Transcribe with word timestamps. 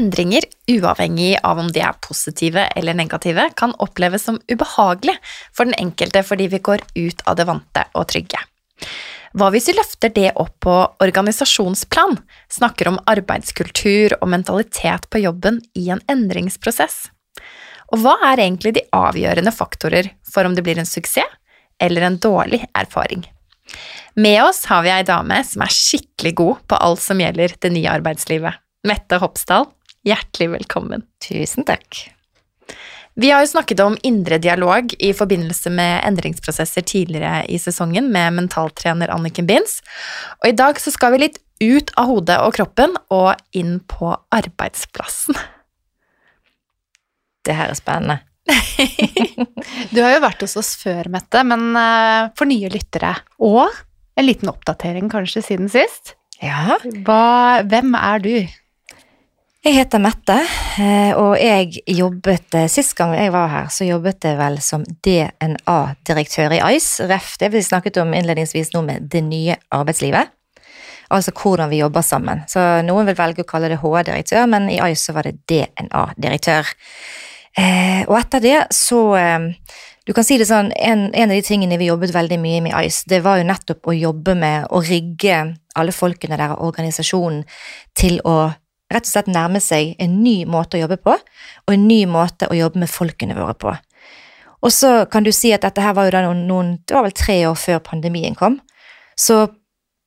Endringer 0.00 0.46
uavhengig 0.70 1.34
av 1.44 1.58
om 1.60 1.68
de 1.72 1.82
er 1.84 1.96
positive 2.00 2.62
eller 2.78 2.96
negative, 2.96 3.50
kan 3.56 3.74
oppleves 3.84 4.24
som 4.24 4.38
ubehagelig 4.48 5.16
for 5.52 5.68
den 5.68 5.76
enkelte 5.76 6.22
fordi 6.24 6.46
vi 6.54 6.60
går 6.64 6.84
ut 6.96 7.24
av 7.28 7.36
det 7.36 7.44
vante 7.50 7.84
og 7.92 8.06
trygge. 8.08 8.40
Hva 9.36 9.50
hvis 9.52 9.68
vi 9.68 9.76
løfter 9.76 10.12
det 10.14 10.30
opp 10.40 10.54
på 10.64 10.76
organisasjonsplan, 11.04 12.16
snakker 12.50 12.90
om 12.90 13.00
arbeidskultur 13.10 14.16
og 14.18 14.30
mentalitet 14.32 15.04
på 15.12 15.20
jobben 15.22 15.60
i 15.78 15.90
en 15.92 16.00
endringsprosess? 16.10 17.10
Og 17.92 18.00
hva 18.00 18.16
er 18.30 18.42
egentlig 18.46 18.72
de 18.78 18.86
avgjørende 18.96 19.52
faktorer 19.54 20.14
for 20.26 20.48
om 20.48 20.56
det 20.56 20.64
blir 20.66 20.80
en 20.80 20.88
suksess 20.88 21.36
eller 21.80 22.06
en 22.06 22.18
dårlig 22.22 22.62
erfaring? 22.72 23.26
Med 24.16 24.40
oss 24.42 24.64
har 24.70 24.82
vi 24.82 24.90
ei 24.94 25.04
dame 25.06 25.42
som 25.46 25.62
er 25.62 25.74
skikkelig 25.74 26.34
god 26.40 26.64
på 26.70 26.80
alt 26.88 27.04
som 27.04 27.20
gjelder 27.22 27.54
det 27.60 27.70
nye 27.74 27.92
arbeidslivet. 27.92 28.58
Mette 28.88 29.20
Hopsdal, 29.20 29.68
Hjertelig 30.06 30.48
velkommen. 30.54 31.02
Tusen 31.28 31.66
takk. 31.68 32.06
Vi 33.20 33.28
har 33.30 33.42
jo 33.42 33.50
snakket 33.50 33.80
om 33.84 33.98
indre 34.06 34.38
dialog 34.40 34.94
i 34.96 35.10
forbindelse 35.12 35.68
med 35.74 35.98
endringsprosesser 36.08 36.86
tidligere 36.88 37.42
i 37.52 37.58
sesongen 37.60 38.08
med 38.12 38.32
mentaltrener 38.38 39.12
Anniken 39.12 39.48
Binds, 39.50 39.80
og 40.40 40.48
i 40.48 40.56
dag 40.56 40.80
så 40.80 40.92
skal 40.94 41.12
vi 41.12 41.26
litt 41.26 41.36
ut 41.60 41.92
av 42.00 42.08
hodet 42.08 42.38
og 42.40 42.54
kroppen 42.56 42.96
og 43.12 43.34
inn 43.52 43.76
på 43.90 44.14
arbeidsplassen. 44.32 45.36
Det 47.44 47.58
her 47.58 47.74
er 47.74 47.76
spennende. 47.76 48.20
du 49.92 50.00
har 50.00 50.14
jo 50.14 50.24
vært 50.24 50.46
hos 50.46 50.56
oss 50.56 50.72
før, 50.80 51.10
Mette, 51.12 51.44
men 51.44 51.76
eh, 51.76 52.30
for 52.38 52.48
nye 52.48 52.72
lyttere 52.72 53.12
og 53.36 53.68
en 54.16 54.26
liten 54.26 54.48
oppdatering 54.48 55.12
kanskje 55.12 55.44
siden 55.44 55.68
sist. 55.72 56.14
Ja. 56.40 56.80
Hva, 57.04 57.60
hvem 57.68 57.92
er 58.00 58.24
du? 58.24 58.34
Jeg 59.60 59.74
heter 59.76 60.00
Mette, 60.00 60.38
eh, 60.80 61.10
og 61.20 61.34
jeg 61.36 61.82
jobbet 61.92 62.54
eh, 62.56 62.68
Sist 62.72 62.94
gang 62.96 63.10
jeg 63.12 63.28
var 63.34 63.50
her, 63.52 63.66
så 63.68 63.84
jobbet 63.84 64.24
jeg 64.24 64.38
vel 64.38 64.54
som 64.64 64.86
DNA-direktør 65.04 66.54
i 66.56 66.60
ICE, 66.78 67.04
ref 67.10 67.34
det 67.42 67.50
vi 67.52 67.60
snakket 67.60 67.98
om 68.00 68.14
innledningsvis 68.16 68.72
nå 68.72 68.80
med 68.86 69.10
det 69.12 69.20
nye 69.26 69.58
arbeidslivet. 69.76 70.32
Altså 71.12 71.34
hvordan 71.36 71.68
vi 71.68 71.82
jobber 71.82 72.06
sammen. 72.06 72.40
Så 72.48 72.62
noen 72.88 73.10
vil 73.10 73.18
velge 73.18 73.44
å 73.44 73.50
kalle 73.50 73.68
det 73.68 73.82
HR-direktør, 73.82 74.46
men 74.48 74.70
i 74.72 74.78
ICE 74.78 75.02
så 75.02 75.16
var 75.18 75.28
det 75.28 75.42
DNA-direktør. 75.52 76.72
Eh, 77.60 78.00
og 78.06 78.16
etter 78.16 78.40
det 78.40 78.56
så 78.72 79.02
Du 80.08 80.14
kan 80.16 80.24
si 80.24 80.38
det 80.40 80.46
sånn, 80.48 80.72
en, 80.72 81.10
en 81.12 81.28
av 81.28 81.36
de 81.36 81.44
tingene 81.44 81.76
vi 81.76 81.90
jobbet 81.90 82.14
veldig 82.14 82.40
mye 82.40 82.64
med 82.64 82.72
i 82.72 82.86
ICE, 82.88 83.10
det 83.12 83.20
var 83.28 83.36
jo 83.36 83.44
nettopp 83.50 83.92
å 83.92 83.92
jobbe 83.92 84.34
med 84.40 84.72
å 84.72 84.80
rigge 84.80 85.42
alle 85.76 85.92
folkene 85.92 86.40
der 86.40 86.56
og 86.56 86.64
organisasjonen 86.72 87.44
til 87.94 88.16
å 88.24 88.48
rett 88.90 89.06
og 89.06 89.12
slett 89.12 89.30
nærme 89.30 89.60
seg 89.62 89.94
en 90.02 90.18
ny 90.24 90.42
måte 90.50 90.78
å 90.78 90.82
jobbe 90.84 90.98
på, 91.02 91.14
og 91.14 91.74
en 91.74 91.86
ny 91.88 92.02
måte 92.10 92.50
å 92.50 92.58
jobbe 92.58 92.82
med 92.82 92.90
folkene 92.90 93.36
våre 93.38 93.54
på. 93.54 93.74
Og 94.60 94.74
så 94.74 95.06
kan 95.10 95.24
du 95.24 95.32
si 95.32 95.54
at 95.56 95.64
dette 95.64 95.80
her 95.80 95.94
var 95.96 96.08
jo 96.08 96.12
da 96.14 96.26
noen, 96.26 96.42
noen 96.48 96.74
Det 96.84 96.92
var 96.92 97.06
vel 97.06 97.16
tre 97.16 97.38
år 97.48 97.56
før 97.56 97.78
pandemien 97.80 98.34
kom. 98.36 98.58
Så 99.16 99.46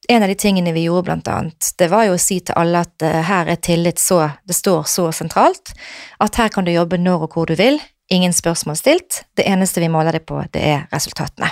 en 0.10 0.24
av 0.24 0.30
de 0.30 0.36
tingene 0.36 0.74
vi 0.76 0.84
gjorde, 0.86 1.08
blant 1.08 1.28
annet, 1.32 1.72
det 1.80 1.88
var 1.90 2.06
jo 2.06 2.18
å 2.18 2.22
si 2.22 2.40
til 2.44 2.58
alle 2.60 2.84
at 2.84 3.06
uh, 3.06 3.22
her 3.24 3.50
er 3.50 3.62
tillit 3.64 4.02
så 4.02 4.20
Det 4.44 4.56
står 4.56 4.84
så 4.90 5.08
sentralt 5.16 5.74
at 6.20 6.36
her 6.36 6.52
kan 6.52 6.68
du 6.68 6.74
jobbe 6.74 7.00
når 7.00 7.28
og 7.28 7.38
hvor 7.38 7.48
du 7.48 7.56
vil, 7.56 7.80
ingen 8.14 8.34
spørsmål 8.34 8.78
stilt. 8.80 9.24
Det 9.38 9.46
eneste 9.50 9.84
vi 9.84 9.92
måler 9.92 10.16
det 10.18 10.26
på, 10.30 10.42
det 10.54 10.64
er 10.64 10.88
resultatene. 10.94 11.52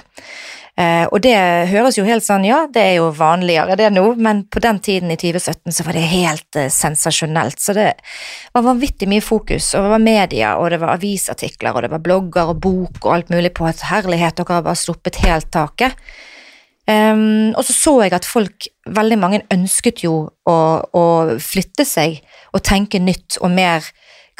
Eh, 0.79 1.03
og 1.11 1.19
det 1.21 1.35
høres 1.67 1.97
jo 1.97 2.05
helt 2.07 2.23
sånn, 2.23 2.45
ja, 2.47 2.63
det 2.71 2.81
er 2.81 2.93
jo 3.01 3.09
vanligere 3.13 3.75
det 3.77 3.89
nå, 3.91 4.05
men 4.23 4.45
på 4.47 4.61
den 4.63 4.79
tiden 4.83 5.11
i 5.11 5.17
2017 5.19 5.75
så 5.75 5.85
var 5.85 5.97
det 5.97 6.07
helt 6.13 6.59
eh, 6.59 6.71
sensasjonelt. 6.71 7.59
Så 7.59 7.75
det 7.75 7.89
var 8.55 8.65
vanvittig 8.69 9.09
mye 9.11 9.23
fokus, 9.25 9.73
og 9.75 9.85
det 9.85 9.93
var 9.97 10.05
media, 10.05 10.55
og 10.61 10.71
det 10.71 10.81
var 10.81 10.95
avisartikler, 10.95 11.75
og 11.75 11.85
det 11.85 11.91
var 11.91 12.03
blogger 12.05 12.53
og 12.53 12.61
bok 12.63 13.01
og 13.03 13.13
alt 13.17 13.33
mulig 13.33 13.53
på 13.57 13.67
at 13.67 13.83
herlighet, 13.91 14.39
dere 14.39 14.61
har 14.61 14.67
bare 14.69 14.79
sluppet 14.79 15.21
helt 15.25 15.51
taket. 15.53 15.97
Um, 16.89 17.53
og 17.53 17.61
så 17.63 17.73
så 17.77 17.91
jeg 18.01 18.13
at 18.17 18.25
folk, 18.25 18.65
veldig 18.89 19.17
mange, 19.21 19.43
ønsket 19.53 20.01
jo 20.03 20.15
å, 20.49 20.55
å, 20.97 21.03
flytte 21.39 21.85
seg 21.85 22.17
og 22.51 22.63
tenke 22.65 22.99
nytt 22.99 23.37
og 23.39 23.53
mer 23.53 23.85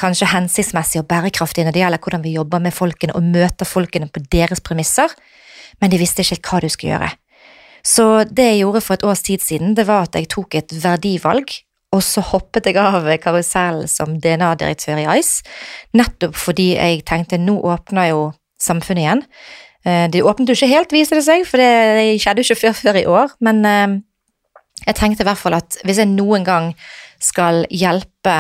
kanskje 0.02 0.32
hensiktsmessig 0.34 1.04
og 1.04 1.08
bærekraftig 1.12 1.64
når 1.66 1.76
det 1.76 1.84
gjelder 1.84 2.02
hvordan 2.02 2.26
vi 2.26 2.36
jobber 2.36 2.64
med 2.64 2.76
folkene 2.76 3.16
og 3.18 3.24
møter 3.24 3.70
folkene 3.70 4.10
på 4.12 4.24
deres 4.34 4.64
premisser 4.66 5.14
men 5.82 5.92
de 5.92 6.00
visste 6.02 6.24
ikke 6.26 6.42
hva 6.46 6.62
du 6.62 6.70
skulle 6.72 6.94
gjøre. 6.94 7.10
Så 7.82 8.06
det 8.30 8.46
jeg 8.46 8.62
gjorde 8.62 8.84
for 8.86 8.98
et 8.98 9.06
års 9.10 9.24
tid 9.26 9.42
siden, 9.42 9.74
det 9.78 9.88
var 9.90 10.06
at 10.06 10.18
jeg 10.18 10.30
tok 10.30 10.60
et 10.60 10.76
verdivalg, 10.84 11.50
og 11.92 12.04
så 12.06 12.22
hoppet 12.24 12.70
jeg 12.70 12.78
av 12.80 13.10
karusellen 13.24 13.90
som 13.90 14.14
DNA-direktør 14.22 15.02
i 15.02 15.08
ICE, 15.18 15.42
nettopp 15.98 16.38
fordi 16.40 16.72
jeg 16.78 17.02
tenkte 17.10 17.42
nå 17.42 17.58
åpner 17.74 18.12
jo 18.14 18.22
samfunnet 18.62 19.04
igjen. 19.04 19.26
Eh, 19.84 20.06
det 20.14 20.22
åpnet 20.24 20.54
jo 20.54 20.56
ikke 20.56 20.72
helt, 20.72 20.94
viser 20.94 21.20
det 21.20 21.26
seg, 21.26 21.44
for 21.50 21.60
det 21.60 22.22
skjedde 22.22 22.46
jo 22.46 22.48
ikke 22.48 22.62
før, 22.62 22.78
før 22.78 23.02
i 23.02 23.08
år, 23.10 23.36
men 23.44 23.66
eh, 23.66 23.98
jeg 24.86 24.98
tenkte 25.02 25.26
i 25.26 25.28
hvert 25.28 25.42
fall 25.42 25.58
at 25.58 25.82
hvis 25.84 26.00
jeg 26.00 26.14
noen 26.14 26.46
gang 26.48 26.72
skal 27.22 27.66
hjelpe 27.70 28.38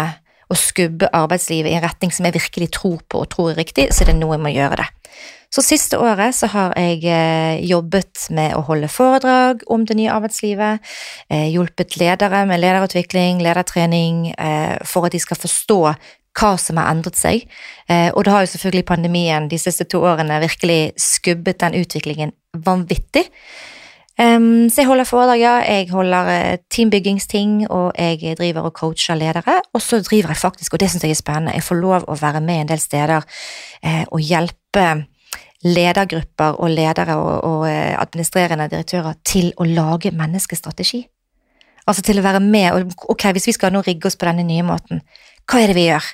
å 0.51 0.57
skubbe 0.59 1.09
arbeidslivet 1.15 1.71
i 1.71 1.77
en 1.77 1.85
retning 1.85 2.11
som 2.13 2.27
jeg 2.27 2.35
virkelig 2.37 2.71
tror 2.75 2.99
på 3.07 3.23
og 3.23 3.29
tror 3.31 3.53
er 3.53 3.61
riktig, 3.63 3.89
så 3.95 4.07
det 4.07 4.15
er 4.15 4.19
nå 4.19 4.33
jeg 4.35 4.43
må 4.43 4.51
gjøre 4.53 4.81
det. 4.83 4.89
Så 5.51 5.59
siste 5.65 5.97
året 5.99 6.31
så 6.35 6.47
har 6.53 6.71
jeg 6.79 7.01
eh, 7.11 7.59
jobbet 7.67 8.29
med 8.31 8.53
å 8.55 8.63
holde 8.69 8.87
foredrag 8.87 9.65
om 9.67 9.83
det 9.83 9.97
nye 9.99 10.13
arbeidslivet, 10.13 10.79
eh, 11.27 11.49
hjulpet 11.51 11.97
ledere 11.99 12.45
med 12.47 12.61
lederutvikling, 12.63 13.41
ledertrening, 13.43 14.29
eh, 14.31 14.77
for 14.87 15.09
at 15.09 15.15
de 15.15 15.19
skal 15.19 15.39
forstå 15.41 15.79
hva 16.39 16.53
som 16.55 16.79
har 16.79 16.93
endret 16.93 17.19
seg. 17.19 17.41
Og 18.15 18.21
det 18.23 18.31
har 18.31 18.45
jo 18.45 18.51
selvfølgelig 18.53 18.85
pandemien 18.87 19.49
de 19.51 19.57
siste 19.59 19.83
to 19.91 19.99
årene 20.07 20.37
virkelig 20.39 20.93
skubbet 20.95 21.59
den 21.59 21.75
utviklingen 21.81 22.31
vanvittig. 22.55 23.25
Så 24.19 24.81
jeg 24.81 24.85
holder 24.85 25.07
foredrag. 25.07 25.39
Jeg 25.41 25.87
holder 25.89 26.57
teambyggingsting, 26.69 27.63
og 27.71 27.93
jeg 27.97 28.35
driver 28.37 28.67
og 28.67 28.75
coacher 28.77 29.15
ledere. 29.15 29.61
Og 29.73 29.81
så 29.81 30.01
driver 30.03 30.35
jeg 30.35 30.37
faktisk, 30.37 30.73
og 30.73 30.79
det 30.79 30.91
syns 30.91 31.05
jeg 31.07 31.15
er 31.15 31.21
spennende, 31.21 31.55
jeg 31.55 31.65
får 31.65 31.79
lov 31.79 32.05
å 32.05 32.17
være 32.21 32.41
med 32.43 32.61
en 32.61 32.71
del 32.73 32.83
steder 32.83 33.23
og 34.11 34.19
hjelpe 34.21 34.85
ledergrupper 35.61 36.57
og 36.61 36.69
ledere 36.73 37.17
og, 37.17 37.33
og 37.45 37.65
eh, 37.69 37.93
administrerende 37.99 38.69
direktører 38.71 39.19
til 39.27 39.51
å 39.57 39.67
lage 39.67 40.13
menneskestrategi. 40.15 41.03
Altså 41.89 42.03
til 42.05 42.21
å 42.21 42.25
være 42.25 42.41
med 42.43 42.71
og 42.75 43.05
ok, 43.13 43.29
hvis 43.35 43.49
vi 43.49 43.57
skal 43.57 43.73
nå 43.73 43.83
rigge 43.85 44.09
oss 44.09 44.17
på 44.19 44.27
denne 44.29 44.45
nye 44.47 44.65
måten, 44.65 45.01
hva 45.49 45.61
er 45.61 45.71
det 45.71 45.77
vi 45.77 45.87
gjør? 45.89 46.09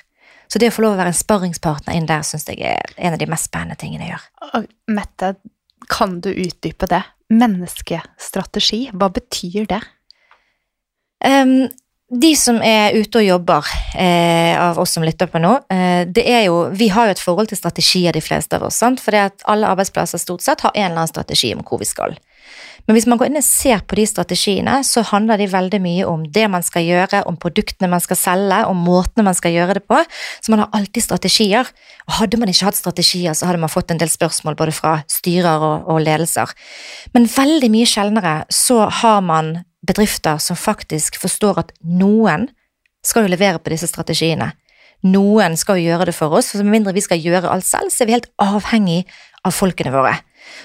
Så 0.48 0.60
det 0.60 0.70
å 0.70 0.74
få 0.74 0.84
lov 0.84 0.96
å 0.96 1.00
være 1.00 1.12
en 1.12 1.18
sparringspartner 1.18 1.96
inn 1.96 2.08
der 2.08 2.24
syns 2.24 2.48
jeg 2.48 2.62
er 2.64 2.94
en 2.96 3.14
av 3.14 3.20
de 3.20 3.28
mest 3.28 3.50
spennende 3.50 3.76
tingene 3.80 4.06
jeg 4.06 4.14
gjør. 4.14 4.68
Mette, 4.96 5.34
kan 5.88 6.20
du 6.24 6.30
utdype 6.32 6.88
det? 6.90 7.02
Menneskestrategi, 7.28 8.88
hva 8.96 9.10
betyr 9.12 9.68
det? 9.68 9.82
Um, 11.24 11.68
de 12.08 12.30
som 12.40 12.56
er 12.64 12.94
ute 12.96 13.20
og 13.20 13.26
jobber, 13.26 13.66
eh, 13.94 14.56
av 14.56 14.78
oss 14.80 14.94
som 14.96 15.04
lytter 15.04 15.28
på 15.28 15.40
nå, 15.42 15.50
eh, 15.68 16.06
det 16.08 16.24
er 16.24 16.44
jo 16.46 16.70
Vi 16.70 16.88
har 16.88 17.06
jo 17.06 17.10
et 17.10 17.20
forhold 17.20 17.48
til 17.48 17.58
strategier, 17.58 18.12
de 18.12 18.20
fleste 18.20 18.56
av 18.56 18.62
oss. 18.62 18.76
sant? 18.76 19.00
For 19.00 19.12
alle 19.12 19.66
arbeidsplasser 19.66 20.18
stort 20.18 20.40
sett 20.40 20.60
har 20.60 20.72
en 20.74 20.84
eller 20.84 20.96
annen 20.96 21.08
strategi 21.08 21.54
om 21.54 21.62
hvor 21.62 21.78
vi 21.78 21.84
skal. 21.84 22.16
Men 22.88 22.96
hvis 22.96 23.04
man 23.04 23.18
går 23.20 23.28
inn 23.28 23.36
og 23.36 23.44
ser 23.44 23.82
på 23.84 23.98
de 23.98 24.06
strategiene, 24.08 24.78
så 24.80 25.02
handler 25.10 25.36
de 25.36 25.50
veldig 25.52 25.78
mye 25.84 26.06
om 26.08 26.22
det 26.32 26.46
man 26.48 26.64
skal 26.64 26.86
gjøre, 26.86 27.20
om 27.28 27.36
produktene 27.36 27.90
man 27.92 28.00
skal 28.00 28.16
selge, 28.16 28.62
om 28.64 28.80
måtene 28.80 29.26
man 29.26 29.36
skal 29.36 29.52
gjøre 29.52 29.76
det 29.76 29.82
på. 29.84 29.98
Så 30.40 30.54
man 30.54 30.62
har 30.64 30.70
alltid 30.72 31.04
strategier. 31.04 31.68
Og 32.08 32.16
hadde 32.22 32.40
man 32.40 32.48
ikke 32.48 32.70
hatt 32.70 32.78
strategier, 32.80 33.36
så 33.36 33.44
hadde 33.44 33.60
man 33.60 33.72
fått 33.72 33.92
en 33.92 34.00
del 34.00 34.08
spørsmål 34.08 34.56
både 34.56 34.72
fra 34.72 34.94
styrer 35.04 35.60
og, 35.60 35.90
og 35.92 36.00
ledelser. 36.06 36.54
Men 37.12 37.28
veldig 37.28 37.68
mye 37.76 37.90
sjeldnere 37.92 38.38
så 38.56 38.86
har 39.02 39.20
man 39.20 39.58
bedrifter 39.84 40.40
som 40.40 40.56
faktisk 40.56 41.20
forstår 41.20 41.60
at 41.60 41.76
noen 41.84 42.48
skal 43.04 43.26
jo 43.26 43.34
levere 43.34 43.60
på 43.60 43.74
disse 43.74 43.90
strategiene. 43.90 44.54
Noen 45.06 45.60
skal 45.60 45.76
jo 45.78 45.92
gjøre 45.92 46.08
det 46.08 46.16
for 46.16 46.32
oss, 46.34 46.54
for 46.54 46.64
med 46.64 46.80
mindre 46.80 46.96
vi 46.96 47.04
skal 47.04 47.20
gjøre 47.20 47.52
alt 47.52 47.68
selv, 47.68 47.92
så 47.92 48.02
er 48.02 48.08
vi 48.08 48.16
helt 48.16 48.32
avhengig 48.42 49.02
av 49.46 49.54
folkene 49.54 49.92
våre. 49.94 50.16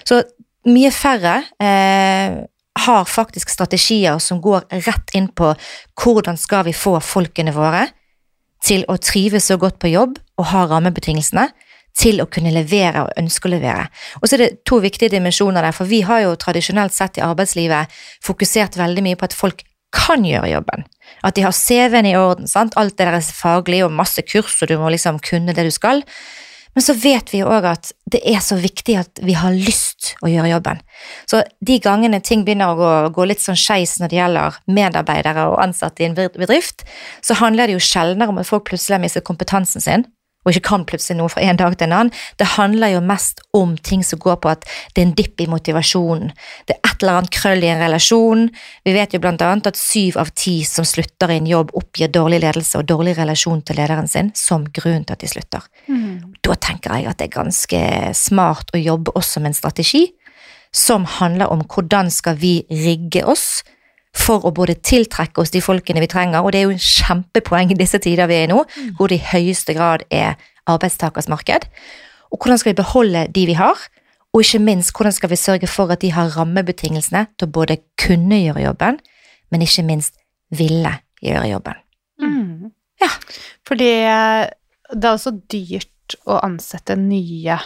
Så 0.07 0.23
mye 0.69 0.91
færre 0.95 1.35
eh, 1.61 2.39
har 2.83 3.05
faktisk 3.09 3.51
strategier 3.53 4.19
som 4.23 4.41
går 4.41 4.65
rett 4.87 5.13
inn 5.13 5.27
på 5.29 5.51
hvordan 5.99 6.39
skal 6.39 6.65
vi 6.67 6.73
få 6.77 6.97
folkene 7.03 7.53
våre 7.55 7.87
til 8.63 8.85
å 8.87 8.97
trives 9.01 9.49
så 9.51 9.59
godt 9.59 9.79
på 9.81 9.91
jobb 9.91 10.17
og 10.39 10.49
ha 10.53 10.65
rammebetingelsene, 10.71 11.49
til 11.93 12.23
å 12.23 12.29
kunne 12.31 12.49
levere 12.55 13.03
og 13.05 13.19
ønske 13.21 13.45
å 13.45 13.51
levere. 13.53 13.85
Og 14.21 14.25
så 14.25 14.33
er 14.35 14.41
det 14.41 14.63
to 14.65 14.79
viktige 14.81 15.13
dimensjoner 15.13 15.61
der, 15.61 15.75
for 15.77 15.85
vi 15.85 16.01
har 16.01 16.23
jo 16.23 16.31
tradisjonelt 16.41 16.95
sett 16.95 17.19
i 17.19 17.25
arbeidslivet 17.25 17.91
fokusert 18.25 18.79
veldig 18.79 19.03
mye 19.05 19.19
på 19.19 19.27
at 19.29 19.35
folk 19.37 19.61
kan 19.93 20.25
gjøre 20.25 20.49
jobben. 20.55 20.87
At 21.21 21.37
de 21.37 21.43
har 21.45 21.53
CV-en 21.53 22.09
i 22.09 22.15
orden, 22.17 22.49
sant? 22.49 22.73
alt 22.81 22.97
det 22.97 23.05
der 23.05 23.19
er 23.19 23.27
faglig 23.37 23.83
og 23.85 23.93
masse 23.93 24.25
kurs, 24.25 24.55
og 24.63 24.71
du 24.71 24.79
må 24.81 24.89
liksom 24.89 25.21
kunne 25.21 25.53
det 25.53 25.67
du 25.67 25.73
skal. 25.75 26.01
Men 26.73 26.85
så 26.85 26.95
vet 26.97 27.29
vi 27.33 27.43
jo 27.43 27.49
òg 27.53 27.67
at 27.69 27.91
det 28.09 28.21
er 28.29 28.41
så 28.41 28.57
viktig 28.61 28.95
at 28.97 29.21
vi 29.25 29.35
har 29.37 29.53
lyst 29.53 30.13
å 30.25 30.29
gjøre 30.29 30.51
jobben. 30.51 30.81
Så 31.29 31.43
de 31.61 31.77
gangene 31.81 32.21
ting 32.25 32.45
begynner 32.45 32.73
å 32.73 32.89
gå, 33.13 33.27
litt 33.29 33.43
sånn 33.43 33.59
skeis 33.59 33.99
når 34.01 34.11
det 34.11 34.19
gjelder 34.19 34.57
medarbeidere 34.65 35.47
og 35.51 35.61
ansatte 35.63 36.03
i 36.03 36.09
en 36.09 36.17
bedrift, 36.17 36.85
så 37.21 37.37
handler 37.41 37.69
det 37.69 37.77
jo 37.77 37.85
sjeldnere 37.85 38.33
om 38.33 38.41
at 38.41 38.49
folk 38.49 38.65
plutselig 38.69 38.97
har 38.97 39.05
mistet 39.05 39.27
kompetansen 39.27 39.85
sin, 39.85 40.07
og 40.43 40.51
ikke 40.51 40.67
kan 40.69 40.85
plutselig 40.87 41.17
noe 41.19 41.31
fra 41.31 41.43
en 41.43 41.59
dag 41.59 41.75
til 41.77 41.87
en 41.87 41.95
annen. 41.97 42.13
Det 42.39 42.53
handler 42.55 42.95
jo 42.95 43.03
mest 43.05 43.41
om 43.55 43.75
ting 43.77 44.03
som 44.05 44.21
går 44.21 44.39
på 44.43 44.51
at 44.51 44.65
det 44.93 45.01
er 45.01 45.07
en 45.07 45.15
dipp 45.17 45.41
i 45.43 45.49
motivasjonen. 45.51 46.33
Det 46.67 46.75
er 46.75 46.81
et 46.89 47.03
eller 47.03 47.19
annet 47.21 47.35
krøll 47.35 47.63
i 47.63 47.71
en 47.71 47.83
relasjon. 47.83 48.47
Vi 48.85 48.95
vet 48.95 49.15
jo 49.15 49.21
blant 49.23 49.43
annet 49.45 49.71
at 49.71 49.79
syv 49.79 50.19
av 50.21 50.33
ti 50.37 50.59
som 50.67 50.87
slutter 50.87 51.31
i 51.31 51.39
en 51.41 51.49
jobb, 51.49 51.73
oppgir 51.79 52.11
dårlig 52.13 52.41
ledelse 52.43 52.79
og 52.79 52.89
dårlig 52.91 53.15
relasjon 53.19 53.63
til 53.65 53.79
lederen 53.79 54.09
sin 54.11 54.33
som 54.37 54.67
grunn 54.75 55.07
til 55.07 55.15
at 55.15 55.23
de 55.23 55.31
slutter. 55.31 55.69
Mm. 55.87 56.35
Da 56.43 56.57
tenker 56.59 56.97
jeg 56.97 57.09
at 57.11 57.21
det 57.21 57.29
er 57.29 57.37
ganske 57.39 57.85
smart 58.17 58.73
å 58.73 58.81
jobbe 58.81 59.15
også 59.19 59.43
med 59.43 59.53
en 59.53 59.61
strategi 59.61 60.05
som 60.73 61.05
handler 61.19 61.51
om 61.53 61.61
hvordan 61.69 62.09
skal 62.11 62.39
vi 62.41 62.63
rigge 62.69 63.21
oss 63.29 63.61
for 64.13 64.45
å 64.45 64.53
både 64.53 64.75
tiltrekke 64.85 65.41
oss 65.41 65.51
de 65.53 65.61
folkene 65.63 66.03
vi 66.03 66.09
trenger, 66.11 66.43
og 66.43 66.53
det 66.53 66.61
er 66.61 66.67
jo 66.67 66.75
en 66.75 66.85
kjempepoeng 66.85 67.73
i 67.73 67.77
disse 67.79 67.99
tider 68.03 68.29
vi 68.29 68.37
er 68.37 68.47
i 68.47 68.51
nå, 68.53 68.61
mm. 68.63 68.93
hvor 68.99 69.09
det 69.09 69.19
i 69.19 69.27
høyeste 69.31 69.75
grad 69.77 70.05
er 70.13 70.37
arbeidstakers 70.69 71.29
marked. 71.31 71.65
Og 72.31 72.39
hvordan 72.39 72.61
skal 72.61 72.73
vi 72.73 72.81
beholde 72.81 73.25
de 73.33 73.45
vi 73.49 73.57
har, 73.57 73.79
og 74.33 74.41
ikke 74.41 74.61
minst 74.65 74.93
hvordan 74.95 75.13
skal 75.13 75.29
vi 75.29 75.37
sørge 75.37 75.69
for 75.69 75.93
at 75.93 76.01
de 76.01 76.11
har 76.13 76.31
rammebetingelsene 76.37 77.27
til 77.37 77.49
å 77.49 77.53
både 77.53 77.81
kunne 78.01 78.39
gjøre 78.41 78.65
jobben, 78.67 78.99
men 79.53 79.65
ikke 79.65 79.85
minst 79.85 80.17
ville 80.53 80.93
gjøre 81.21 81.49
jobben. 81.51 81.81
Mm. 82.21 82.71
Ja, 83.01 83.09
fordi 83.67 83.91
eh, 84.05 84.45
det 84.93 85.09
er 85.09 85.13
også 85.17 85.35
dyrt 85.51 86.17
å 86.29 86.37
ansette 86.45 86.97
nye 86.99 87.57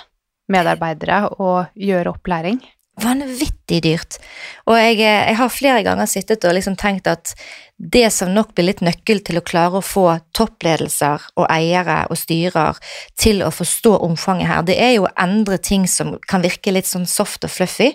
medarbeidere 0.51 1.25
og 1.43 1.75
gjøre 1.75 2.13
opplæring 2.15 2.61
vanvittig 3.01 3.81
dyrt. 3.85 4.17
Og 4.65 4.77
jeg, 4.79 4.99
eh, 4.99 5.27
jeg, 5.29 5.37
har 5.37 5.53
flere 5.53 5.83
ganger 5.85 6.09
sittet 6.09 6.45
og 6.47 6.55
liksom 6.57 6.77
tenkt 6.79 7.09
at 7.09 7.33
det 7.77 8.07
som 8.13 8.33
nok 8.33 8.55
blir 8.57 8.71
litt 8.71 8.81
nøkkel 8.81 9.21
til 9.25 9.37
å 9.37 9.45
klare 9.45 9.79
å 9.79 9.85
få 9.85 10.07
toppledelser 10.37 11.29
og 11.37 11.45
eiere 11.53 12.05
og 12.09 12.17
styrer 12.17 12.79
til 13.19 13.43
å 13.45 13.53
forstå 13.53 13.99
omfanget 14.07 14.49
her, 14.49 14.65
det 14.65 14.79
er 14.81 14.95
jo 14.97 15.05
å 15.05 15.13
endre 15.21 15.59
ting 15.61 15.85
som 15.87 16.15
kan 16.27 16.41
virke 16.45 16.73
litt 16.73 16.89
sånn 16.89 17.05
soft 17.09 17.45
og 17.45 17.53
fluffy, 17.53 17.93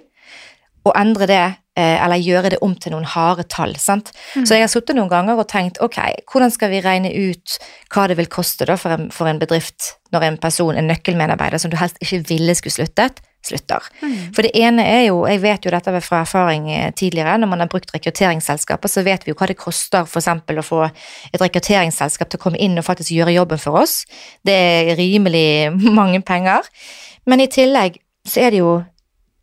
og 0.86 0.94
endre 0.98 1.26
det 1.30 1.42
eh, 1.78 1.98
eller 2.02 2.22
gjøre 2.22 2.54
det 2.54 2.62
om 2.62 2.74
til 2.78 2.94
noen 2.94 3.06
harde 3.06 3.44
tall. 3.50 3.74
sant? 3.78 4.12
Mm. 4.36 4.46
Så 4.46 4.54
jeg 4.54 4.66
har 4.66 4.70
sittet 4.70 4.98
noen 4.98 5.10
ganger 5.10 5.38
og 5.38 5.50
tenkt 5.50 5.82
ok, 5.82 5.98
hvordan 6.30 6.54
skal 6.54 6.72
vi 6.72 6.82
regne 6.84 7.10
ut 7.10 7.58
hva 7.94 8.06
det 8.10 8.18
vil 8.18 8.30
koste 8.30 8.66
da 8.68 8.78
for 8.78 8.94
en, 8.94 9.10
for 9.14 9.30
en 9.30 9.42
bedrift 9.42 9.96
når 10.14 10.28
en 10.28 10.40
person, 10.42 10.76
en 10.76 10.90
nøkkelmedarbeider 10.90 11.62
som 11.62 11.72
du 11.72 11.78
helst 11.80 11.98
ikke 12.02 12.22
ville 12.30 12.54
skulle 12.58 12.82
sluttet, 12.82 13.22
slutter. 13.46 13.82
Mm. 14.02 14.14
For 14.34 14.46
det 14.46 14.52
ene 14.58 14.84
er 14.86 15.02
jo, 15.08 15.22
jeg 15.28 15.42
vet 15.42 15.66
jo 15.66 15.72
dette 15.74 15.94
fra 16.04 16.22
erfaring 16.22 16.68
eh, 16.72 16.90
tidligere, 16.94 17.38
når 17.40 17.50
man 17.50 17.64
har 17.64 17.70
brukt 17.72 17.92
rekrutteringsselskaper, 17.94 18.90
så 18.90 19.04
vet 19.06 19.26
vi 19.26 19.32
jo 19.32 19.38
hva 19.38 19.48
det 19.50 19.58
koster 19.60 20.06
f.eks. 20.06 20.30
å 20.30 20.66
få 20.66 20.84
et 20.86 21.42
rekrutteringsselskap 21.42 22.30
til 22.30 22.40
å 22.40 22.44
komme 22.46 22.60
inn 22.62 22.78
og 22.78 22.86
faktisk 22.86 23.14
gjøre 23.16 23.34
jobben 23.36 23.62
for 23.62 23.82
oss. 23.82 24.02
Det 24.46 24.54
er 24.54 24.94
rimelig 24.98 25.72
mange 26.00 26.22
penger. 26.26 26.66
Men 27.26 27.42
i 27.42 27.50
tillegg 27.50 28.00
så 28.28 28.46
er 28.46 28.54
det 28.54 28.62
jo 28.62 28.76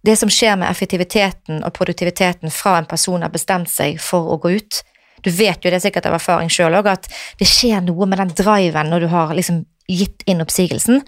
det 0.07 0.15
som 0.15 0.31
skjer 0.31 0.55
med 0.59 0.69
effektiviteten 0.71 1.63
og 1.67 1.73
produktiviteten 1.75 2.51
fra 2.53 2.77
en 2.79 2.87
person 2.87 3.23
har 3.25 3.33
bestemt 3.33 3.71
seg 3.71 3.99
for 4.03 4.31
å 4.31 4.39
gå 4.41 4.55
ut, 4.59 4.83
Du 5.19 5.33
vet 5.35 5.65
jo 5.65 5.67
det 5.67 5.81
sikkert 5.83 6.05
av 6.07 6.13
erfaring 6.15 6.47
sjøl 6.47 6.77
òg, 6.79 6.85
at 6.87 7.09
det 7.35 7.43
skjer 7.43 7.81
noe 7.83 8.05
med 8.07 8.21
den 8.21 8.29
driven 8.31 8.87
når 8.87 9.03
du 9.03 9.07
har 9.11 9.33
liksom 9.35 9.65
gitt 9.89 10.23
inn 10.29 10.39
oppsigelsen. 10.39 11.01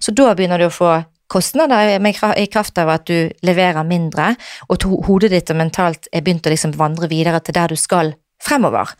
Så 0.00 0.14
da 0.16 0.30
begynner 0.32 0.56
du 0.56 0.68
å 0.68 0.72
få 0.72 0.92
kostnader 1.28 1.96
i 1.98 2.46
kraft 2.50 2.78
av 2.80 2.92
at 2.92 3.06
du 3.08 3.30
leverer 3.46 3.84
mindre, 3.86 4.34
og 4.68 4.84
hodet 5.06 5.32
ditt 5.34 5.50
og 5.52 5.60
mentalt 5.60 6.08
er 6.12 6.24
begynt 6.24 6.46
å 6.46 6.54
liksom 6.54 6.76
vandre 6.78 7.10
videre 7.10 7.40
til 7.44 7.56
der 7.56 7.72
du 7.72 7.76
skal 7.76 8.14
fremover. 8.42 8.96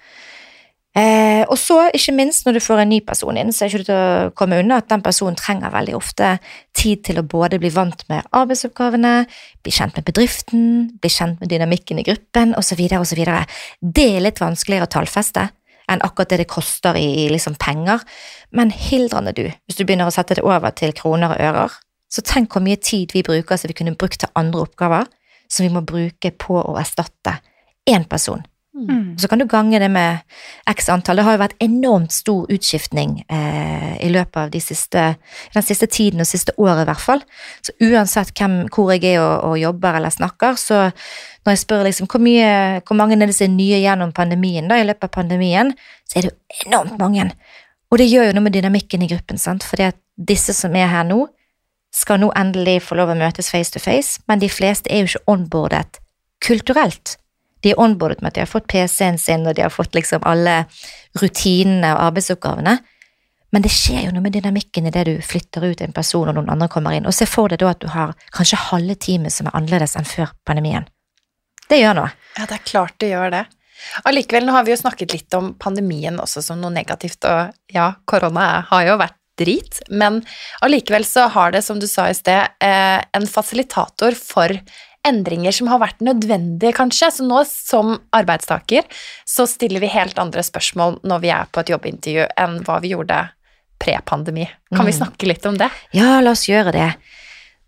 Eh, 0.99 1.45
og 1.47 1.55
så, 1.61 1.77
ikke 1.95 2.15
minst 2.17 2.47
når 2.47 2.57
du 2.57 2.65
får 2.65 2.81
en 2.83 2.91
ny 2.91 2.99
person 3.07 3.37
inn, 3.39 3.53
så 3.55 3.65
er 3.65 3.69
det 3.69 3.77
ikke 3.77 3.87
til 3.87 3.99
å 3.99 4.31
komme 4.39 4.59
unna 4.59 4.81
at 4.81 4.89
den 4.91 5.05
personen 5.05 5.37
trenger 5.39 5.71
veldig 5.71 5.95
ofte 5.95 6.33
tid 6.77 7.05
til 7.07 7.21
å 7.21 7.27
både 7.29 7.61
bli 7.63 7.71
vant 7.71 8.03
med 8.11 8.27
arbeidsoppgavene, 8.35 9.13
bli 9.63 9.75
kjent 9.75 9.99
med 9.99 10.09
bedriften, 10.09 10.65
bli 10.99 11.13
kjent 11.13 11.43
med 11.43 11.53
dynamikken 11.53 12.01
i 12.03 12.07
gruppen 12.09 12.57
osv. 12.59 12.83
osv. 12.99 13.23
Det 13.79 14.09
er 14.17 14.25
litt 14.25 14.43
vanskeligere 14.43 14.89
å 14.89 14.95
tallfeste 14.97 15.51
enn 15.89 16.03
akkurat 16.05 16.33
det 16.33 16.43
det 16.43 16.51
koster 16.51 16.99
i 17.01 17.29
liksom 17.31 17.55
penger. 17.61 18.03
Men 18.51 18.73
hildrende 18.75 19.37
du, 19.37 19.45
hvis 19.69 19.79
du 19.79 19.85
begynner 19.85 20.11
å 20.11 20.15
sette 20.15 20.41
det 20.41 20.47
over 20.47 20.75
til 20.77 20.97
kroner 20.97 21.37
og 21.37 21.45
ører, 21.51 21.79
så 22.09 22.25
tenk 22.25 22.53
hvor 22.53 22.65
mye 22.65 22.81
tid 22.81 23.13
vi 23.15 23.25
bruker 23.27 23.61
som 23.61 23.69
vi 23.69 23.77
kunne 23.77 23.97
brukt 23.99 24.21
til 24.23 24.33
andre 24.39 24.65
oppgaver, 24.65 25.09
som 25.49 25.65
vi 25.65 25.73
må 25.73 25.85
bruke 25.87 26.33
på 26.37 26.61
å 26.61 26.77
erstatte 26.81 27.39
én 27.89 28.05
person. 28.09 28.45
Mm. 28.79 29.19
Så 29.19 29.29
kan 29.29 29.39
du 29.39 29.47
gange 29.47 29.79
det 29.79 29.89
med 29.91 30.19
x 30.71 30.89
antall. 30.89 31.19
Det 31.19 31.25
har 31.27 31.35
jo 31.35 31.41
vært 31.41 31.63
enormt 31.65 32.13
stor 32.15 32.47
utskiftning 32.53 33.17
eh, 33.27 33.95
i 34.05 34.11
løpet 34.13 34.37
av 34.39 34.53
de 34.53 34.61
siste, 34.63 35.05
den 35.55 35.67
siste 35.67 35.89
tiden 35.91 36.23
og 36.23 36.29
siste 36.29 36.55
året 36.57 36.85
i 36.85 36.89
hvert 36.91 37.03
fall. 37.03 37.25
Så 37.65 37.75
uansett 37.83 38.31
hvem, 38.39 38.61
hvor 38.75 38.93
jeg 38.95 39.17
er 39.17 39.23
og, 39.25 39.51
og 39.51 39.59
jobber 39.59 39.99
eller 39.99 40.15
snakker, 40.15 40.61
så 40.61 40.85
når 40.87 41.57
jeg 41.57 41.63
spør 41.65 41.87
liksom 41.89 42.11
hvor, 42.13 42.23
mye, 42.23 42.51
hvor 42.87 42.99
mange 43.01 43.19
er 43.19 43.33
er 43.33 43.51
nye 43.51 43.81
gjennom 43.83 44.13
pandemien, 44.13 44.69
da, 44.69 44.79
i 44.79 44.87
løpet 44.87 45.09
av 45.09 45.17
pandemien, 45.17 45.73
så 46.07 46.19
er 46.19 46.29
det 46.29 46.31
jo 46.31 46.69
enormt 46.69 46.99
mange. 47.01 47.31
Og 47.91 47.99
det 47.99 48.11
gjør 48.11 48.29
jo 48.29 48.37
noe 48.37 48.47
med 48.47 48.55
dynamikken 48.55 49.03
i 49.03 49.11
gruppen, 49.11 49.41
sant, 49.41 49.65
fordi 49.65 49.89
at 49.89 49.99
disse 50.15 50.53
som 50.55 50.77
er 50.77 50.91
her 50.93 51.07
nå, 51.09 51.25
skal 51.95 52.21
nå 52.21 52.29
endelig 52.37 52.83
få 52.87 52.99
lov 52.99 53.13
å 53.13 53.17
møtes 53.19 53.51
face 53.53 53.73
to 53.75 53.81
face, 53.83 54.21
men 54.29 54.43
de 54.43 54.51
fleste 54.53 54.91
er 54.93 55.03
jo 55.03 55.13
ikke 55.13 55.35
onboardet 55.35 56.01
kulturelt. 56.45 57.17
De 57.65 57.73
er 57.73 57.81
onboardet 57.81 58.23
med 58.23 58.31
at 58.31 58.37
de 58.37 58.45
har 58.45 58.51
fått 58.51 58.69
PC-en 58.71 59.19
sin, 59.19 59.47
og 59.49 59.57
de 59.57 59.65
har 59.65 59.75
fått 59.75 59.97
liksom 59.97 60.23
alle 60.29 60.61
rutinene 61.19 61.91
og 61.97 62.05
arbeidsoppgavene. 62.11 62.77
Men 63.51 63.65
det 63.65 63.73
skjer 63.73 64.05
jo 64.05 64.13
noe 64.15 64.23
med 64.23 64.37
dynamikken 64.37 64.87
i 64.87 64.93
det 64.95 65.05
du 65.09 65.15
flytter 65.25 65.65
ut 65.65 65.83
en 65.83 65.97
person, 65.97 66.29
og 66.29 66.37
noen 66.37 66.53
andre 66.53 66.69
kommer 66.71 66.95
inn. 66.95 67.09
Og 67.09 67.17
se 67.17 67.27
for 67.27 67.51
deg 67.51 67.63
da 67.63 67.73
at 67.73 67.83
du 67.83 67.89
har 67.91 68.15
kanskje 68.37 68.61
halve 68.69 68.99
teamet 69.01 69.35
som 69.35 69.49
er 69.49 69.57
annerledes 69.57 69.97
enn 69.99 70.09
før 70.09 70.35
pandemien. 70.47 70.87
Det 71.69 71.81
gjør 71.81 71.97
noe. 71.99 72.13
Ja, 72.37 72.47
det 72.47 72.61
er 72.61 72.67
klart 72.69 72.99
det 73.01 73.11
gjør 73.11 73.33
det. 73.35 73.45
Allikevel, 74.09 74.47
nå 74.47 74.55
har 74.55 74.67
vi 74.67 74.73
jo 74.75 74.81
snakket 74.81 75.15
litt 75.15 75.35
om 75.39 75.53
pandemien 75.61 76.19
også 76.21 76.43
som 76.45 76.61
noe 76.61 76.73
negativt, 76.75 77.25
og 77.29 77.55
ja, 77.75 77.93
korona 78.11 78.49
har 78.71 78.87
jo 78.89 78.99
vært 79.01 79.18
drit, 79.39 79.81
men 79.89 80.21
allikevel 80.65 81.07
så 81.07 81.29
har 81.33 81.55
det, 81.55 81.63
som 81.65 81.79
du 81.81 81.87
sa 81.91 82.09
i 82.11 82.17
sted, 82.19 82.51
eh, 82.61 83.01
en 83.15 83.27
fasilitator 83.27 84.15
for 84.19 84.53
endringer 85.07 85.55
som 85.55 85.71
har 85.71 85.79
vært 85.81 86.03
nødvendige, 86.05 86.75
kanskje. 86.77 87.09
Så 87.15 87.25
nå 87.25 87.45
som 87.49 87.95
arbeidstaker 88.13 88.85
så 89.25 89.47
stiller 89.49 89.81
vi 89.81 89.87
helt 89.95 90.19
andre 90.19 90.43
spørsmål 90.45 90.99
når 91.07 91.23
vi 91.23 91.31
er 91.33 91.47
på 91.55 91.63
et 91.63 91.71
jobbintervju 91.73 92.27
enn 92.37 92.59
hva 92.67 92.81
vi 92.83 92.91
gjorde 92.93 93.23
pre-pandemi. 93.79 94.49
Kan 94.75 94.85
vi 94.85 94.93
Mm. 94.93 94.99
snakke 94.99 95.27
litt 95.31 95.47
om 95.47 95.57
det? 95.57 95.71
Ja, 95.95 96.19
la 96.21 96.33
oss 96.35 96.49
gjøre 96.51 96.73
det. 96.73 96.95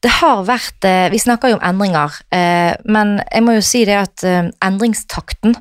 Det 0.03 0.11
har 0.11 0.43
vært 0.45 0.85
eh, 0.85 1.09
Vi 1.11 1.19
snakker 1.19 1.51
jo 1.51 1.57
om 1.59 1.63
endringer, 1.63 2.11
eh, 2.33 2.75
men 2.85 3.23
jeg 3.31 3.43
må 3.43 3.55
jo 3.55 3.61
si 3.63 3.85
det 3.85 3.97
at 3.97 4.25
endringstakten, 4.61 5.55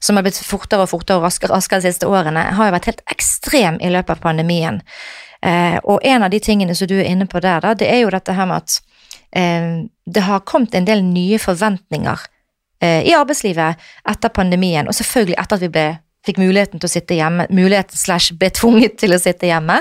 som 0.00 0.16
har 0.16 0.24
blitt 0.24 0.40
fortere 0.42 0.82
og 0.82 0.90
fortere 0.90 1.20
og 1.20 1.26
raskere, 1.28 1.54
raskere 1.54 1.82
de 1.82 1.92
siste 1.92 2.08
årene, 2.08 2.42
har 2.56 2.70
jo 2.70 2.74
vært 2.74 2.88
helt 2.90 3.02
ekstrem 3.12 3.78
i 3.80 3.90
løpet 3.92 4.10
av 4.16 4.20
pandemien. 4.24 4.80
Eh, 5.42 5.78
Og 5.82 6.00
en 6.04 6.22
av 6.22 6.30
de 6.30 6.40
tingene 6.40 6.74
som 6.74 6.86
du 6.86 6.98
er 7.00 7.10
inne 7.10 7.26
på 7.26 7.40
der, 7.40 7.60
da, 7.60 7.74
det 7.74 7.88
er 7.90 8.04
jo 8.04 8.12
dette 8.14 8.32
her 8.36 8.46
med 8.46 8.62
at 8.62 8.76
eh, 9.34 9.82
det 10.06 10.22
har 10.22 10.44
kommet 10.46 10.74
en 10.74 10.86
del 10.86 11.02
nye 11.02 11.38
forventninger 11.42 12.26
eh, 12.82 13.02
i 13.08 13.14
arbeidslivet 13.16 13.82
etter 14.08 14.28
pandemien, 14.34 14.86
og 14.86 14.94
selvfølgelig 14.94 15.38
etter 15.40 15.58
at 15.58 15.64
vi 15.66 15.72
ble, 15.74 15.86
fikk 16.22 16.38
muligheten 16.38 16.78
til 16.78 16.86
å 16.86 16.92
sitte 16.92 17.18
hjemme, 17.18 17.48
muligheten 17.50 17.98
slash 17.98 18.36
ble 18.38 18.52
tvunget 18.54 19.00
til 19.02 19.14
å 19.14 19.18
sitte 19.18 19.48
hjemme. 19.50 19.80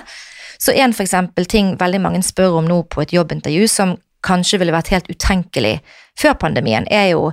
Så 0.62 0.74
en 0.74 0.94
for 0.94 1.06
eksempel 1.06 1.46
ting 1.50 1.76
veldig 1.78 2.02
mange 2.02 2.22
spør 2.26 2.58
om 2.60 2.66
nå 2.70 2.82
på 2.90 3.04
et 3.04 3.14
jobbintervju, 3.14 3.68
som 3.70 3.96
kanskje 4.26 4.58
ville 4.62 4.74
vært 4.74 4.90
helt 4.94 5.10
utenkelig 5.10 5.80
før 6.18 6.34
pandemien, 6.42 6.86
er 6.90 7.12
jo 7.14 7.32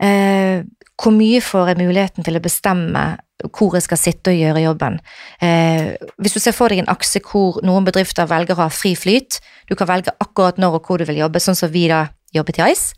eh, 0.00 0.64
hvor 1.02 1.14
mye 1.16 1.42
får 1.42 1.72
jeg 1.72 1.82
muligheten 1.82 2.26
til 2.26 2.38
å 2.38 2.44
bestemme 2.44 3.04
hvor 3.50 3.74
jeg 3.74 3.86
skal 3.88 3.98
sitte 3.98 4.30
og 4.30 4.38
gjøre 4.38 4.62
jobben. 4.62 4.98
Eh, 5.42 5.98
hvis 6.22 6.36
du 6.36 6.40
ser 6.42 6.54
for 6.54 6.70
deg 6.70 6.84
en 6.84 6.92
akse 6.92 7.18
hvor 7.26 7.58
noen 7.66 7.86
bedrifter 7.86 8.28
velger 8.30 8.54
å 8.54 8.64
ha 8.64 8.70
fri 8.70 8.94
flyt, 8.98 9.40
du 9.66 9.74
kan 9.74 9.90
velge 9.90 10.14
akkurat 10.22 10.60
når 10.62 10.78
og 10.78 10.86
hvor 10.86 11.02
du 11.02 11.08
vil 11.08 11.22
jobbe, 11.24 11.42
sånn 11.42 11.58
som 11.58 11.72
vi 11.72 11.88
da 11.90 12.06
jobbet 12.36 12.60
i 12.60 12.68
Ice. 12.70 12.94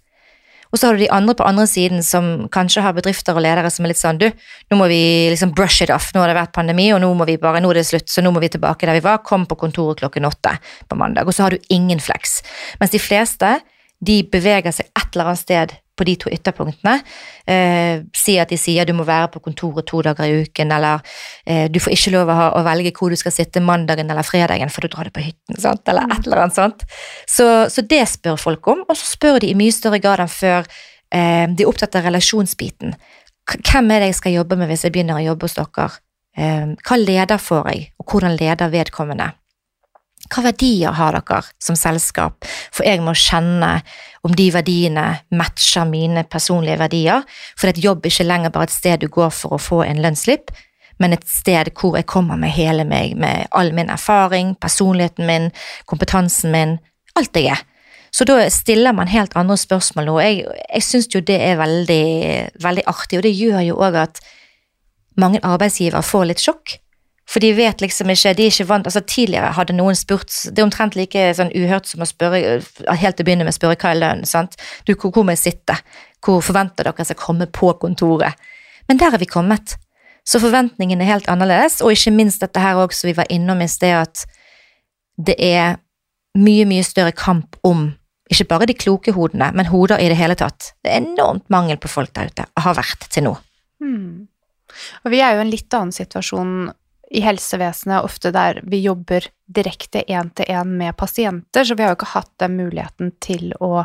Og 0.74 0.80
så 0.80 0.88
har 0.88 0.96
du 0.96 1.04
de 1.04 1.10
andre 1.14 1.36
på 1.38 1.46
andre 1.46 1.68
siden 1.70 2.02
som 2.02 2.48
kanskje 2.52 2.82
har 2.82 2.96
bedrifter 2.96 3.36
og 3.36 3.44
ledere 3.44 3.70
som 3.70 3.86
er 3.86 3.92
litt 3.92 4.00
sånn 4.00 4.18
du, 4.18 4.26
nå 4.72 4.78
må 4.80 4.88
vi 4.90 5.30
liksom 5.30 5.52
brush 5.54 5.84
it 5.84 5.92
off, 5.94 6.08
nå 6.12 6.20
har 6.20 6.32
det 6.32 6.38
vært 6.40 6.54
pandemi, 6.56 6.88
og 6.92 6.98
nå 7.04 7.12
må 7.14 7.28
vi 7.28 7.38
bare, 7.38 7.62
nå 7.62 7.70
er 7.70 7.78
det 7.78 7.86
slutt, 7.86 8.10
så 8.10 8.24
nå 8.24 8.32
må 8.34 8.42
vi 8.42 8.50
tilbake 8.56 8.88
der 8.88 8.98
vi 8.98 9.04
var, 9.04 9.22
kom 9.22 9.46
på 9.46 9.58
kontoret 9.60 10.02
klokken 10.02 10.26
åtte 10.26 10.56
på 10.90 10.98
mandag, 10.98 11.30
og 11.30 11.36
så 11.36 11.46
har 11.46 11.54
du 11.54 11.70
ingen 11.72 12.02
flex. 12.02 12.40
Mens 12.82 12.90
de 12.90 13.00
fleste, 13.00 13.54
de 14.04 14.18
beveger 14.26 14.74
seg 14.74 14.90
et 14.90 15.14
eller 15.14 15.30
annet 15.30 15.44
sted 15.44 15.76
på 15.96 16.06
de 16.08 16.14
to 16.20 16.30
ytterpunktene. 16.32 16.94
Eh, 17.46 18.02
si 18.16 18.36
at 18.42 18.50
de 18.50 18.58
sier 18.58 18.86
du 18.86 18.94
må 18.96 19.06
være 19.06 19.30
på 19.34 19.42
kontoret 19.44 19.86
to 19.88 20.02
dager 20.04 20.26
i 20.26 20.44
uken, 20.44 20.72
eller 20.74 21.02
eh, 21.46 21.66
du 21.70 21.78
får 21.82 21.94
ikke 21.96 22.14
lov 22.16 22.32
å, 22.32 22.38
ha, 22.38 22.48
å 22.58 22.64
velge 22.66 22.94
hvor 22.98 23.14
du 23.14 23.18
skal 23.20 23.34
sitte 23.34 23.62
mandagen 23.64 24.10
eller 24.10 24.26
fredagen, 24.26 24.72
for 24.72 24.84
du 24.84 24.92
drar 24.92 25.08
det 25.10 25.14
på 25.16 25.24
hytten, 25.24 25.60
sant? 25.60 25.84
eller 25.90 26.08
et 26.10 26.26
eller 26.26 26.44
annet 26.44 26.58
sånt. 26.58 26.86
Så, 27.30 27.48
så 27.70 27.86
det 27.86 28.02
spør 28.10 28.40
folk 28.40 28.72
om, 28.74 28.82
og 28.88 28.98
så 28.98 29.14
spør 29.14 29.42
de 29.44 29.52
i 29.52 29.58
mye 29.58 29.74
større 29.74 30.02
grad 30.02 30.24
enn 30.24 30.32
før. 30.32 30.68
Eh, 31.14 31.46
de 31.50 31.66
er 31.66 31.70
opptatt 31.70 32.00
av 32.00 32.08
relasjonsbiten. 32.08 32.96
Hvem 33.54 33.92
er 33.92 34.02
det 34.02 34.12
jeg 34.12 34.20
skal 34.22 34.38
jobbe 34.38 34.58
med 34.58 34.70
hvis 34.72 34.86
jeg 34.86 34.94
begynner 34.94 35.20
å 35.20 35.28
jobbe 35.28 35.46
hos 35.46 35.58
dere? 35.58 35.88
Eh, 36.34 36.74
hva 36.82 36.98
leder 36.98 37.38
får 37.38 37.70
jeg, 37.70 37.88
og 38.00 38.10
hvordan 38.10 38.38
leder 38.40 38.72
vedkommende? 38.72 39.30
Hva 40.32 40.46
verdier 40.46 40.94
har 40.96 41.16
dere 41.16 41.42
som 41.62 41.76
selskap? 41.76 42.46
For 42.72 42.86
jeg 42.86 43.02
må 43.04 43.12
kjenne 43.18 43.76
om 44.24 44.32
de 44.36 44.48
verdiene 44.54 45.06
matcher 45.36 45.84
mine 45.88 46.24
personlige 46.30 46.80
verdier. 46.80 47.26
For 47.60 47.70
et 47.70 47.82
jobb 47.82 48.04
er 48.04 48.14
ikke 48.14 48.28
lenger 48.28 48.54
bare 48.54 48.70
et 48.70 48.76
sted 48.76 49.04
du 49.04 49.10
går 49.12 49.34
for 49.36 49.56
å 49.56 49.60
få 49.60 49.82
en 49.84 50.00
lønnsslipp, 50.04 50.54
men 51.02 51.12
et 51.12 51.26
sted 51.28 51.72
hvor 51.76 51.98
jeg 51.98 52.08
kommer 52.08 52.38
med 52.40 52.54
hele 52.54 52.86
meg, 52.88 53.16
med 53.18 53.50
all 53.52 53.72
min 53.76 53.90
erfaring, 53.92 54.54
personligheten 54.62 55.26
min, 55.28 55.50
kompetansen 55.90 56.54
min, 56.54 56.76
alt 57.18 57.36
jeg 57.36 57.52
er. 57.56 57.64
Så 58.14 58.24
da 58.28 58.38
stiller 58.54 58.94
man 58.94 59.10
helt 59.10 59.34
andre 59.36 59.56
spørsmål 59.58 60.06
nå. 60.06 60.14
Jeg, 60.22 60.44
jeg 60.70 60.86
syns 60.86 61.08
jo 61.10 61.20
det 61.20 61.40
er 61.42 61.58
veldig, 61.58 62.04
veldig 62.62 62.84
artig, 62.86 63.18
og 63.18 63.26
det 63.26 63.34
gjør 63.34 63.64
jo 63.66 63.78
òg 63.82 63.98
at 64.04 64.22
mange 65.18 65.42
arbeidsgivere 65.42 66.02
får 66.06 66.28
litt 66.30 66.42
sjokk. 66.42 66.76
For 67.28 67.40
de 67.40 67.54
vet 67.56 67.80
liksom 67.80 68.10
ikke, 68.12 68.34
de 68.36 68.44
er 68.44 68.52
ikke 68.52 68.66
vant, 68.68 68.88
altså 68.88 69.00
Tidligere 69.00 69.54
hadde 69.56 69.76
noen 69.76 69.96
spurt 69.96 70.28
Det 70.52 70.60
er 70.60 70.66
omtrent 70.66 70.96
like 70.98 71.30
sånn 71.38 71.54
uhørt 71.56 71.88
som 71.88 72.04
å 72.04 72.08
spørre 72.08 72.42
helt 72.60 73.16
til 73.16 73.24
å 73.24 73.28
begynne 73.28 73.46
med 73.46 73.54
å 73.54 73.56
spørre 73.56 73.78
hva 73.80 73.94
er 73.94 74.00
lønnen. 74.02 74.28
sant? 74.28 74.58
Du, 74.84 74.92
hvor, 74.92 75.10
hvor 75.14 75.24
må 75.24 75.32
jeg 75.32 75.44
sitte? 75.44 75.78
Hvor 76.24 76.44
forventer 76.44 76.84
dere 76.84 77.04
seg 77.04 77.14
skal 77.14 77.22
komme 77.22 77.48
på 77.48 77.72
kontoret? 77.80 78.36
Men 78.88 79.00
der 79.00 79.16
er 79.16 79.22
vi 79.22 79.30
kommet. 79.30 79.78
Så 80.24 80.40
forventningene 80.40 81.04
er 81.04 81.14
helt 81.14 81.28
annerledes, 81.28 81.80
og 81.84 81.92
ikke 81.92 82.12
minst 82.16 82.44
dette 82.44 82.60
her 82.60 82.80
også 82.80 83.02
som 83.02 83.10
vi 83.10 83.16
var 83.16 83.28
innom 83.32 83.60
i 83.60 83.68
sted, 83.68 83.92
at 83.92 84.24
det 85.20 85.36
er 85.36 85.76
mye, 86.40 86.64
mye 86.68 86.84
større 86.84 87.12
kamp 87.16 87.58
om 87.64 87.90
ikke 88.32 88.48
bare 88.48 88.68
de 88.70 88.76
kloke 88.76 89.12
hodene, 89.12 89.50
men 89.52 89.68
hoder 89.68 90.00
i 90.00 90.08
det 90.08 90.16
hele 90.16 90.36
tatt. 90.38 90.72
Det 90.82 90.92
er 90.92 91.02
enormt 91.02 91.44
mangel 91.52 91.76
på 91.80 91.92
folk 91.92 92.14
der 92.16 92.32
ute, 92.32 92.46
og 92.56 92.64
har 92.64 92.78
vært 92.80 93.04
til 93.12 93.28
nå. 93.28 93.34
Mm. 93.84 94.24
Og 95.04 95.12
vi 95.12 95.20
er 95.20 95.34
jo 95.34 95.42
i 95.42 95.44
en 95.44 95.52
litt 95.52 95.76
annen 95.76 95.92
situasjon 95.94 96.54
i 97.10 97.20
helsevesenet, 97.24 98.04
ofte 98.04 98.32
der 98.34 98.60
vi 98.68 98.80
jobber 98.84 99.26
direkte 99.54 100.04
én-til-én 100.08 100.70
med 100.78 100.96
pasienter, 100.96 101.64
så 101.64 101.76
vi 101.76 101.84
har 101.84 101.92
jo 101.92 101.98
ikke 102.00 102.14
hatt 102.14 102.32
den 102.40 102.56
muligheten 102.56 103.12
til 103.24 103.52
å 103.60 103.84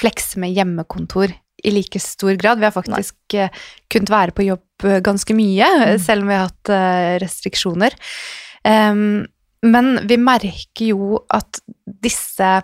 flekse 0.00 0.40
med 0.40 0.54
hjemmekontor 0.56 1.34
i 1.64 1.72
like 1.72 2.00
stor 2.02 2.34
grad. 2.40 2.60
Vi 2.60 2.68
har 2.68 2.74
faktisk 2.74 3.36
Nei. 3.36 3.48
kunnet 3.92 4.12
være 4.12 4.34
på 4.36 4.46
jobb 4.48 4.88
eh, 4.88 5.00
ganske 5.04 5.36
mye, 5.36 5.68
Mm. 5.94 5.98
selv 6.02 6.22
om 6.22 6.28
vi 6.28 6.34
har 6.34 6.48
hatt 6.48 6.72
eh, 6.72 7.18
restriksjoner. 7.22 7.96
Um, 8.64 9.26
men 9.64 9.98
vi 10.08 10.16
merker 10.20 10.90
jo 10.92 11.18
at 11.32 11.60
disse 11.84 12.62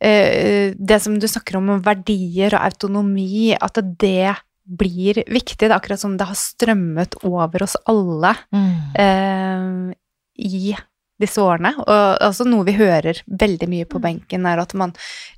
eh, 0.00 0.74
Det 0.76 0.98
som 1.02 1.18
du 1.18 1.26
snakker 1.26 1.56
om, 1.56 1.70
om 1.70 1.82
verdier 1.82 2.54
og 2.54 2.62
autonomi, 2.66 3.54
at 3.54 3.78
det 3.98 4.34
blir 4.66 5.22
viktig. 5.26 5.62
Det 5.62 5.70
er 5.70 5.78
akkurat 5.78 6.02
som 6.02 6.16
det 6.18 6.26
har 6.28 6.38
strømmet 6.38 7.16
over 7.24 7.62
oss 7.66 7.76
alle 7.86 8.34
Mm. 8.52 8.74
eh, 8.98 9.94
i 10.36 10.76
disse 11.20 11.40
årene. 11.40 11.72
Og 11.80 12.22
altså 12.22 12.44
noe 12.48 12.66
vi 12.66 12.76
hører 12.76 13.22
veldig 13.26 13.68
mye 13.72 13.86
på 13.88 14.00
benken, 14.02 14.46
er 14.46 14.60
at 14.60 14.74
man 14.74 14.92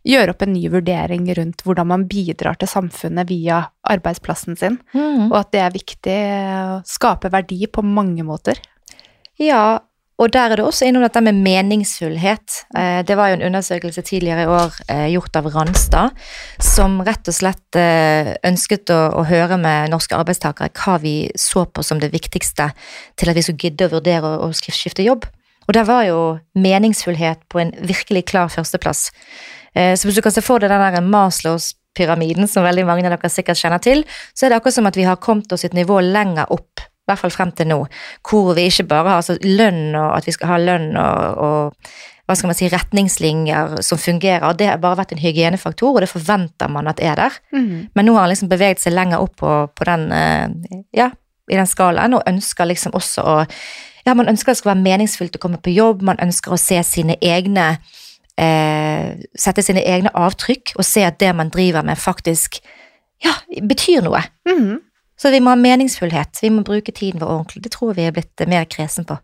gjør 0.07 0.33
opp 0.33 0.43
en 0.43 0.53
ny 0.53 0.65
vurdering 0.73 1.29
rundt 1.39 1.63
hvordan 1.67 1.91
man 1.93 2.07
bidrar 2.11 2.59
til 2.59 2.71
samfunnet 2.71 3.29
via 3.31 3.63
arbeidsplassen 3.89 4.59
sin, 4.59 4.81
mm. 4.95 5.29
og 5.31 5.39
at 5.39 5.53
det 5.55 5.63
er 5.63 5.77
viktig 5.77 6.19
å 6.19 6.81
skape 6.89 7.31
verdi 7.31 7.67
på 7.71 7.85
mange 7.87 8.27
måter. 8.27 8.59
Ja, 9.39 9.79
og 10.19 10.33
der 10.35 10.51
er 10.51 10.59
det 10.59 10.65
også 10.67 10.89
innom 10.89 11.05
dette 11.05 11.21
med 11.23 11.37
meningsfullhet. 11.45 12.65
Eh, 12.77 13.03
Det 13.07 13.17
var 13.17 13.29
jo 13.29 13.39
en 13.39 13.47
undersøkelse 13.47 14.03
tidligere 14.03 14.43
i 14.43 14.51
år 14.51 14.75
eh, 14.91 15.07
gjort 15.15 15.37
av 15.37 15.47
Randstad, 15.55 16.11
som 16.59 17.01
rett 17.07 17.29
og 17.29 17.35
slett 17.35 17.79
eh, 17.79 18.35
ønsket 18.43 18.91
å, 18.91 18.99
å 19.15 19.23
høre 19.23 19.57
med 19.57 19.91
norske 19.95 20.19
arbeidstakere 20.19 20.75
hva 20.75 20.99
vi 20.99 21.31
så 21.39 21.65
på 21.71 21.85
som 21.87 22.01
det 22.03 22.11
viktigste 22.13 22.73
til 23.17 23.31
at 23.31 23.39
vi 23.39 23.47
skulle 23.47 23.63
gidde 23.63 23.87
å 23.87 23.95
vurdere 23.95 24.35
å, 24.43 24.51
skifte 24.53 25.07
jobb. 25.07 25.29
Og 25.69 25.75
der 25.77 25.87
var 25.87 26.03
jo 26.09 26.21
meningsfullhet 26.59 27.47
på 27.49 27.63
en 27.63 27.73
virkelig 27.79 28.25
klar 28.33 28.49
førsteplass. 28.49 29.11
Så 29.77 30.09
hvis 30.09 30.17
du 30.17 30.23
kan 30.25 30.33
se 30.33 30.41
for 30.43 30.59
deg 30.59 30.73
den 30.73 30.81
der 30.81 31.05
Maslows 31.05 31.75
pyramiden, 31.95 32.49
som 32.49 32.65
veldig 32.65 32.87
mange 32.89 33.05
av 33.05 33.15
dere 33.15 33.31
sikkert 33.31 33.61
kjenner 33.61 33.83
til, 33.85 34.01
så 34.33 34.47
er 34.47 34.51
det 34.51 34.59
akkurat 34.59 34.79
som 34.79 34.89
at 34.89 34.97
vi 34.97 35.05
har 35.07 35.21
kommet 35.21 35.53
oss 35.53 35.67
et 35.69 35.77
nivå 35.77 36.01
lenger 36.03 36.49
opp, 36.55 36.88
i 37.09 37.13
hvert 37.13 37.25
fall 37.25 37.35
frem 37.35 37.55
til 37.57 37.71
nå, 37.71 37.81
hvor 38.29 38.53
vi 38.57 38.69
ikke 38.69 38.87
bare 38.91 39.09
har 39.09 39.23
altså, 39.23 39.39
lønn 39.43 39.97
og 39.97 40.13
at 40.19 40.29
vi 40.29 40.37
skal 40.37 40.53
ha 40.53 40.61
lønn 40.63 40.93
og, 41.01 41.43
og 41.49 41.93
hva 42.29 42.37
skal 42.37 42.51
man 42.51 42.59
si, 42.59 42.69
retningslinjer 42.69 43.79
som 43.87 44.01
fungerer. 44.01 44.53
Det 44.53 44.67
har 44.69 44.81
bare 44.83 44.99
vært 44.99 45.15
en 45.15 45.23
hygienefaktor, 45.23 45.95
og 45.97 46.03
det 46.05 46.11
forventer 46.11 46.69
man 46.69 46.91
at 46.91 47.01
er 47.01 47.17
der. 47.17 47.39
Men 47.97 48.05
nå 48.05 48.13
har 48.19 48.27
han 48.27 48.33
liksom 48.35 48.51
beveget 48.51 48.83
seg 48.83 48.93
lenger 48.93 49.25
opp 49.25 49.39
på, 49.41 49.53
på 49.73 49.87
den, 49.89 50.05
eh, 50.13 50.83
ja, 50.93 51.09
i 51.49 51.57
den 51.57 51.71
skalaen, 51.71 52.19
og 52.19 52.29
ønsker 52.29 52.69
liksom 52.69 52.93
også 52.99 53.25
å 53.25 53.39
ja, 54.05 54.15
man 54.17 54.29
ønsker 54.31 54.53
det 54.53 54.61
skal 54.61 54.75
være 54.75 54.85
meningsfullt 54.85 55.37
å 55.37 55.41
komme 55.43 55.61
på 55.61 55.73
jobb, 55.75 56.05
man 56.07 56.21
ønsker 56.23 56.55
å 56.55 56.61
se 56.61 56.79
sine 56.87 57.19
egne 57.21 57.71
eh, 58.41 59.17
Sette 59.37 59.65
sine 59.65 59.83
egne 59.85 60.13
avtrykk 60.17 60.77
og 60.79 60.87
se 60.87 61.05
at 61.05 61.19
det 61.21 61.33
man 61.37 61.51
driver 61.53 61.85
med, 61.85 61.99
faktisk 62.01 62.61
ja, 63.25 63.35
betyr 63.65 64.05
noe. 64.07 64.23
Mhm. 64.49 64.77
Så 65.19 65.33
vi 65.35 65.41
må 65.43 65.51
ha 65.51 65.59
meningsfullhet. 65.59 66.39
Vi 66.43 66.51
må 66.55 66.63
bruke 66.67 66.95
tiden 66.95 67.23
vår 67.23 67.33
ordentlig. 67.33 67.65
Det 67.65 67.75
tror 67.75 67.97
vi 67.99 68.07
er 68.07 68.15
blitt 68.15 68.47
mer 68.51 68.69
kresen 68.71 69.09
på. 69.09 69.19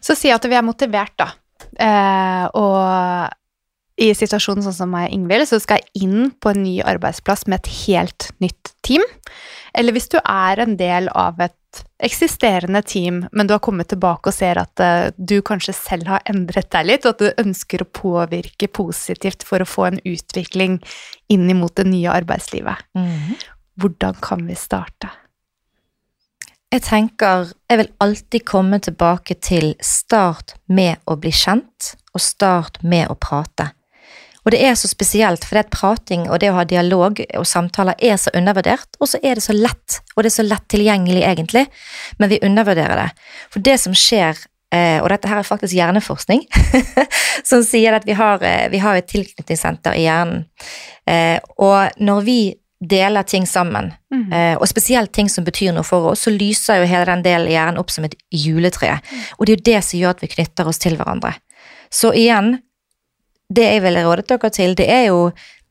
Så 0.00 0.16
si 0.16 0.32
at 0.32 0.46
vi 0.48 0.56
er 0.56 0.64
motivert, 0.64 1.12
da. 1.20 1.28
Eh, 1.76 2.46
og 2.56 4.00
i 4.00 4.10
situasjonen 4.16 4.64
sånn 4.64 4.76
som 4.76 4.92
meg 4.92 5.10
og 5.10 5.16
Ingvild, 5.18 5.48
så 5.50 5.60
skal 5.60 5.82
jeg 5.82 6.06
inn 6.06 6.30
på 6.40 6.54
en 6.54 6.62
ny 6.64 6.78
arbeidsplass 6.88 7.44
med 7.50 7.60
et 7.60 7.72
helt 7.84 8.30
nytt 8.40 8.72
team. 8.86 9.04
Eller 9.76 9.94
hvis 9.94 10.08
du 10.10 10.16
er 10.22 10.62
en 10.64 10.78
del 10.80 11.10
av 11.12 11.40
et 11.44 11.56
eksisterende 12.02 12.80
team, 12.82 13.20
men 13.30 13.46
du 13.46 13.52
har 13.54 13.62
kommet 13.62 13.90
tilbake 13.92 14.32
og 14.32 14.34
ser 14.34 14.58
at 14.58 14.82
eh, 14.82 15.12
du 15.14 15.38
kanskje 15.46 15.76
selv 15.76 16.08
har 16.10 16.24
endret 16.32 16.70
deg 16.72 16.88
litt, 16.88 17.04
og 17.04 17.14
at 17.14 17.22
du 17.22 17.44
ønsker 17.44 17.84
å 17.84 17.90
påvirke 18.00 18.70
positivt 18.72 19.44
for 19.46 19.62
å 19.62 19.68
få 19.68 19.90
en 19.90 20.00
utvikling 20.08 20.80
inn 21.30 21.46
imot 21.52 21.76
det 21.78 21.86
nye 21.92 22.16
arbeidslivet. 22.22 22.88
Hvordan 23.80 24.14
kan 24.20 24.46
vi 24.46 24.54
starte? 24.58 25.08
Jeg 26.70 26.84
tenker 26.86 27.48
jeg 27.70 27.80
vil 27.80 27.92
alltid 28.04 28.44
komme 28.46 28.78
tilbake 28.78 29.34
til 29.42 29.72
start 29.82 30.54
med 30.68 31.00
å 31.10 31.16
bli 31.18 31.32
kjent, 31.34 31.94
og 32.14 32.22
start 32.22 32.80
med 32.82 33.08
å 33.10 33.16
prate. 33.18 33.70
Og 34.44 34.52
det 34.54 34.60
er 34.64 34.76
så 34.78 34.88
spesielt, 34.88 35.44
for 35.44 35.56
det 35.56 35.66
at 35.66 35.72
prating 35.74 36.28
og 36.28 36.40
det 36.42 36.50
å 36.50 36.56
ha 36.58 36.64
dialog 36.68 37.20
og 37.38 37.46
samtaler 37.46 37.98
er 37.98 38.16
så 38.20 38.32
undervurdert, 38.36 38.96
og 39.00 39.10
så 39.10 39.20
er 39.22 39.36
det 39.38 39.44
så 39.44 39.56
lett, 39.56 40.00
og 40.14 40.24
det 40.24 40.30
er 40.32 40.36
så 40.38 40.46
lett 40.46 40.68
tilgjengelig 40.72 41.26
egentlig, 41.26 41.66
men 42.18 42.32
vi 42.32 42.40
undervurderer 42.46 43.04
det. 43.04 43.10
For 43.52 43.64
det 43.66 43.76
som 43.82 43.96
skjer, 43.96 44.38
eh, 44.72 44.98
og 45.02 45.10
dette 45.12 45.28
her 45.30 45.42
er 45.42 45.50
faktisk 45.50 45.76
hjerneforskning, 45.76 46.46
som 47.50 47.66
sier 47.66 47.98
at 47.98 48.08
vi 48.08 48.16
har, 48.16 48.42
eh, 48.46 48.68
vi 48.72 48.80
har 48.82 48.96
et 48.96 49.10
tilknytningssenter 49.10 49.98
i 50.00 50.06
hjernen, 50.08 50.46
eh, 51.06 51.38
og 51.58 52.00
når 52.00 52.26
vi 52.26 52.40
deler 52.80 53.22
ting 53.28 53.46
sammen, 53.46 53.92
eh, 54.32 54.56
og 54.56 54.68
spesielt 54.68 55.12
ting 55.12 55.28
som 55.28 55.44
betyr 55.44 55.74
noe 55.76 55.84
for 55.84 56.12
oss, 56.12 56.24
så 56.24 56.32
lyser 56.32 56.80
jo 56.80 56.88
hele 56.88 57.04
den 57.10 57.22
delen 57.26 57.48
i 57.50 57.52
hjernen 57.52 57.80
opp 57.80 57.92
som 57.92 58.06
et 58.08 58.16
juletre, 58.32 58.98
og 59.36 59.46
det 59.46 59.52
er 59.52 59.58
jo 59.58 59.68
det 59.68 59.84
som 59.84 60.00
gjør 60.00 60.16
at 60.16 60.24
vi 60.24 60.32
knytter 60.34 60.70
oss 60.70 60.80
til 60.80 60.96
hverandre. 60.96 61.34
Så 61.92 62.14
igjen, 62.16 62.54
det 63.52 63.66
jeg 63.66 63.82
ville 63.84 64.04
rådet 64.06 64.28
dere 64.30 64.52
til, 64.54 64.76
det 64.78 64.86
er 64.88 65.08
jo 65.10 65.30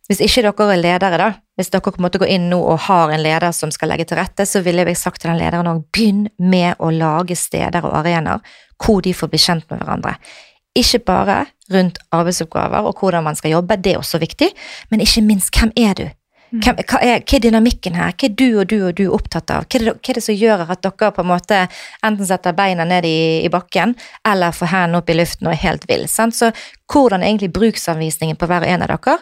hvis 0.10 0.24
ikke 0.26 0.42
dere 0.42 0.74
er 0.74 0.80
ledere, 0.82 1.18
da, 1.22 1.28
hvis 1.54 1.70
dere 1.70 1.86
på 1.86 2.00
en 2.00 2.06
måte 2.08 2.18
går 2.18 2.32
inn 2.34 2.48
nå 2.50 2.58
og 2.58 2.80
har 2.88 3.12
en 3.14 3.22
leder 3.22 3.54
som 3.54 3.70
skal 3.70 3.92
legge 3.92 4.08
til 4.10 4.18
rette, 4.18 4.46
så 4.50 4.64
ville 4.66 4.82
jeg 4.88 4.98
sagt 4.98 5.22
til 5.22 5.30
den 5.30 5.38
lederen 5.38 5.70
òg, 5.70 5.84
begynn 5.94 6.24
med 6.42 6.82
å 6.82 6.90
lage 6.90 7.38
steder 7.38 7.86
og 7.86 7.94
arenaer 8.02 8.42
hvor 8.82 9.04
de 9.06 9.14
får 9.14 9.30
bli 9.30 9.42
kjent 9.44 9.68
med 9.70 9.84
hverandre. 9.84 10.16
Ikke 10.78 11.02
bare 11.06 11.44
rundt 11.70 12.02
arbeidsoppgaver 12.16 12.90
og 12.90 12.98
hvordan 12.98 13.28
man 13.28 13.38
skal 13.38 13.54
jobbe, 13.54 13.78
det 13.78 13.94
er 13.94 14.02
også 14.02 14.18
viktig, 14.22 14.50
men 14.90 15.06
ikke 15.06 15.22
minst, 15.30 15.54
hvem 15.54 15.76
er 15.78 15.94
du? 15.94 16.08
Hvem, 16.50 16.80
hva, 16.82 17.00
er, 17.06 17.22
hva 17.22 17.38
er 17.38 17.44
dynamikken 17.44 17.98
her? 17.98 18.14
Hva 18.18 18.26
er 18.26 18.36
du 18.38 18.46
og 18.48 18.70
du 18.72 18.78
og 18.88 18.94
du 18.98 19.04
opptatt 19.14 19.52
av? 19.54 19.68
Hva 19.70 19.78
er, 19.78 19.86
det, 19.86 19.96
hva 20.00 20.14
er 20.14 20.18
det 20.18 20.24
som 20.26 20.38
gjør 20.38 20.64
at 20.66 20.82
dere 20.86 21.12
på 21.14 21.24
en 21.24 21.30
måte 21.30 21.60
enten 22.06 22.30
setter 22.30 22.56
beina 22.58 22.88
ned 22.90 23.06
i, 23.06 23.20
i 23.46 23.52
bakken, 23.54 23.94
eller 24.28 24.56
får 24.56 24.72
hendene 24.74 25.02
opp 25.02 25.12
i 25.14 25.18
luften 25.20 25.50
og 25.50 25.54
er 25.54 25.62
helt 25.64 25.86
vill? 25.90 26.08
Så 26.10 26.52
hvordan 26.90 27.22
er 27.22 27.32
egentlig 27.32 27.54
bruksanvisningen 27.58 28.40
på 28.40 28.50
hver 28.50 28.66
og 28.66 28.74
en 28.74 28.88
av 28.88 28.96
dere? 28.96 29.20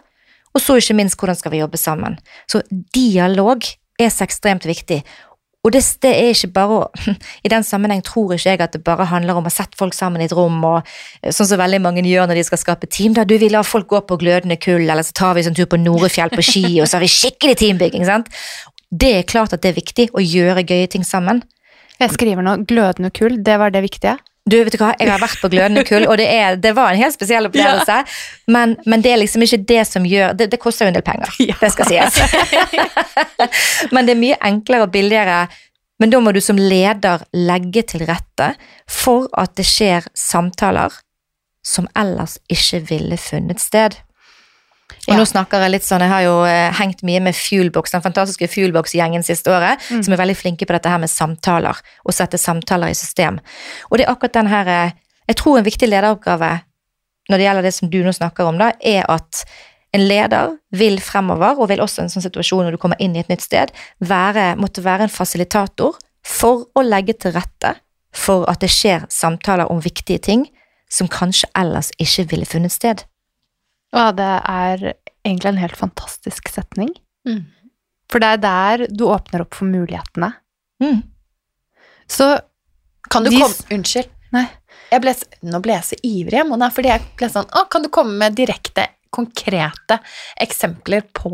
Og 0.55 0.63
så 0.63 0.77
ikke 0.79 0.95
minst, 0.97 1.19
hvordan 1.19 1.37
skal 1.37 1.53
vi 1.53 1.61
jobbe 1.61 1.77
sammen? 1.77 2.15
Så 2.49 2.63
dialog 2.95 3.67
er 3.99 4.09
så 4.13 4.25
ekstremt 4.25 4.65
viktig. 4.69 5.01
Og 5.67 5.73
det, 5.75 5.81
det 6.03 6.13
er 6.15 6.29
ikke 6.31 6.53
bare 6.55 6.75
å 6.77 7.09
I 7.45 7.51
den 7.51 7.65
sammenheng 7.67 8.03
tror 8.07 8.37
ikke 8.37 8.53
jeg 8.53 8.63
at 8.63 8.77
det 8.77 8.83
bare 8.87 9.09
handler 9.09 9.39
om 9.39 9.49
å 9.49 9.51
sette 9.53 9.75
folk 9.79 9.95
sammen 9.97 10.23
i 10.23 10.27
et 10.29 10.35
rom, 10.35 10.61
og 10.63 10.79
eh, 11.21 11.33
sånn 11.35 11.49
som 11.49 11.59
veldig 11.59 11.81
mange 11.83 12.05
gjør 12.07 12.29
når 12.29 12.39
de 12.39 12.45
skal 12.47 12.61
skape 12.61 12.87
team. 12.87 13.17
Da 13.17 13.27
du 13.27 13.35
vil 13.41 13.51
la 13.55 13.65
folk 13.67 13.89
gå 13.91 13.99
på 14.07 14.19
glødende 14.21 14.59
kull, 14.63 14.87
eller 14.87 15.03
så 15.03 15.15
tar 15.17 15.35
vi 15.35 15.43
en 15.43 15.57
tur 15.57 15.67
på 15.69 15.81
Norefjell 15.81 16.31
på 16.31 16.45
ski, 16.45 16.65
og 16.79 16.87
så 16.87 16.97
har 16.97 17.05
vi 17.05 17.11
skikkelig 17.11 17.59
teambygging. 17.59 18.07
sant? 18.07 18.31
Det 18.87 19.11
er 19.17 19.27
klart 19.27 19.51
at 19.51 19.65
det 19.65 19.73
er 19.73 19.81
viktig 19.81 20.09
å 20.15 20.23
gjøre 20.23 20.63
gøye 20.63 20.87
ting 20.87 21.03
sammen. 21.03 21.43
Jeg 21.97 22.13
skriver 22.13 22.45
nå 22.45 22.59
'glødende 22.63 23.11
kull', 23.11 23.41
det 23.43 23.59
var 23.59 23.73
det 23.73 23.83
viktige. 23.83 24.15
Du, 24.47 24.55
vet 24.63 24.71
du 24.71 24.79
hva, 24.79 24.93
Jeg 24.95 25.11
har 25.11 25.19
vært 25.19 25.41
på 25.43 25.49
Glødende 25.51 25.83
kull, 25.87 26.05
og 26.07 26.17
det, 26.21 26.27
er, 26.31 26.55
det 26.61 26.71
var 26.77 26.93
en 26.93 27.01
helt 27.01 27.15
spesiell 27.15 27.49
opplevelse. 27.49 27.97
Men, 28.53 28.77
men 28.87 29.03
det 29.03 29.11
er 29.11 29.19
liksom 29.19 29.43
ikke 29.43 29.59
det 29.67 29.81
som 29.89 30.05
gjør 30.07 30.37
Det, 30.39 30.47
det 30.53 30.59
koster 30.61 30.87
jo 30.87 30.93
en 30.93 30.97
del 30.97 31.05
penger, 31.05 31.33
det 31.61 31.71
skal 31.73 31.89
sies. 31.91 32.21
men 33.93 34.07
det 34.07 34.15
er 34.15 34.21
mye 34.21 34.39
enklere 34.47 34.87
og 34.87 34.93
billigere. 34.95 35.41
Men 35.99 36.13
da 36.13 36.21
må 36.21 36.31
du 36.31 36.39
som 36.43 36.59
leder 36.61 37.25
legge 37.35 37.83
til 37.91 38.05
rette 38.07 38.53
for 38.87 39.27
at 39.35 39.57
det 39.57 39.65
skjer 39.67 40.07
samtaler 40.15 40.93
som 41.65 41.89
ellers 41.97 42.37
ikke 42.51 42.83
ville 42.87 43.17
funnet 43.19 43.59
sted. 43.59 43.97
Og 45.07 45.13
Ja. 45.13 45.17
nå 45.19 45.25
snakker 45.25 45.61
jeg 45.63 45.71
litt 45.71 45.83
sånn, 45.87 46.01
jeg 46.03 46.09
har 46.09 46.21
jo 46.25 46.43
eh, 46.43 46.71
hengt 46.73 47.01
mye 47.03 47.21
med 47.23 47.35
Fuelbox, 47.35 47.91
den 47.91 48.01
fantastiske 48.03 48.47
Fuelbox-gjengen 48.51 49.23
siste 49.23 49.47
året, 49.53 49.79
som 50.03 50.13
er 50.13 50.17
veldig 50.19 50.35
flinke 50.35 50.65
på 50.67 50.73
dette 50.75 50.89
her 50.89 50.99
med 50.99 51.09
samtaler, 51.09 51.79
og 52.05 52.13
sette 52.13 52.37
samtaler 52.37 52.91
i 52.91 52.97
system. 52.97 53.39
Og 53.89 53.97
det 53.97 54.05
er 54.07 54.11
akkurat 54.11 54.33
den 54.33 54.47
her, 54.51 54.67
eh, 54.67 54.91
jeg 55.29 55.35
tror 55.37 55.57
en 55.57 55.63
viktig 55.63 55.87
lederoppgave 55.87 56.61
når 57.29 57.37
det 57.37 57.45
gjelder 57.47 57.63
det 57.63 57.73
som 57.73 57.89
du 57.89 58.03
nå 58.03 58.11
snakker 58.15 58.47
om 58.47 58.57
da, 58.57 58.71
er 58.79 59.03
at 59.09 59.45
en 59.93 60.07
leder 60.07 60.57
vil 60.71 60.99
fremover, 60.99 61.59
og 61.59 61.69
vil 61.69 61.79
også 61.83 62.01
i 62.01 62.03
en 62.05 62.09
sånn 62.09 62.23
situasjon 62.23 62.65
når 62.67 62.75
du 62.75 62.77
kommer 62.77 62.99
inn 62.99 63.15
i 63.15 63.19
et 63.23 63.29
nytt 63.31 63.41
sted, 63.41 63.71
være, 63.99 64.55
måtte 64.59 64.83
være 64.83 65.07
en 65.07 65.09
fasilitator 65.13 65.97
for 66.27 66.67
å 66.75 66.83
legge 66.83 67.15
til 67.19 67.31
rette 67.35 67.77
for 68.15 68.47
at 68.49 68.63
det 68.63 68.69
skjer 68.73 69.05
samtaler 69.13 69.69
om 69.71 69.79
viktige 69.83 70.19
ting 70.23 70.47
som 70.91 71.09
kanskje 71.11 71.49
ellers 71.55 71.91
ikke 71.99 72.27
ville 72.31 72.47
funnet 72.47 72.71
sted. 72.71 73.03
Ja, 73.97 74.11
det 74.15 74.31
er 74.47 74.83
egentlig 75.25 75.51
en 75.51 75.61
helt 75.61 75.77
fantastisk 75.79 76.49
setning. 76.53 76.91
Mm. 77.27 77.45
For 78.11 78.23
det 78.23 78.29
er 78.37 78.43
der 78.43 78.85
du 78.93 79.05
åpner 79.11 79.43
opp 79.43 79.57
for 79.57 79.67
mulighetene. 79.67 80.31
Mm. 80.83 81.01
Så 82.07 82.37
Kan 83.09 83.23
du 83.23 83.29
De- 83.31 83.39
komme 83.39 83.77
Unnskyld. 83.79 84.09
Nei. 84.35 84.45
Jeg 84.91 85.01
ble, 85.03 85.13
nå 85.47 85.59
ble 85.63 85.73
jeg 85.77 85.83
så 85.83 85.97
ivrig, 86.03 86.41
Mona, 86.47 86.67
fordi 86.71 86.89
jeg 86.91 87.01
ble 87.19 87.27
sånn 87.31 87.47
Å, 87.55 87.65
kan 87.71 87.83
du 87.83 87.89
komme 87.91 88.17
med 88.19 88.35
direkte, 88.35 88.85
konkrete 89.11 89.97
eksempler 90.43 91.05
på 91.15 91.31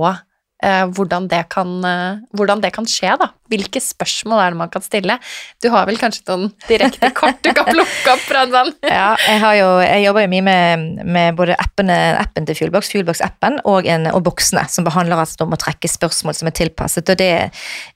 eh, 0.64 0.86
hvordan, 0.94 1.28
det 1.30 1.44
kan, 1.54 1.74
eh, 1.86 2.22
hvordan 2.38 2.62
det 2.62 2.72
kan 2.74 2.86
skje, 2.90 3.16
da? 3.20 3.32
Hvilke 3.54 3.82
spørsmål 3.84 4.42
er 4.42 4.54
det 4.54 4.60
man 4.64 4.72
kan 4.74 4.84
stille? 4.86 5.20
Du 5.62 5.70
har 5.74 5.86
vel 5.90 6.00
kanskje 6.02 6.26
noen 6.32 6.50
direkte 6.68 7.12
kort 7.16 7.42
du 7.46 7.52
kan 7.56 7.68
plukke 7.70 8.14
opp 8.14 8.24
fra 8.26 8.44
en 8.48 8.54
sånn 8.54 8.72
Ja, 8.88 9.14
jeg, 9.20 9.40
har 9.44 9.58
jo, 9.60 9.68
jeg 9.84 10.06
jobber 10.08 10.26
jo 10.26 10.32
mye 10.34 10.46
med, 10.48 11.04
med 11.06 11.38
både 11.38 11.58
appene, 11.62 11.98
appen 12.20 12.48
til 12.50 12.58
Fuelbox, 12.58 12.92
Fuelbox-appen, 12.94 13.60
og, 13.70 13.88
og 13.88 14.22
boksene, 14.26 14.66
som 14.72 14.88
behandler 14.88 15.22
altså 15.22 15.46
om 15.46 15.56
å 15.56 15.60
trekke 15.60 15.92
spørsmål 15.92 16.38
som 16.38 16.50
er 16.50 16.58
tilpasset. 16.58 17.14
Og 17.14 17.20
det, 17.20 17.30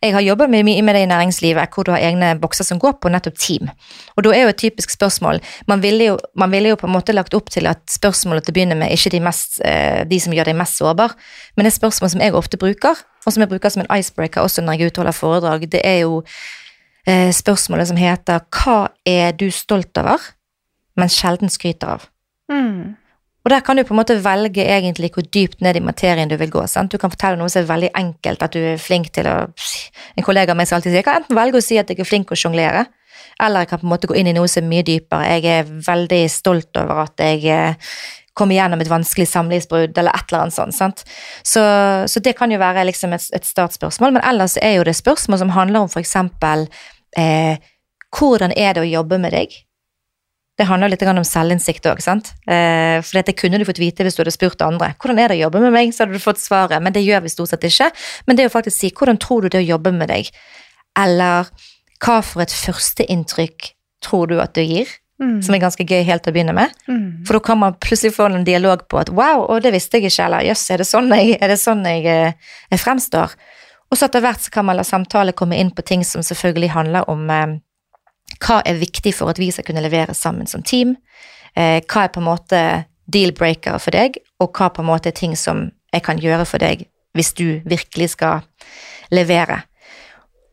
jeg 0.03 0.15
har 0.15 0.25
jobbet 0.25 0.53
mye, 0.53 0.65
med 0.67 0.97
det 0.97 1.03
i 1.05 1.09
næringslivet, 1.09 1.73
hvor 1.73 1.87
du 1.87 1.93
har 1.95 2.03
egne 2.03 2.33
bokser 2.41 2.67
som 2.67 2.81
går 2.81 2.97
på 3.01 3.11
nettopp 3.13 3.39
team. 3.41 3.71
Og 4.15 4.25
da 4.27 4.33
er 4.35 4.45
jo 4.45 4.53
et 4.53 4.59
typisk 4.59 4.93
spørsmål 4.93 5.39
Man 5.69 5.81
ville 5.83 6.11
jo, 6.11 6.15
man 6.37 6.51
ville 6.51 6.71
jo 6.71 6.77
på 6.79 6.87
en 6.87 6.93
måte 6.93 7.15
lagt 7.15 7.35
opp 7.37 7.51
til 7.53 7.67
at 7.69 7.81
spørsmålet 7.91 8.45
til 8.45 8.53
å 8.53 8.57
begynne 8.57 8.77
med 8.79 8.93
ikke 8.93 9.11
de, 9.13 9.21
mest, 9.23 9.59
eh, 9.65 10.03
de 10.07 10.19
som 10.21 10.33
gjør 10.33 10.51
deg 10.51 10.57
mest 10.59 10.79
sårbar, 10.79 11.15
men 11.55 11.65
det 11.65 11.73
er 11.73 11.79
spørsmål 11.79 12.13
som 12.13 12.23
jeg 12.23 12.35
ofte 12.37 12.59
bruker, 12.61 12.99
og 13.27 13.33
som 13.35 13.43
jeg 13.43 13.51
bruker 13.51 13.73
som 13.73 13.83
en 13.83 13.91
icebreaker 13.99 14.45
også 14.45 14.63
når 14.63 14.77
jeg 14.77 14.85
er 14.85 14.91
ute 14.91 15.01
og 15.01 15.03
holder 15.03 15.17
foredrag, 15.17 15.65
det 15.71 15.81
er 15.83 15.97
jo 16.05 16.21
eh, 17.07 17.33
spørsmålet 17.35 17.89
som 17.89 17.99
heter 17.99 18.45
Hva 18.55 18.77
er 19.03 19.35
du 19.35 19.49
stolt 19.51 19.99
over, 19.99 20.23
men 20.97 21.11
sjelden 21.11 21.51
skryter 21.51 21.97
av. 21.97 22.07
Mm. 22.47 22.95
Og 23.43 23.51
der 23.51 23.63
kan 23.63 23.79
du 23.79 23.83
på 23.87 23.93
en 23.95 23.99
måte 24.01 24.17
velge 24.23 24.63
egentlig 24.63 25.11
hvor 25.15 25.23
dypt 25.23 25.61
ned 25.63 25.77
i 25.79 25.83
materien 25.83 26.27
du 26.27 26.35
vil 26.39 26.51
gå. 26.51 26.65
Sant? 26.67 26.91
Du 26.91 26.99
kan 26.99 27.11
fortelle 27.11 27.39
noe 27.39 27.51
som 27.51 27.61
er 27.61 27.69
veldig 27.69 27.91
enkelt, 27.95 28.41
at 28.43 28.55
du 28.55 28.59
er 28.73 28.81
flink 28.81 29.11
til 29.15 29.27
å 29.27 29.37
En 30.17 30.25
kollega 30.25 30.51
av 30.51 30.57
meg 30.57 30.67
som 30.67 30.75
alltid 30.75 30.91
sier 30.91 31.03
jeg 31.03 31.05
kan 31.05 31.21
enten 31.21 31.37
velge 31.37 31.59
å 31.59 31.63
si 31.63 31.77
at 31.77 31.91
jeg 31.91 31.99
er 32.01 32.07
flink 32.07 32.27
til 32.27 32.35
å 32.35 32.41
sjonglere, 32.41 32.87
eller 33.39 33.63
jeg 33.63 33.69
kan 33.69 33.79
på 33.79 33.85
en 33.85 33.91
måte 33.91 34.09
gå 34.09 34.15
inn 34.17 34.27
i 34.31 34.33
noe 34.33 34.49
som 34.49 34.65
er 34.65 34.71
mye 34.71 34.85
dypere. 34.87 35.27
Jeg 35.37 35.45
er 35.53 35.69
veldig 35.87 36.21
stolt 36.33 36.79
over 36.81 37.03
at 37.03 37.21
jeg 37.21 37.43
eh, 38.37 38.55
gjennom 38.57 38.81
et 38.83 38.91
vanskelig 38.91 39.27
samlivsbrudd, 39.31 39.97
eller 39.97 40.15
et 40.15 40.31
eller 40.31 40.45
annet 40.45 40.57
sånt. 40.57 40.77
Sant? 40.77 41.03
Så, 41.43 41.63
så 42.07 42.23
det 42.23 42.37
kan 42.37 42.51
jo 42.51 42.61
være 42.61 42.85
liksom 42.89 43.15
et, 43.17 43.29
et 43.33 43.47
startspørsmål, 43.47 44.17
men 44.17 44.25
ellers 44.25 44.57
er 44.61 44.77
jo 44.77 44.87
det 44.87 44.97
spørsmål 44.97 45.43
som 45.43 45.55
handler 45.55 45.85
om 45.85 46.01
eksempel 46.01 46.67
eh, 47.17 47.57
hvordan 48.17 48.53
er 48.55 48.75
det 48.75 48.83
å 48.83 48.89
jobbe 48.89 49.19
med 49.21 49.33
deg? 49.35 49.55
Det 50.57 50.65
handler 50.65 50.89
litt 50.89 51.03
om 51.05 51.25
selvinnsikt 51.27 51.85
òg. 51.85 51.99
Eh, 52.01 52.97
for 53.05 53.19
dette 53.19 53.35
kunne 53.37 53.59
du 53.61 53.65
fått 53.67 53.81
vite 53.81 54.05
hvis 54.05 54.17
du 54.17 54.23
hadde 54.23 54.33
spurt 54.33 54.63
andre. 54.65 54.95
Hvordan 54.97 55.19
er 55.21 55.29
det 55.29 55.37
å 55.37 55.43
jobbe 55.45 55.61
med 55.61 55.75
meg? 55.75 55.93
Så 55.93 56.03
hadde 56.03 56.17
du 56.17 56.23
fått 56.23 56.41
svaret, 56.41 56.81
men 56.81 56.95
det 56.95 57.05
gjør 57.05 57.21
vi 57.25 57.33
stort 57.33 57.51
sett 57.51 57.67
ikke. 57.67 57.91
Men 58.25 58.39
det 58.39 58.47
å 58.49 58.53
faktisk 58.53 58.79
si 58.79 58.89
hvordan 58.89 59.19
tror 59.21 59.45
du 59.45 59.53
det 59.53 59.61
å 59.61 59.67
jobbe 59.75 59.93
med 59.93 60.09
deg? 60.09 60.31
Eller 60.97 61.51
hva 62.01 62.21
for 62.25 62.41
et 62.41 62.53
førsteinntrykk 62.53 63.69
tror 64.05 64.31
du 64.31 64.39
at 64.41 64.57
du 64.57 64.63
gir? 64.65 64.89
Mm. 65.17 65.37
Som 65.41 65.55
er 65.55 65.61
ganske 65.63 65.81
gøy 65.81 66.03
helt 66.05 66.21
til 66.21 66.29
å 66.29 66.35
begynne 66.35 66.53
med. 66.53 66.73
Mm. 66.85 67.23
For 67.25 67.37
da 67.37 67.43
kan 67.47 67.57
man 67.57 67.77
plutselig 67.81 68.13
få 68.13 68.27
en 68.29 68.45
dialog 68.45 68.83
på 68.89 68.99
at 69.01 69.09
wow, 69.09 69.47
og 69.47 69.63
det 69.65 69.71
visste 69.73 69.97
jeg 69.97 70.11
ikke, 70.11 70.27
eller 70.27 70.45
jøss, 70.45 70.65
er 70.69 70.83
det 70.83 70.85
sånn 70.89 71.09
jeg, 71.15 71.39
det 71.41 71.57
sånn 71.57 71.81
jeg, 71.89 72.03
eh, 72.05 72.51
jeg 72.69 72.83
fremstår? 72.83 73.33
Og 73.89 73.97
så 73.97 74.07
etter 74.07 74.21
hvert 74.21 74.43
så 74.43 74.53
kan 74.53 74.67
man 74.67 74.77
la 74.77 74.85
samtale 74.85 75.33
komme 75.37 75.57
inn 75.57 75.71
på 75.73 75.85
ting 75.87 76.03
som 76.05 76.25
selvfølgelig 76.25 76.69
handler 76.75 77.09
om 77.09 77.25
eh, 77.33 77.55
hva 78.43 78.59
er 78.67 78.81
viktig 78.81 79.15
for 79.15 79.31
at 79.31 79.39
vi 79.41 79.49
skal 79.55 79.65
kunne 79.67 79.83
levere 79.85 80.13
sammen 80.17 80.49
som 80.49 80.61
team? 80.61 80.95
Eh, 81.55 81.79
hva 81.81 82.05
er 82.05 82.13
på 82.13 82.21
en 82.21 82.27
måte 82.27 82.61
deal-breaker 83.07 83.79
for 83.81 83.95
deg, 83.95 84.19
og 84.43 84.51
hva 84.53 84.69
på 84.73 84.83
en 84.83 84.89
måte 84.91 85.09
er 85.09 85.17
ting 85.17 85.33
som 85.39 85.69
jeg 85.93 86.03
kan 86.05 86.19
gjøre 86.21 86.45
for 86.45 86.61
deg 86.61 86.85
hvis 87.17 87.33
du 87.33 87.63
virkelig 87.65 88.11
skal 88.13 88.43
levere? 89.09 89.63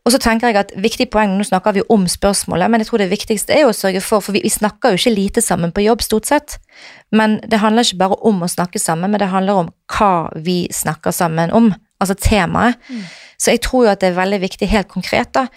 Og 0.05 0.13
så 0.13 0.19
tenker 0.21 0.51
jeg 0.51 0.59
at 0.59 0.73
viktig 0.77 1.07
poeng, 1.13 1.33
Nå 1.37 1.45
snakker 1.47 1.73
vi 1.73 1.83
om 1.89 2.03
spørsmålet, 2.09 2.69
men 2.69 2.83
jeg 2.83 2.91
tror 2.91 3.01
det 3.01 3.09
viktigste 3.09 3.55
er 3.57 3.65
å 3.65 3.73
sørge 3.73 4.03
for 4.05 4.21
For 4.21 4.35
vi, 4.35 4.43
vi 4.45 4.53
snakker 4.53 4.93
jo 4.93 5.01
ikke 5.01 5.15
lite 5.15 5.41
sammen 5.41 5.73
på 5.73 5.85
jobb, 5.85 6.03
stort 6.05 6.29
sett. 6.29 6.59
Men 7.11 7.39
det 7.41 7.61
handler 7.63 7.87
ikke 7.87 8.03
bare 8.03 8.19
om 8.29 8.43
å 8.45 8.51
snakke 8.51 8.81
sammen, 8.81 9.11
men 9.11 9.21
det 9.21 9.31
handler 9.33 9.63
om 9.63 9.71
hva 9.95 10.29
vi 10.45 10.65
snakker 10.73 11.15
sammen 11.15 11.53
om. 11.55 11.71
Altså 11.99 12.17
temaet. 12.19 12.77
Så 13.39 13.55
jeg 13.55 13.63
tror 13.65 13.85
jo 13.85 13.91
at 13.91 14.03
det 14.03 14.11
er 14.11 14.19
veldig 14.19 14.39
viktig, 14.43 14.67
helt 14.71 14.87
konkret, 14.91 15.33
da, 15.35 15.47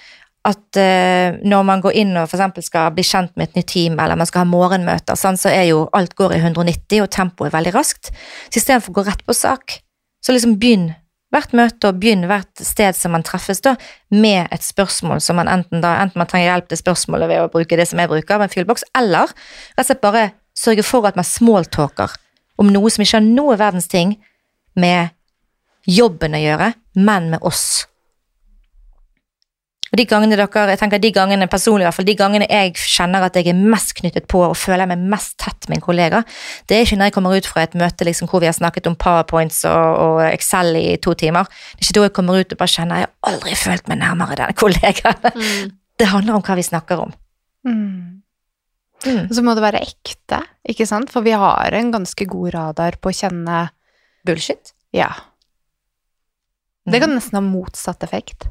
at 0.48 0.78
uh, 0.80 1.36
når 1.46 1.66
man 1.66 1.82
går 1.82 1.96
inn 2.00 2.16
og 2.18 2.30
f.eks. 2.30 2.70
skal 2.70 2.92
bli 2.94 3.04
kjent 3.06 3.34
med 3.36 3.50
et 3.50 3.58
nytt 3.58 3.68
team, 3.70 3.98
eller 4.00 4.18
man 4.18 4.28
skal 4.28 4.44
ha 4.44 4.50
morgenmøter, 4.50 5.18
sånn, 5.18 5.38
så 5.38 5.50
er 5.52 5.68
jo 5.70 5.84
alt 5.96 6.14
går 6.18 6.36
i 6.36 6.40
190, 6.40 7.02
og 7.04 7.10
tempoet 7.14 7.50
er 7.50 7.56
veldig 7.58 7.74
raskt. 7.76 8.10
Så 8.48 8.62
istedenfor 8.62 8.94
å 8.94 8.98
gå 9.00 9.06
rett 9.10 9.22
på 9.26 9.36
sak, 9.36 9.80
så 10.24 10.34
liksom 10.34 10.56
begynn 10.62 10.90
hvert 11.34 11.52
møte 11.56 11.90
og 11.90 11.98
begynn 12.00 12.26
hvert 12.28 12.62
sted 12.64 12.96
som 12.96 13.12
man 13.12 13.24
treffes, 13.26 13.60
da, 13.64 13.74
med 14.14 14.48
et 14.54 14.64
spørsmål 14.64 15.20
som 15.24 15.36
man 15.40 15.50
enten 15.52 15.82
da, 15.84 15.98
enten 16.02 16.22
man 16.22 16.30
trenger 16.30 16.52
hjelp 16.52 16.70
til 16.70 16.80
spørsmålet 16.80 17.30
ved 17.30 17.42
å 17.42 17.50
bruke 17.52 17.76
det 17.78 17.88
som 17.90 18.00
jeg 18.00 18.10
bruker, 18.10 18.40
med 18.40 18.54
Fuelbox, 18.54 18.86
eller 18.96 19.28
rett 19.28 19.84
og 19.84 19.90
slett 19.90 20.04
bare 20.04 20.24
sørge 20.58 20.86
for 20.86 21.06
at 21.08 21.18
man 21.18 21.28
smalltalker 21.28 22.16
om 22.58 22.72
noe 22.74 22.90
som 22.90 23.04
ikke 23.04 23.20
har 23.20 23.26
noe 23.26 23.58
verdens 23.60 23.90
ting 23.90 24.16
med 24.78 25.12
jobben 25.88 26.36
å 26.36 26.42
gjøre, 26.42 26.72
men 26.98 27.30
med 27.34 27.44
oss. 27.46 27.86
Og 29.88 30.00
de 30.00 30.04
gangene 30.08 30.36
dere, 30.36 30.64
jeg 30.72 30.80
tenker 30.80 31.00
de 31.00 31.10
gangene 31.16 31.48
personlig 31.50 31.84
i 31.84 31.88
hvert 31.88 31.96
fall, 31.96 32.08
de 32.08 32.16
gangene 32.18 32.48
jeg 32.50 32.74
kjenner 32.76 33.24
at 33.24 33.38
jeg 33.38 33.48
er 33.52 33.56
mest 33.58 33.94
knyttet 33.96 34.28
på 34.28 34.42
og 34.44 34.56
føler 34.58 34.88
meg 34.90 35.00
mest 35.14 35.38
tett 35.40 35.68
med 35.70 35.78
en 35.78 35.84
kollega, 35.86 36.22
det 36.68 36.76
er 36.76 36.84
ikke 36.84 36.98
når 37.00 37.10
jeg 37.10 37.16
kommer 37.16 37.38
ut 37.38 37.48
fra 37.48 37.64
et 37.64 37.76
møte 37.78 38.08
liksom, 38.08 38.28
hvor 38.28 38.44
vi 38.44 38.50
har 38.50 38.56
snakket 38.56 38.90
om 38.90 38.98
powerpoints 39.00 39.62
og, 39.70 40.02
og 40.04 40.20
Excel 40.28 40.76
i 40.80 40.86
to 41.02 41.16
timer. 41.18 41.48
Det 41.72 41.80
er 41.80 41.88
ikke 41.88 41.98
da 41.98 42.06
jeg 42.08 42.16
kommer 42.20 42.42
ut 42.42 42.52
og 42.52 42.60
bare 42.60 42.74
kjenner 42.74 43.02
jeg 43.02 43.08
har 43.08 43.32
aldri 43.32 43.56
følt 43.58 43.90
meg 43.90 44.02
nærmere 44.02 44.38
denne 44.42 44.58
kollegaen. 44.58 45.28
Mm. 45.34 45.74
Det 45.98 46.06
handler 46.06 46.36
om 46.38 46.44
hva 46.46 46.54
vi 46.54 46.62
snakker 46.62 47.00
om. 47.02 47.14
Mm. 47.66 48.20
Mm. 49.06 49.24
Og 49.24 49.32
så 49.34 49.42
må 49.42 49.54
det 49.54 49.64
være 49.64 49.80
ekte, 49.82 50.38
ikke 50.66 50.86
sant? 50.86 51.10
For 51.10 51.26
vi 51.26 51.34
har 51.34 51.74
en 51.74 51.90
ganske 51.94 52.26
god 52.30 52.52
radar 52.54 52.98
på 53.02 53.10
å 53.10 53.16
kjenne 53.18 53.64
Bullshit. 54.26 54.72
Ja. 54.94 55.10
Det 56.88 57.00
kan 57.02 57.12
nesten 57.14 57.38
ha 57.38 57.42
motsatt 57.44 58.04
effekt. 58.06 58.46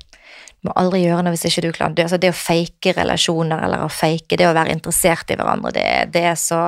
Du 0.58 0.70
må 0.70 0.76
aldri 0.80 1.04
gjøre 1.04 1.24
noe 1.24 1.36
hvis 1.36 1.46
ikke 1.50 1.67
du 1.67 1.70
klarer 1.76 1.96
det. 1.98 2.08
Altså, 2.08 2.20
det 2.22 2.34
å 2.34 2.38
fake 2.38 2.96
relasjoner 2.98 3.63
eller 3.67 3.86
å 3.86 3.91
fake 3.93 4.39
det 4.39 4.48
å 4.50 4.56
være 4.58 4.74
interessert 4.74 5.32
i 5.32 5.38
hverandre, 5.38 5.74
det, 5.76 5.88
det 6.15 6.24
er 6.32 6.38
så 6.41 6.62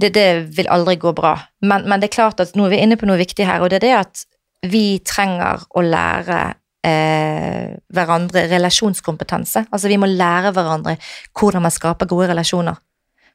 det, 0.00 0.10
det 0.16 0.28
vil 0.56 0.70
aldri 0.74 0.96
gå 1.00 1.12
bra. 1.16 1.36
Men, 1.62 1.86
men 1.88 2.02
det 2.02 2.10
er 2.10 2.16
klart 2.16 2.42
at 2.42 2.56
nå 2.58 2.66
er 2.66 2.74
vi 2.74 2.82
inne 2.82 2.98
på 2.98 3.06
noe 3.06 3.20
viktig 3.20 3.46
her, 3.46 3.62
og 3.62 3.70
det 3.70 3.78
er 3.78 3.86
det 3.86 3.94
at 4.00 4.24
vi 4.64 4.98
trenger 5.06 5.62
å 5.76 5.84
lære 5.84 6.40
eh, 6.86 7.74
hverandre 7.94 8.46
relasjonskompetanse. 8.50 9.66
Altså 9.70 9.90
vi 9.92 10.00
må 10.00 10.08
lære 10.10 10.54
hverandre 10.56 10.96
hvordan 11.36 11.64
man 11.66 11.74
skaper 11.74 12.10
gode 12.10 12.30
relasjoner. 12.32 12.80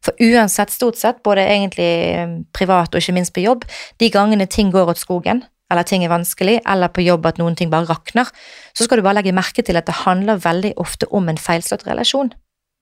For 0.05 0.15
uansett, 0.23 0.71
stort 0.71 0.99
sett, 0.99 1.23
både 1.23 1.43
egentlig 1.43 1.89
eh, 2.15 2.35
privat 2.55 2.93
og 2.93 3.01
ikke 3.01 3.15
minst 3.17 3.35
på 3.35 3.43
jobb, 3.43 3.65
de 3.99 4.11
gangene 4.13 4.47
ting 4.47 4.71
går 4.73 4.93
åt 4.93 5.01
skogen, 5.01 5.43
eller 5.71 5.83
ting 5.83 6.03
er 6.03 6.09
vanskelig, 6.09 6.59
eller 6.65 6.87
på 6.89 7.03
jobb 7.05 7.25
at 7.25 7.37
noen 7.37 7.55
ting 7.55 7.69
bare 7.69 7.85
rakner, 7.89 8.25
så 8.73 8.83
skal 8.83 8.97
du 8.97 9.03
bare 9.03 9.19
legge 9.21 9.33
merke 9.35 9.63
til 9.65 9.77
at 9.77 9.85
det 9.85 9.95
handler 10.05 10.41
veldig 10.41 10.73
ofte 10.77 11.05
om 11.11 11.29
en 11.29 11.37
feilslått 11.37 11.85
relasjon. 11.87 12.31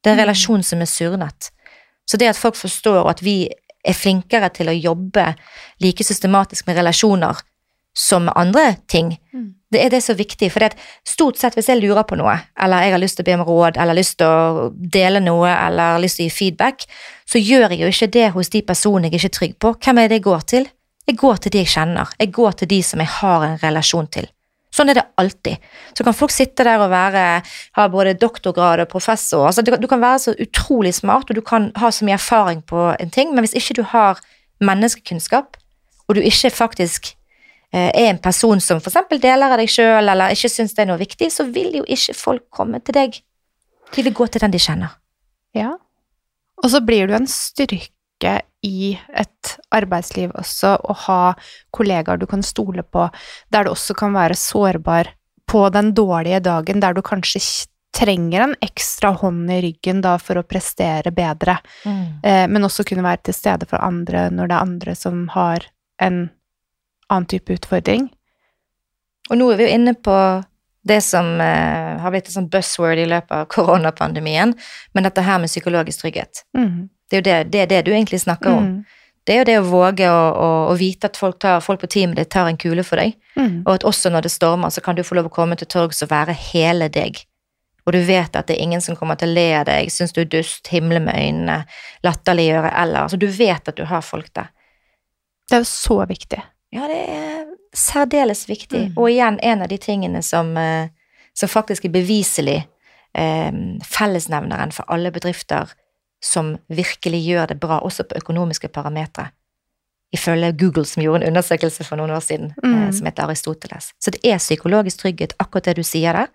Det 0.03 0.11
er 0.11 0.13
en 0.13 0.19
Mm. 0.19 0.23
relasjon 0.25 0.63
som 0.63 0.81
er 0.81 0.85
surnet. 0.85 1.51
Så 2.09 2.17
det 2.17 2.29
at 2.29 2.37
folk 2.37 2.55
forstår 2.55 3.09
at 3.09 3.19
vi 3.21 3.49
er 3.85 3.93
flinkere 3.93 4.49
til 4.53 4.67
å 4.67 4.81
jobbe 4.81 5.35
like 5.81 6.03
systematisk 6.03 6.67
med 6.67 6.77
relasjoner 6.77 7.35
som 7.95 8.29
andre 8.35 8.77
ting, 8.87 9.17
Mm. 9.33 9.53
det 9.71 9.81
er 9.85 9.89
det 9.89 10.03
så 10.03 10.13
viktig. 10.15 10.51
For 10.51 10.69
stort 11.05 11.37
sett 11.37 11.55
hvis 11.55 11.67
jeg 11.67 11.81
lurer 11.81 12.03
på 12.03 12.15
noe, 12.15 12.39
eller 12.57 12.81
jeg 12.83 12.91
har 12.91 12.99
lyst 12.99 13.17
til 13.17 13.23
å 13.23 13.25
be 13.25 13.33
om 13.33 13.45
råd, 13.47 13.77
eller 13.77 13.93
lyst 13.95 14.17
til 14.19 14.27
å 14.27 14.71
dele 14.91 15.19
noe, 15.19 15.49
eller 15.49 15.99
lyst 15.99 16.17
til 16.17 16.27
å 16.27 16.29
gi 16.29 16.35
feedback, 16.37 16.85
så 17.25 17.39
gjør 17.39 17.69
jeg 17.71 17.79
jo 17.79 17.87
ikke 17.87 18.11
det 18.11 18.31
hos 18.33 18.49
de 18.49 18.61
personene 18.61 19.09
jeg 19.09 19.13
ikke 19.19 19.25
er 19.25 19.39
trygg 19.39 19.59
på. 19.59 19.73
Hvem 19.79 19.97
er 19.97 20.07
det 20.07 20.15
jeg 20.21 20.23
går 20.23 20.41
til? 20.45 20.67
Jeg 21.07 21.17
går 21.21 21.37
til 21.43 21.53
de 21.53 21.61
jeg 21.63 21.71
kjenner. 21.71 22.09
Jeg 22.19 22.33
går 22.35 22.57
til 22.59 22.67
de 22.67 22.81
som 22.83 22.99
jeg 22.99 23.07
har 23.21 23.45
en 23.47 23.59
relasjon 23.61 24.09
til. 24.11 24.27
Sånn 24.75 24.91
er 24.91 24.97
det 24.99 25.05
alltid. 25.17 25.61
Så 25.95 26.03
kan 26.03 26.13
folk 26.13 26.33
sitte 26.35 26.65
der 26.67 26.81
og 26.83 26.91
være, 26.91 27.21
ha 27.79 27.85
både 27.89 28.17
doktorgrad 28.19 28.83
og 28.83 28.89
professor. 28.91 29.45
Altså, 29.47 29.63
du, 29.63 29.87
kan- 29.87 30.01
være 30.03 30.19
så 30.19 30.33
utrolig 30.43 30.93
smart, 30.93 31.29
og 31.31 31.35
du 31.39 31.41
kan 31.41 31.71
ha 31.79 31.89
så 31.91 32.05
mye 32.05 32.17
erfaring 32.19 32.61
på 32.67 32.89
en 32.99 33.09
ting, 33.09 33.31
men 33.33 33.45
hvis 33.45 33.55
ikke 33.57 33.77
du 33.79 33.83
har 33.93 34.19
menneskekunnskap, 34.61 35.57
og 36.07 36.15
du 36.15 36.21
ikke 36.21 36.51
faktisk 36.53 37.13
eh, 37.73 37.89
er 37.89 38.09
en 38.11 38.19
person 38.21 38.59
som 38.63 38.79
eksempel 38.83 39.19
deler 39.23 39.55
av 39.55 39.61
deg 39.61 39.71
sjøl, 39.71 40.11
eller 40.11 40.35
ikke 40.35 40.51
syns 40.51 40.75
det 40.75 40.83
er 40.85 40.91
noe 40.91 41.01
viktig, 41.01 41.31
så 41.33 41.47
vil 41.47 41.79
jo 41.79 41.87
ikke 41.87 42.13
folk 42.17 42.45
komme 42.53 42.79
til 42.83 42.97
deg. 42.99 43.17
De 43.95 44.03
vil 44.03 44.13
gå 44.15 44.27
til 44.27 44.43
den 44.43 44.51
de 44.53 44.59
kjenner. 44.61 44.97
Ja. 45.55 45.73
Og 46.63 46.69
så 46.73 46.81
blir 46.83 47.07
du 47.07 47.15
en 47.15 47.27
styrke 47.31 48.41
i 48.65 48.97
et 49.15 49.36
arbeidsliv 49.75 50.31
også 50.37 50.75
å 50.83 50.95
ha 51.07 51.21
kollegaer 51.75 52.19
du 52.19 52.27
kan 52.29 52.43
stole 52.45 52.83
på, 52.83 53.07
der 53.51 53.65
du 53.65 53.73
også 53.73 53.95
kan 53.97 54.15
være 54.15 54.37
sårbar 54.39 55.11
på 55.47 55.63
den 55.71 55.93
dårlige 55.95 56.41
dagen, 56.43 56.79
der 56.83 56.95
du 56.95 57.01
kanskje 57.05 57.41
trenger 57.97 58.43
en 58.43 58.55
ekstra 58.61 59.13
hånd 59.17 59.51
i 59.51 59.61
ryggen 59.63 60.01
da 60.03 60.17
for 60.21 60.39
å 60.39 60.45
prestere 60.45 61.11
bedre, 61.15 61.57
eh, 61.87 62.45
men 62.47 62.67
også 62.67 62.85
kunne 62.87 63.05
være 63.05 63.29
til 63.29 63.37
stede 63.37 63.67
for 63.69 63.81
andre 63.83 64.27
når 64.33 64.49
det 64.49 64.57
er 64.57 64.67
andre 64.67 64.95
som 64.95 65.23
har 65.33 65.65
en 66.03 66.27
annen 67.07 67.29
type 67.31 67.55
utfordring. 67.55 68.09
Og 69.31 69.39
nå 69.39 69.47
er 69.51 69.59
vi 69.59 69.67
jo 69.67 69.79
inne 69.79 69.95
på 69.95 70.17
det 70.87 70.99
som 71.03 71.39
eh, 71.43 71.97
har 71.99 72.13
blitt 72.13 72.29
et 72.29 72.35
sånn 72.35 72.51
buzzword 72.51 73.01
i 73.01 73.07
løpet 73.09 73.33
av 73.33 73.47
koronapandemien, 73.51 74.53
men 74.93 75.07
dette 75.07 75.23
her 75.25 75.41
med 75.41 75.51
psykologisk 75.51 76.05
trygghet. 76.05 76.45
Mm. 76.55 76.87
Det 77.09 77.21
er 77.21 77.25
det, 77.25 77.37
det, 77.51 77.63
er 77.63 77.71
det 77.71 77.81
du 77.87 77.91
egentlig 77.95 78.21
snakker 78.23 78.51
om. 78.53 78.69
Mm. 78.69 79.03
Det 79.27 79.35
er 79.35 79.41
jo 79.41 79.47
det 79.49 79.55
å 79.59 79.67
våge 79.67 80.07
å, 80.07 80.19
å, 80.31 80.49
å 80.71 80.75
vite 80.79 81.09
at 81.09 81.17
folk, 81.19 81.35
tar, 81.43 81.59
folk 81.59 81.81
på 81.81 81.89
teamet 81.91 82.15
ditt 82.15 82.29
tar 82.31 82.47
en 82.47 82.59
kule 82.59 82.83
for 82.87 83.01
deg, 83.01 83.17
Mm. 83.37 83.59
og 83.67 83.73
at 83.75 83.83
også 83.85 84.09
når 84.09 84.23
det 84.25 84.31
stormer, 84.33 84.71
så 84.73 84.81
kan 84.81 84.95
du 84.97 85.03
få 85.05 85.13
lov 85.13 85.27
å 85.27 85.33
komme 85.35 85.53
til 85.59 85.67
torgs 85.69 85.99
og 86.01 86.09
være 86.09 86.33
hele 86.33 86.87
deg. 86.89 87.19
Og 87.85 87.93
du 87.93 87.99
vet 88.01 88.35
at 88.35 88.47
det 88.47 88.55
er 88.55 88.63
ingen 88.63 88.81
som 88.81 88.95
kommer 88.97 89.15
til 89.15 89.29
å 89.29 89.35
le 89.35 89.45
av 89.59 89.67
deg, 89.69 89.91
syns 89.93 90.15
du 90.15 90.23
er 90.23 90.31
dust, 90.31 90.65
himle 90.73 90.99
med 90.99 91.13
øynene, 91.15 91.59
latterliggjøre 92.03 92.71
eller 92.81 93.03
Altså, 93.05 93.19
du 93.21 93.27
vet 93.27 93.69
at 93.69 93.77
du 93.77 93.85
har 93.85 94.01
folk 94.01 94.31
der. 94.33 94.49
Det 95.47 95.55
er 95.55 95.61
jo 95.61 95.69
så 95.69 95.99
viktig. 96.09 96.41
Ja, 96.73 96.87
det 96.89 96.97
er 96.97 97.45
særdeles 97.77 98.47
viktig. 98.49 98.87
Mm. 98.89 98.97
Og 98.97 99.11
igjen, 99.11 99.37
en 99.39 99.61
av 99.61 99.69
de 99.69 99.77
tingene 99.77 100.23
som, 100.25 100.49
eh, 100.57 100.89
som 101.37 101.49
faktisk 101.49 101.85
er 101.85 101.93
beviselig 101.93 102.57
eh, 103.13 103.51
fellesnevneren 103.85 104.73
for 104.73 104.89
alle 104.91 105.11
bedrifter 105.11 105.71
som 106.23 106.57
virkelig 106.69 107.19
gjør 107.27 107.47
det 107.47 107.59
bra, 107.59 107.79
også 107.79 108.03
på 108.07 108.17
økonomiske 108.17 108.67
parametere. 108.73 109.31
Ifølge 110.13 110.53
Google, 110.57 110.85
som 110.85 111.03
gjorde 111.03 111.25
en 111.25 111.33
undersøkelse 111.33 111.83
for 111.83 111.99
noen 111.99 112.11
år 112.15 112.21
siden, 112.23 112.53
eh, 112.63 112.69
Mm. 112.69 112.91
som 112.93 113.05
heter 113.05 113.23
Aristoteles. 113.23 113.93
Så 113.99 114.11
det 114.11 114.19
er 114.23 114.37
psykologisk 114.37 114.97
trygghet, 115.03 115.33
akkurat 115.39 115.63
det 115.65 115.75
du 115.75 115.83
sier 115.83 116.13
der. 116.13 116.27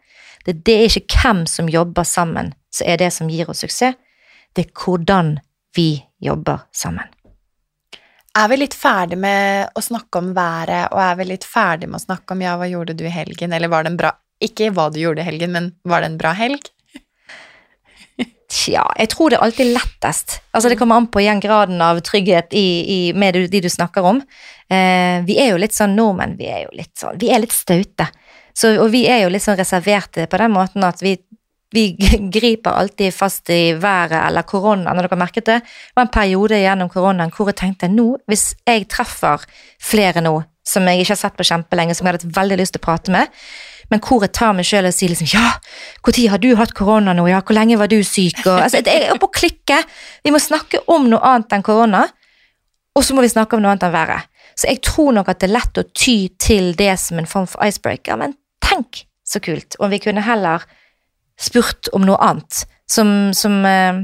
Det, 0.44 0.64
det 0.64 0.74
er 0.74 1.00
ikke 1.00 1.22
hvem 1.22 1.46
som 1.46 1.68
jobber 1.68 2.04
sammen, 2.04 2.52
som 2.70 2.86
er 2.86 2.96
det 2.96 3.12
som 3.12 3.28
gir 3.28 3.48
oss 3.48 3.58
suksess. 3.64 3.94
Det 4.54 4.66
er 4.66 4.70
hvordan 4.72 5.38
vi 5.74 6.04
jobber 6.20 6.60
sammen. 6.72 7.04
Er 8.34 8.48
vi 8.48 8.56
litt 8.56 8.74
ferdig 8.74 9.18
med 9.18 9.68
å 9.76 9.80
snakke 9.84 10.18
om 10.18 10.34
været, 10.34 10.88
og 10.92 10.98
er 11.00 11.16
vi 11.16 11.24
litt 11.24 11.44
ferdig 11.44 11.88
med 11.88 12.00
å 12.00 12.04
snakke 12.04 12.32
om 12.32 12.40
ja, 12.40 12.56
hva 12.56 12.68
gjorde 12.70 12.94
du 12.96 13.04
i 13.04 13.12
helgen, 13.12 13.52
eller 13.52 13.68
var 13.68 13.82
det 13.84 13.92
en 13.92 13.96
bra 13.96 14.12
Ikke 14.42 14.72
hva 14.74 14.88
du 14.90 14.98
gjorde 14.98 15.20
i 15.22 15.24
helgen, 15.24 15.52
men 15.52 15.72
var 15.84 16.00
det 16.02 16.06
en 16.10 16.16
bra 16.18 16.32
helg? 16.34 16.64
Tja, 18.52 18.82
jeg 19.00 19.08
tror 19.08 19.32
det 19.32 19.38
er 19.38 19.46
alltid 19.46 19.70
lettest. 19.72 20.40
Altså 20.52 20.68
Det 20.68 20.76
kommer 20.76 21.00
an 21.00 21.08
på 21.08 21.22
igjen 21.22 21.40
graden 21.40 21.80
av 21.80 22.02
trygghet 22.04 22.52
i, 22.52 22.66
i, 22.84 22.98
med 23.16 23.38
de 23.48 23.62
du 23.64 23.68
snakker 23.72 24.04
om. 24.04 24.20
Eh, 24.68 25.24
vi 25.24 25.38
er 25.40 25.54
jo 25.54 25.60
litt 25.62 25.76
sånn 25.76 25.94
nordmenn, 25.96 26.36
vi 26.36 26.50
er 26.52 26.66
jo 26.66 26.74
litt 26.76 26.92
sånn, 27.00 27.16
vi 27.20 27.30
er 27.32 27.40
litt 27.40 27.54
staute. 27.56 28.10
Så, 28.52 28.74
og 28.76 28.90
vi 28.92 29.06
er 29.08 29.24
jo 29.24 29.32
litt 29.32 29.44
sånn 29.44 29.56
reserverte 29.56 30.28
på 30.28 30.40
den 30.42 30.52
måten 30.52 30.84
at 30.84 31.00
vi, 31.00 31.14
vi 31.72 31.86
griper 32.36 32.76
alltid 32.76 33.16
fast 33.16 33.48
i 33.48 33.72
været 33.72 34.18
eller 34.20 34.44
korona, 34.44 34.92
når 34.92 35.08
dere 35.08 35.22
merket 35.24 35.48
det. 35.48 35.58
Det 35.64 35.96
var 35.96 36.10
en 36.10 36.16
periode 36.20 36.60
gjennom 36.60 36.92
koronaen 36.92 37.32
hvor 37.32 37.48
jeg 37.48 37.60
tenkte 37.62 37.88
nå, 37.88 38.10
hvis 38.28 38.50
jeg 38.68 38.84
treffer 38.92 39.48
flere 39.80 40.20
nå 40.20 40.42
som 40.68 40.84
jeg 40.86 41.02
ikke 41.02 41.16
har 41.16 41.24
sett 41.24 41.40
på 41.40 41.48
kjempelenge, 41.48 41.96
som 41.96 42.06
jeg 42.06 42.18
hadde 42.18 42.36
veldig 42.36 42.60
lyst 42.60 42.76
til 42.76 42.84
å 42.84 42.84
prate 42.84 43.16
med, 43.16 43.32
men 43.90 44.02
hvor 44.04 44.22
jeg 44.24 44.34
tar 44.36 44.54
meg 44.56 44.66
sjøl 44.68 44.88
og 44.88 44.94
sier 44.94 45.12
liksom 45.12 45.30
ja, 45.32 45.52
når 46.06 46.30
har 46.34 46.42
du 46.42 46.50
hatt 46.58 46.74
korona 46.76 47.14
nå, 47.16 47.26
ja, 47.30 47.40
hvor 47.42 47.56
lenge 47.56 47.78
var 47.80 47.90
du 47.90 47.98
syk, 48.06 48.44
og 48.46 48.60
altså, 48.60 48.82
jeg 48.82 49.06
er 49.08 49.14
oppe 49.14 49.28
og 49.30 49.34
klikke. 49.36 49.82
Vi 50.24 50.34
må 50.34 50.40
snakke 50.42 50.82
om 50.92 51.08
noe 51.10 51.22
annet 51.26 51.56
enn 51.56 51.66
korona, 51.66 52.04
og 52.92 53.04
så 53.04 53.16
må 53.16 53.24
vi 53.24 53.32
snakke 53.32 53.56
om 53.56 53.64
noe 53.64 53.74
annet 53.74 53.88
enn 53.88 53.96
været. 53.96 54.28
Så 54.58 54.68
jeg 54.68 54.82
tror 54.84 55.14
nok 55.16 55.30
at 55.32 55.40
det 55.40 55.48
er 55.48 55.56
lett 55.56 55.80
å 55.80 55.88
ty 55.96 56.16
til 56.40 56.74
det 56.76 56.92
som 57.00 57.18
en 57.18 57.28
form 57.28 57.48
for 57.48 57.64
icebreaker, 57.64 58.18
men 58.20 58.36
tenk 58.62 59.06
så 59.24 59.40
kult 59.40 59.78
om 59.80 59.92
vi 59.92 60.00
kunne 60.02 60.24
heller 60.24 60.64
spurt 61.40 61.88
om 61.96 62.04
noe 62.04 62.20
annet 62.20 62.64
som, 62.90 63.32
som 63.34 63.64
eh, 63.64 64.02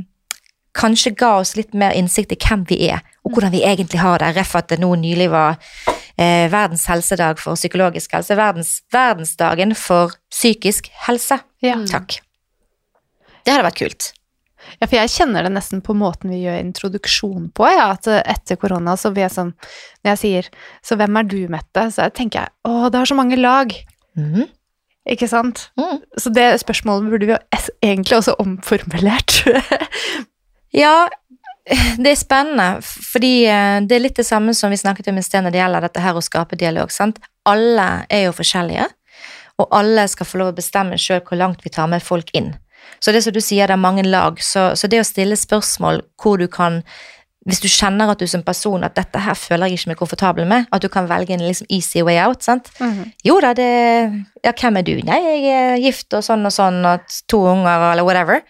kanskje 0.78 1.14
ga 1.18 1.34
oss 1.42 1.54
litt 1.58 1.74
mer 1.76 1.96
innsikt 1.96 2.32
i 2.34 2.40
hvem 2.40 2.64
vi 2.68 2.80
er, 2.88 3.02
og 3.24 3.34
hvordan 3.34 3.52
vi 3.52 3.64
egentlig 3.66 4.00
har 4.00 4.22
det. 4.22 4.32
Ref 4.36 4.54
at 4.58 4.70
det 4.72 4.80
nå 4.82 4.94
nylig 5.00 5.28
var 5.32 5.58
eh, 6.18 6.46
verdens 6.52 6.86
helsedag 6.90 7.40
for 7.42 7.58
psykologisk 7.58 8.12
helse. 8.16 8.36
Verdens, 8.38 8.78
verdensdagen 8.94 9.74
for 9.78 10.14
psykisk 10.32 10.90
helse. 11.06 11.40
Ja. 11.64 11.78
Takk. 11.88 12.20
Det 13.44 13.54
hadde 13.54 13.66
vært 13.70 13.80
kult. 13.80 14.12
Ja, 14.78 14.86
for 14.86 14.98
jeg 14.98 15.12
kjenner 15.14 15.46
det 15.46 15.54
nesten 15.54 15.80
på 15.84 15.94
måten 15.96 16.32
vi 16.34 16.42
gjør 16.42 16.58
introduksjon 16.60 17.48
på, 17.56 17.64
ja, 17.72 17.92
at 17.94 18.08
etter 18.10 18.58
korona 18.60 18.98
så 19.00 19.12
blir 19.14 19.24
jeg 19.24 19.32
sånn 19.32 19.52
Når 20.02 20.10
jeg 20.10 20.18
sier 20.18 20.48
'så 20.84 20.98
hvem 20.98 21.16
er 21.16 21.28
du, 21.30 21.38
Mette', 21.48 21.88
så 21.94 22.10
tenker 22.12 22.42
jeg 22.42 22.50
'å, 22.66 22.90
det 22.90 22.98
har 22.98 23.06
så 23.06 23.16
mange 23.16 23.38
lag'. 23.38 23.72
Mm. 24.18 24.48
Ikke 25.08 25.28
sant? 25.28 25.70
Mm. 25.78 26.02
Så 26.18 26.32
det 26.34 26.60
spørsmålet 26.60 27.10
burde 27.10 27.26
vi 27.26 27.32
jo 27.32 27.38
egentlig 27.80 28.18
også 28.18 28.36
omformulert. 28.38 29.44
Ja, 30.76 31.08
det 32.02 32.12
er 32.12 32.18
spennende, 32.18 32.68
fordi 32.82 33.32
eh, 33.46 33.80
det 33.84 33.96
er 33.96 34.04
litt 34.04 34.20
det 34.20 34.26
samme 34.28 34.54
som 34.56 34.72
vi 34.72 34.80
snakket 34.80 35.10
om 35.12 35.18
i 35.20 35.24
sted 35.24 35.44
når 35.44 35.54
det 35.54 35.60
gjelder 35.62 35.88
dette 35.88 36.04
her 36.04 36.16
å 36.16 36.24
skape 36.24 36.58
dialog. 36.60 36.92
sant? 36.94 37.20
Alle 37.48 37.88
er 38.12 38.28
jo 38.28 38.36
forskjellige, 38.36 38.86
og 39.58 39.68
alle 39.74 40.06
skal 40.08 40.28
få 40.28 40.40
lov 40.40 40.52
å 40.52 40.56
bestemme 40.56 40.98
sjøl 41.00 41.20
hvor 41.26 41.40
langt 41.40 41.64
vi 41.64 41.74
tar 41.74 41.90
med 41.90 42.04
folk 42.04 42.32
inn. 42.38 42.54
Så 43.04 43.12
det 43.12 43.22
som 43.24 43.34
du 43.34 43.40
sier, 43.44 43.68
det 43.68 43.76
er 43.76 43.82
mange 43.82 44.04
lag, 44.06 44.40
så, 44.42 44.72
så 44.78 44.88
det 44.90 45.02
å 45.02 45.06
stille 45.06 45.36
spørsmål 45.36 46.02
hvor 46.20 46.40
du 46.40 46.48
kan 46.50 46.82
hvis 47.48 47.62
du 47.64 47.68
kjenner 47.70 48.10
at 48.12 48.20
du 48.20 48.28
som 48.28 48.42
person 48.44 48.82
at 48.84 48.96
dette 48.98 49.20
her 49.24 49.36
føler 49.38 49.70
jeg 49.70 49.78
ikke 49.78 49.90
meg 49.92 50.00
komfortabel 50.02 50.48
med, 50.48 50.66
at 50.74 50.82
du 50.84 50.88
kan 50.92 51.06
velge 51.08 51.32
en 51.32 51.44
liksom 51.46 51.68
easy 51.72 52.02
way 52.04 52.18
out. 52.20 52.42
sant? 52.44 52.68
Mhm. 52.78 53.12
Jo 53.24 53.38
da, 53.40 53.54
det 53.54 53.68
Ja, 54.44 54.52
hvem 54.52 54.76
er 54.76 54.82
du? 54.82 54.96
Nei, 55.02 55.18
jeg 55.18 55.44
er 55.54 55.76
gift 55.78 56.12
og 56.14 56.22
sånn 56.22 56.44
og 56.44 56.52
sånn 56.52 56.84
og 56.84 57.00
to 57.26 57.40
unger 57.48 57.92
eller 57.92 58.04
whatever. 58.04 58.42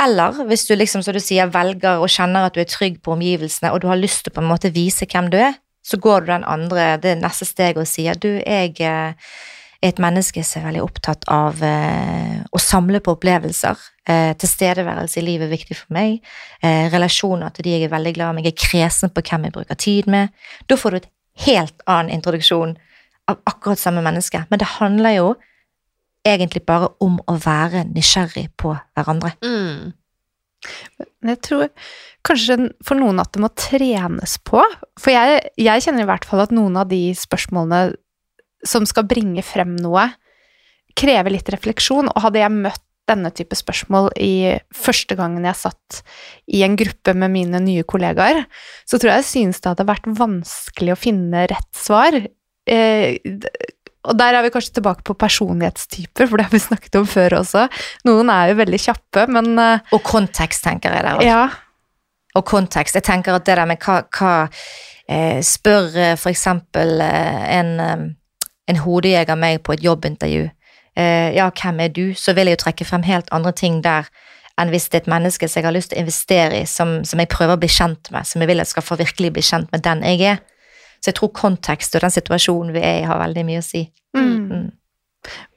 Eller 0.00 0.44
hvis 0.48 0.64
du 0.68 0.74
liksom, 0.76 1.02
som 1.04 1.14
du 1.14 1.20
sier, 1.20 1.50
velger 1.52 2.00
og 2.00 2.08
kjenner 2.12 2.48
at 2.48 2.56
du 2.56 2.62
er 2.62 2.68
trygg 2.70 3.00
på 3.04 3.12
omgivelsene, 3.16 3.72
og 3.74 3.82
du 3.82 3.90
har 3.90 4.00
lyst 4.00 4.24
til 4.24 4.34
på 4.34 4.42
en 4.42 4.48
måte 4.48 4.72
vise 4.72 5.08
hvem 5.10 5.28
du 5.32 5.36
er, 5.40 5.58
så 5.84 5.98
går 6.00 6.24
du 6.24 6.32
den 6.32 6.44
andre, 6.44 6.96
det 7.00 7.16
neste 7.20 7.48
steget 7.48 7.80
og 7.80 7.88
sier 7.88 8.16
du, 8.20 8.28
jeg 8.38 8.74
eh, 8.84 9.14
er 9.80 9.88
et 9.88 10.00
menneske 10.02 10.42
som 10.44 10.60
er 10.60 10.68
veldig 10.68 10.82
opptatt 10.84 11.24
av 11.32 11.62
eh, 11.64 12.40
å 12.44 12.60
samle 12.60 13.00
på 13.04 13.14
opplevelser. 13.16 13.80
Eh, 14.10 14.32
tilstedeværelse 14.40 15.20
i 15.20 15.24
livet 15.24 15.48
er 15.48 15.54
viktig 15.54 15.78
for 15.78 15.96
meg. 15.96 16.20
Relasjoner 16.92 17.52
til 17.56 17.66
de 17.66 17.76
jeg 17.76 17.88
er 17.88 17.94
veldig 17.94 18.12
glad 18.16 18.40
i. 18.40 18.44
Jeg 18.44 18.54
er 18.54 18.60
kresen 18.60 19.12
på 19.14 19.24
hvem 19.24 19.48
jeg 19.48 19.56
bruker 19.56 19.80
tid 19.80 20.10
med. 20.12 20.34
Da 20.68 20.76
får 20.76 20.92
du 20.92 21.00
et 21.00 21.10
helt 21.46 21.86
annen 21.88 22.12
introduksjon 22.18 22.76
av 23.30 23.40
akkurat 23.48 23.80
samme 23.80 24.04
menneske. 24.04 24.44
Men 24.50 24.60
det 24.60 24.68
handler 24.76 25.16
jo 25.16 25.30
egentlig 26.26 26.64
bare 26.68 26.90
om 27.02 27.18
å 27.28 27.36
være 27.40 27.86
nysgjerrig 27.90 28.50
på 28.60 28.74
hverandre. 28.96 29.32
Mm. 29.44 29.92
Jeg 31.24 31.40
tror 31.46 31.70
kanskje 32.26 32.58
for 32.84 33.00
noen 33.00 33.22
at 33.22 33.32
det 33.32 33.42
må 33.42 33.50
trenes 33.56 34.36
på. 34.44 34.60
For 35.00 35.14
jeg, 35.14 35.40
jeg 35.60 35.86
kjenner 35.86 36.04
i 36.04 36.10
hvert 36.10 36.26
fall 36.28 36.44
at 36.44 36.54
noen 36.54 36.76
av 36.80 36.90
de 36.90 37.10
spørsmålene 37.16 37.96
som 38.66 38.84
skal 38.88 39.06
bringe 39.08 39.42
frem 39.46 39.72
noe, 39.80 40.10
krever 40.98 41.32
litt 41.32 41.48
refleksjon. 41.52 42.10
Og 42.12 42.24
hadde 42.26 42.42
jeg 42.42 42.56
møtt 42.58 42.84
denne 43.10 43.32
type 43.34 43.56
spørsmål 43.58 44.12
i 44.22 44.58
første 44.76 45.16
gangen 45.18 45.46
jeg 45.48 45.58
satt 45.58 46.02
i 46.52 46.60
en 46.66 46.76
gruppe 46.78 47.14
med 47.18 47.32
mine 47.34 47.62
nye 47.64 47.86
kollegaer, 47.88 48.44
så 48.86 49.00
tror 49.00 49.14
jeg 49.14 49.24
jeg 49.24 49.30
synes 49.30 49.58
det 49.62 49.72
hadde 49.72 49.88
vært 49.88 50.06
vanskelig 50.20 50.94
å 50.94 51.00
finne 51.00 51.48
rett 51.50 51.70
svar. 51.74 52.20
Eh, 52.70 53.18
og 54.08 54.16
der 54.16 54.36
er 54.38 54.42
vi 54.46 54.50
kanskje 54.54 54.78
tilbake 54.78 55.04
på 55.04 55.14
personlighetstyper, 55.20 56.28
for 56.28 56.40
det 56.40 56.46
har 56.46 56.54
vi 56.54 56.62
snakket 56.62 56.96
om 57.00 57.08
før 57.08 57.40
også. 57.42 57.66
Noen 58.08 58.30
er 58.32 58.52
jo 58.52 58.60
veldig 58.60 58.80
kjappe, 58.80 59.26
men 59.28 59.58
eh, 59.60 59.90
Og 59.92 60.02
kontekst, 60.06 60.64
tenker 60.64 60.94
jeg 60.96 61.04
der 61.04 61.18
også. 61.18 61.26
ja. 61.28 61.48
og 62.38 62.44
kontekst. 62.46 62.94
Jeg 62.94 63.04
tenker 63.04 63.34
at 63.34 63.44
det 63.44 63.56
der 63.58 63.66
med 63.68 63.82
hva, 63.84 64.00
hva 64.16 64.32
eh, 65.10 65.42
Spør 65.44 65.90
eh, 65.98 66.16
for 66.16 66.30
eksempel 66.30 67.00
eh, 67.04 67.44
en, 67.58 67.74
en 68.70 68.82
hodejeger 68.86 69.36
meg 69.36 69.60
på 69.66 69.74
et 69.76 69.84
jobbintervju. 69.84 70.48
Eh, 70.96 71.30
ja, 71.36 71.50
hvem 71.50 71.80
er 71.84 71.92
du? 71.94 72.04
Så 72.14 72.32
vil 72.38 72.48
jeg 72.48 72.58
jo 72.58 72.64
trekke 72.64 72.86
frem 72.88 73.02
helt 73.06 73.28
andre 73.34 73.52
ting 73.52 73.82
der 73.84 74.08
enn 74.60 74.72
hvis 74.72 74.88
det 74.90 74.98
er 74.98 75.04
et 75.04 75.12
menneske 75.12 75.48
som 75.48 75.60
jeg 75.60 75.66
har 75.68 75.74
lyst 75.76 75.92
til 75.92 76.00
å 76.00 76.02
investere 76.04 76.58
i, 76.60 76.66
som, 76.68 76.98
som 77.08 77.20
jeg 77.22 77.30
prøver 77.32 77.56
å 77.56 77.60
bli 77.62 77.70
kjent 77.72 78.10
med, 78.12 78.26
som 78.28 78.42
jeg 78.42 78.50
vil 78.50 78.60
jeg 78.60 78.68
skal 78.68 78.84
få 78.84 78.98
virkelig 79.00 79.30
bli 79.36 79.44
kjent 79.46 79.70
med 79.72 79.84
den 79.86 80.02
jeg 80.04 80.24
er. 80.34 80.42
Så 81.00 81.10
jeg 81.10 81.16
tror 81.18 81.32
kontekst 81.36 81.96
og 81.96 82.04
den 82.04 82.12
situasjonen 82.12 82.74
vi 82.76 82.84
er 82.84 83.00
i, 83.00 83.08
har 83.08 83.20
veldig 83.22 83.46
mye 83.48 83.62
å 83.62 83.64
si. 83.64 83.86
Mm. 84.16 84.36
Mm. 84.50 84.68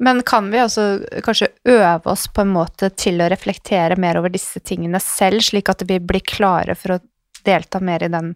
Men 0.04 0.22
kan 0.28 0.50
vi 0.52 0.60
også 0.60 0.86
kanskje 1.24 1.52
øve 1.72 2.12
oss 2.12 2.28
på 2.28 2.44
en 2.44 2.52
måte 2.56 2.90
til 3.00 3.22
å 3.24 3.30
reflektere 3.32 3.96
mer 4.00 4.20
over 4.20 4.32
disse 4.32 4.60
tingene 4.60 5.00
selv, 5.04 5.44
slik 5.44 5.72
at 5.72 5.86
vi 5.88 6.00
blir 6.04 6.24
klare 6.28 6.76
for 6.80 6.98
å 6.98 7.04
delta 7.44 7.80
mer 7.84 8.04
i 8.04 8.12
den 8.12 8.34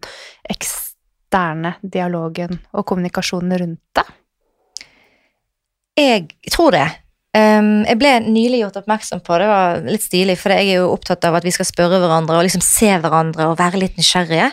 eksterne 0.52 1.76
dialogen 1.82 2.60
og 2.72 2.88
kommunikasjonen 2.88 3.60
rundt 3.64 4.00
det? 4.00 4.08
Jeg 5.98 6.28
tror 6.54 6.76
det. 6.76 6.88
Um, 7.38 7.84
jeg 7.86 8.00
ble 8.00 8.12
nylig 8.26 8.62
gjort 8.64 8.80
oppmerksom 8.82 9.22
på, 9.26 9.38
det 9.42 9.48
var 9.50 9.82
litt 9.86 10.06
stilig, 10.06 10.38
for 10.40 10.54
jeg 10.54 10.72
er 10.72 10.80
jo 10.80 10.92
opptatt 10.94 11.26
av 11.28 11.38
at 11.38 11.46
vi 11.46 11.54
skal 11.54 11.68
spørre 11.70 12.00
hverandre 12.02 12.38
og 12.40 12.46
liksom 12.48 12.64
se 12.66 12.90
hverandre 13.04 13.50
og 13.52 13.58
være 13.60 13.82
litt 13.82 13.98
nysgjerrige. 14.00 14.52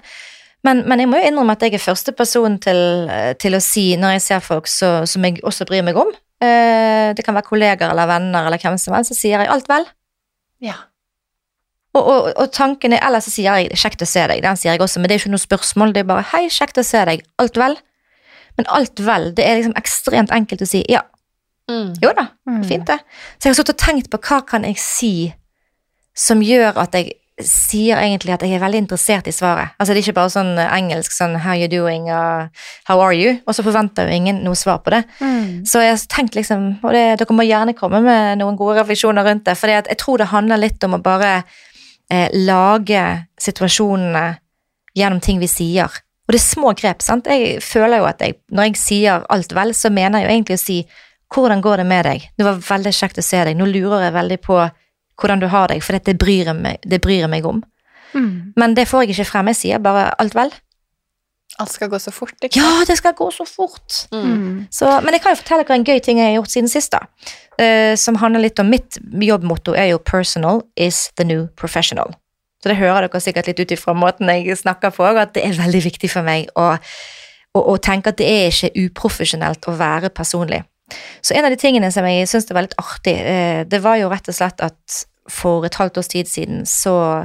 Men, 0.64 0.80
men 0.88 1.00
jeg 1.02 1.08
må 1.10 1.18
jo 1.20 1.28
innrømme 1.28 1.52
at 1.52 1.62
jeg 1.66 1.74
er 1.76 1.82
første 1.82 2.12
person 2.16 2.56
til, 2.58 2.78
eh, 3.12 3.34
til 3.40 3.54
å 3.56 3.60
si, 3.60 3.96
når 4.00 4.16
jeg 4.16 4.22
ser 4.24 4.40
folk 4.44 4.66
så, 4.70 4.94
som 5.06 5.24
jeg 5.26 5.42
også 5.44 5.66
bryr 5.68 5.84
meg 5.84 5.98
om, 6.00 6.08
eh, 6.40 7.12
det 7.16 7.24
kan 7.26 7.36
være 7.36 7.50
kolleger 7.50 7.90
eller 7.90 8.08
venner 8.08 8.48
eller 8.48 8.58
hvem 8.62 8.78
som 8.80 8.96
helst, 8.96 9.12
så 9.12 9.18
sier 9.18 9.44
jeg 9.44 9.52
alt 9.52 9.68
vel. 9.68 9.84
Ja. 10.64 10.78
Og, 11.94 12.02
og, 12.02 12.30
og 12.40 12.52
tanken 12.52 12.92
er, 12.96 13.04
eller 13.06 13.20
så 13.22 13.30
sier 13.30 13.54
jeg 13.54 13.76
'kjekt 13.76 14.02
å 14.02 14.08
se 14.08 14.24
deg', 14.26 14.42
den 14.42 14.56
sier 14.56 14.72
jeg 14.72 14.80
også, 14.82 14.98
men 14.98 15.08
det 15.08 15.14
er 15.14 15.20
ikke 15.22 15.34
noe 15.36 15.46
spørsmål, 15.46 15.92
det 15.94 16.00
er 16.02 16.08
bare 16.10 16.24
'hei, 16.32 16.48
kjekt 16.50 16.80
å 16.80 16.82
se 16.84 17.04
deg', 17.06 17.22
alt 17.38 17.56
vel? 17.60 17.76
Men 18.56 18.66
alt 18.68 18.98
vel, 18.98 19.34
det 19.34 19.44
er 19.46 19.56
liksom 19.60 19.76
ekstremt 19.78 20.32
enkelt 20.34 20.62
å 20.62 20.66
si 20.66 20.84
'ja, 20.88 21.02
Mm. 21.68 21.94
jo 22.02 22.10
da'. 22.12 22.28
Mm. 22.48 22.64
Fint, 22.64 22.86
det. 22.86 22.98
Så 23.38 23.48
jeg 23.48 23.50
har 23.54 23.54
stått 23.62 23.70
og 23.72 23.78
tenkt 23.78 24.10
på 24.10 24.18
hva 24.18 24.40
kan 24.46 24.64
jeg 24.64 24.76
si 24.76 25.34
som 26.14 26.40
gjør 26.40 26.76
at 26.76 26.92
jeg 26.92 27.12
sier 27.42 27.98
egentlig 27.98 28.30
at 28.36 28.44
jeg 28.46 28.54
er 28.54 28.62
veldig 28.62 28.84
interessert 28.84 29.26
i 29.26 29.34
svaret. 29.34 29.74
Altså 29.78 29.92
Det 29.92 29.98
er 29.98 30.04
ikke 30.04 30.20
bare 30.20 30.30
sånn 30.30 30.52
eh, 30.58 30.74
engelsk 30.76 31.12
sånn 31.12 31.34
'how 31.42 31.56
you 31.58 31.66
doing' 31.68 32.06
og 32.06 32.50
'how 32.86 33.00
are 33.00 33.14
you', 33.14 33.40
og 33.46 33.54
så 33.54 33.64
forventer 33.64 34.06
jo 34.06 34.14
ingen 34.14 34.44
noe 34.44 34.54
svar 34.54 34.78
på 34.78 34.90
det. 34.90 35.04
Mm. 35.20 35.66
Så 35.66 35.82
jeg 35.82 35.90
har 35.90 36.06
tenkt 36.08 36.34
liksom, 36.34 36.78
og 36.82 36.92
det, 36.92 37.18
dere 37.18 37.34
må 37.34 37.42
gjerne 37.42 37.74
komme 37.74 38.00
med 38.00 38.38
noen 38.38 38.56
gode 38.56 38.78
refleksjoner 38.78 39.24
rundt 39.24 39.44
det, 39.44 39.58
for 39.58 39.66
jeg 39.66 39.98
tror 39.98 40.18
det 40.18 40.30
handler 40.30 40.56
litt 40.56 40.84
om 40.84 40.94
å 40.94 41.02
bare 41.02 41.42
eh, 42.10 42.28
lage 42.32 43.26
situasjonene 43.40 44.38
gjennom 44.94 45.20
ting 45.20 45.40
vi 45.40 45.46
sier. 45.46 45.90
Og 46.24 46.32
det 46.32 46.38
er 46.38 46.54
små 46.54 46.72
grep, 46.72 47.02
sant. 47.02 47.26
Jeg 47.26 47.60
føler 47.62 47.98
jo 47.98 48.04
at 48.04 48.20
jeg, 48.20 48.38
når 48.48 48.62
jeg 48.70 48.76
sier 48.76 49.26
alt 49.28 49.52
vel, 49.52 49.74
så 49.74 49.90
mener 49.90 50.20
jeg 50.20 50.28
jo 50.28 50.34
egentlig 50.34 50.54
å 50.54 50.64
si 50.64 50.78
hvordan 51.34 51.60
går 51.60 51.82
det 51.82 51.86
med 51.86 52.04
deg? 52.04 52.30
Det 52.38 52.46
var 52.46 52.62
veldig 52.62 52.92
kjekt 52.94 53.18
å 53.18 53.22
se 53.26 53.44
deg. 53.44 53.56
Nå 53.58 53.66
lurer 53.66 54.06
jeg 54.06 54.14
veldig 54.14 54.40
på 54.40 54.60
hvordan 55.20 55.40
du 55.40 55.46
har 55.46 55.70
deg, 55.70 55.82
for 55.82 55.98
det 55.98 56.18
bryr 56.18 56.50
jeg 56.50 56.56
meg, 56.56 56.82
det 56.82 57.00
bryr 57.00 57.24
jeg 57.24 57.30
meg 57.30 57.46
om. 57.46 57.62
Mm. 58.14 58.54
Men 58.56 58.76
det 58.76 58.88
får 58.88 59.04
jeg 59.04 59.14
ikke 59.14 59.30
frem. 59.30 59.50
Jeg 59.52 59.60
sier 59.60 59.82
bare 59.82 60.10
alt 60.22 60.34
vel. 60.34 60.52
Alt 61.58 61.70
skal 61.70 61.90
gå 61.90 61.98
så 62.02 62.10
fort, 62.10 62.34
ikke 62.42 62.58
Ja, 62.58 62.82
det 62.86 62.96
skal 62.98 63.12
gå 63.14 63.28
så 63.30 63.44
fort! 63.46 64.06
Mm. 64.12 64.22
Mm. 64.24 64.66
Så, 64.70 64.88
men 65.04 65.14
jeg 65.14 65.22
kan 65.22 65.34
jo 65.34 65.38
fortelle 65.38 65.62
dere 65.62 65.76
en 65.78 65.86
gøy 65.86 66.00
ting 66.02 66.18
jeg 66.18 66.32
har 66.32 66.34
gjort 66.40 66.50
siden 66.50 66.70
sist. 66.72 66.92
da. 66.92 67.06
uh, 67.62 67.94
som 67.96 68.18
handler 68.18 68.42
litt 68.42 68.58
om 68.58 68.66
mitt 68.66 68.98
jobbmotto 69.22 69.74
er 69.74 69.92
jo 69.92 69.98
'personal 69.98 70.62
is 70.76 71.10
the 71.16 71.24
new 71.24 71.46
professional'. 71.60 72.14
Så 72.62 72.68
det 72.68 72.76
hører 72.76 73.06
dere 73.06 73.20
sikkert 73.20 73.46
litt 73.46 73.60
ut 73.60 73.70
ifra 73.70 73.92
måten 73.92 74.28
jeg 74.28 74.56
snakker 74.58 74.90
på, 74.90 75.04
at 75.04 75.34
det 75.34 75.44
er 75.46 75.52
veldig 75.52 75.84
viktig 75.84 76.10
for 76.10 76.22
meg 76.22 76.48
å, 76.56 76.76
å, 77.54 77.60
å 77.60 77.76
tenke 77.76 78.08
at 78.08 78.18
det 78.18 78.26
er 78.26 78.46
ikke 78.50 78.88
uprofesjonelt 78.88 79.68
å 79.68 79.76
være 79.78 80.10
personlig. 80.10 80.62
Så 81.24 81.34
en 81.34 81.46
av 81.46 81.52
de 81.52 81.58
tingene 81.60 81.90
som 81.92 82.06
jeg 82.08 82.28
syns 82.28 82.50
var 82.52 82.66
litt 82.66 82.78
artig, 82.80 83.16
eh, 83.16 83.64
det 83.68 83.80
var 83.84 83.98
jo 84.00 84.10
rett 84.12 84.28
og 84.28 84.36
slett 84.36 84.60
at 84.64 85.02
for 85.30 85.64
et 85.64 85.78
halvt 85.80 86.02
års 86.02 86.10
tid 86.12 86.28
siden 86.28 86.64
så 86.68 87.24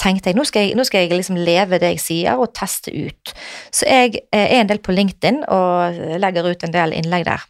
tenkte 0.00 0.30
jeg 0.30 0.36
nå 0.36 0.44
skal 0.48 0.66
jeg, 0.66 0.76
nå 0.76 0.84
skal 0.88 1.04
jeg 1.04 1.16
liksom 1.16 1.38
leve 1.40 1.80
det 1.80 1.94
jeg 1.94 2.02
sier, 2.02 2.40
og 2.40 2.54
teste 2.56 2.92
ut. 2.92 3.34
Så 3.74 3.88
jeg 3.88 4.22
eh, 4.30 4.46
er 4.46 4.62
en 4.62 4.70
del 4.70 4.80
på 4.84 4.94
LinkedIn 4.96 5.44
og 5.52 6.00
legger 6.20 6.48
ut 6.52 6.64
en 6.64 6.74
del 6.74 6.96
innlegg 6.96 7.28
der. 7.28 7.44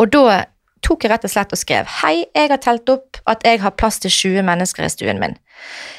Og 0.00 0.10
da 0.14 0.42
tok 0.84 1.04
jeg 1.04 1.12
rett 1.12 1.26
og 1.26 1.32
slett 1.32 1.54
og 1.54 1.60
skrev 1.60 1.88
Hei, 2.00 2.24
jeg 2.34 2.50
har 2.52 2.60
telt 2.62 2.88
opp 2.92 3.20
at 3.30 3.44
jeg 3.46 3.60
har 3.62 3.76
plass 3.78 4.00
til 4.02 4.12
20 4.12 4.46
mennesker 4.48 4.86
i 4.86 4.92
stuen 4.92 5.20
min. 5.22 5.36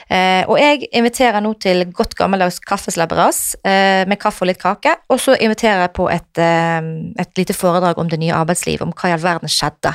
Eh, 0.09 0.43
og 0.49 0.57
jeg 0.59 0.87
inviterer 0.89 1.43
nå 1.43 1.53
til 1.61 1.85
godt 1.93 2.15
gammeldags 2.19 2.59
kaffeslabberas 2.65 3.41
eh, 3.61 4.03
med 4.09 4.19
kaffe 4.21 4.45
og 4.45 4.51
litt 4.51 4.61
kake. 4.61 4.95
Og 5.13 5.21
så 5.21 5.37
inviterer 5.37 5.85
jeg 5.85 5.95
på 5.97 6.07
et, 6.11 6.31
eh, 6.41 6.79
et 7.21 7.37
lite 7.37 7.55
foredrag 7.57 8.01
om 8.01 8.09
det 8.11 8.19
nye 8.21 8.35
arbeidslivet, 8.35 8.85
om 8.85 8.95
hva 8.95 9.11
i 9.11 9.15
all 9.17 9.23
verden 9.23 9.51
skjedde. 9.51 9.93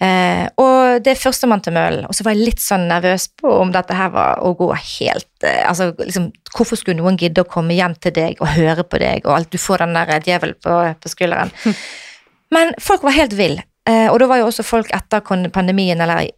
Eh, 0.00 0.46
og 0.56 1.02
det 1.04 1.12
er 1.12 1.20
førstemann 1.20 1.60
til 1.60 1.74
møllen. 1.76 2.06
Og 2.08 2.16
så 2.16 2.24
var 2.24 2.32
jeg 2.32 2.48
litt 2.48 2.62
sånn 2.62 2.86
nervøs 2.88 3.28
på 3.40 3.52
om 3.60 3.72
dette 3.74 3.96
her 3.96 4.12
var 4.14 4.40
å 4.40 4.54
gå 4.56 4.70
helt 4.72 5.44
eh, 5.44 5.60
Altså, 5.68 5.90
liksom, 5.98 6.30
hvorfor 6.54 6.80
skulle 6.80 7.02
noen 7.02 7.20
gidde 7.20 7.44
å 7.44 7.48
komme 7.48 7.76
hjem 7.76 7.98
til 8.00 8.14
deg 8.16 8.40
og 8.40 8.54
høre 8.54 8.86
på 8.86 9.00
deg, 9.02 9.26
og 9.28 9.36
alt 9.36 9.52
du 9.52 9.60
får 9.60 9.84
den 9.84 9.98
der 9.98 10.14
djevel 10.24 10.56
på, 10.56 10.78
på 11.00 11.12
skulderen. 11.12 11.52
Men 12.54 12.72
folk 12.82 13.04
var 13.06 13.14
helt 13.14 13.36
ville. 13.36 13.66
Eh, 13.90 14.06
og 14.10 14.20
da 14.22 14.28
var 14.30 14.40
jo 14.40 14.50
også 14.50 14.66
folk 14.66 14.92
etter 14.94 15.24
pandemien, 15.50 16.00
eller 16.00 16.30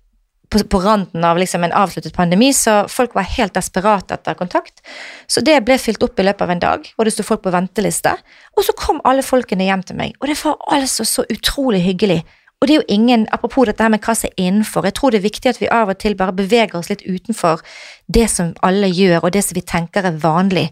på, 0.53 0.61
på 0.69 0.81
randen 0.85 1.25
av 1.25 1.39
liksom 1.41 1.65
en 1.65 1.75
avsluttet 1.77 2.15
pandemi, 2.17 2.53
så 2.57 2.83
folk 2.89 3.15
var 3.17 3.29
helt 3.37 3.55
desperate 3.57 4.19
etter 4.19 4.37
kontakt. 4.39 4.83
Så 5.27 5.41
det 5.45 5.59
ble 5.67 5.79
fylt 5.81 6.03
opp 6.05 6.21
i 6.21 6.27
løpet 6.27 6.45
av 6.47 6.53
en 6.55 6.63
dag, 6.63 6.93
og 6.97 7.09
det 7.09 7.15
sto 7.15 7.27
folk 7.27 7.45
på 7.45 7.55
venteliste. 7.55 8.15
Og 8.57 8.67
så 8.67 8.77
kom 8.79 9.01
alle 9.09 9.25
folkene 9.25 9.67
hjem 9.69 9.85
til 9.89 9.99
meg, 9.99 10.17
og 10.21 10.31
det 10.31 10.39
var 10.43 10.61
altså 10.77 11.09
så 11.09 11.27
utrolig 11.33 11.83
hyggelig. 11.87 12.23
Og 12.63 12.69
det 12.69 12.75
er 12.77 12.83
jo 12.83 12.95
ingen, 12.95 13.25
apropos 13.35 13.67
dette 13.67 13.83
her 13.83 13.91
med 13.91 14.05
hva 14.05 14.15
som 14.15 14.31
er 14.31 14.45
innenfor, 14.45 14.87
jeg 14.87 14.95
tror 14.95 15.11
det 15.11 15.19
er 15.19 15.27
viktig 15.27 15.51
at 15.51 15.59
vi 15.59 15.71
av 15.73 15.91
og 15.91 15.99
til 15.99 16.15
bare 16.19 16.37
beveger 16.37 16.79
oss 16.79 16.93
litt 16.93 17.03
utenfor 17.03 17.65
det 18.07 18.29
som 18.31 18.53
alle 18.63 18.93
gjør, 18.93 19.25
og 19.25 19.33
det 19.35 19.43
som 19.43 19.59
vi 19.59 19.65
tenker 19.67 20.07
er 20.07 20.21
vanlig. 20.23 20.69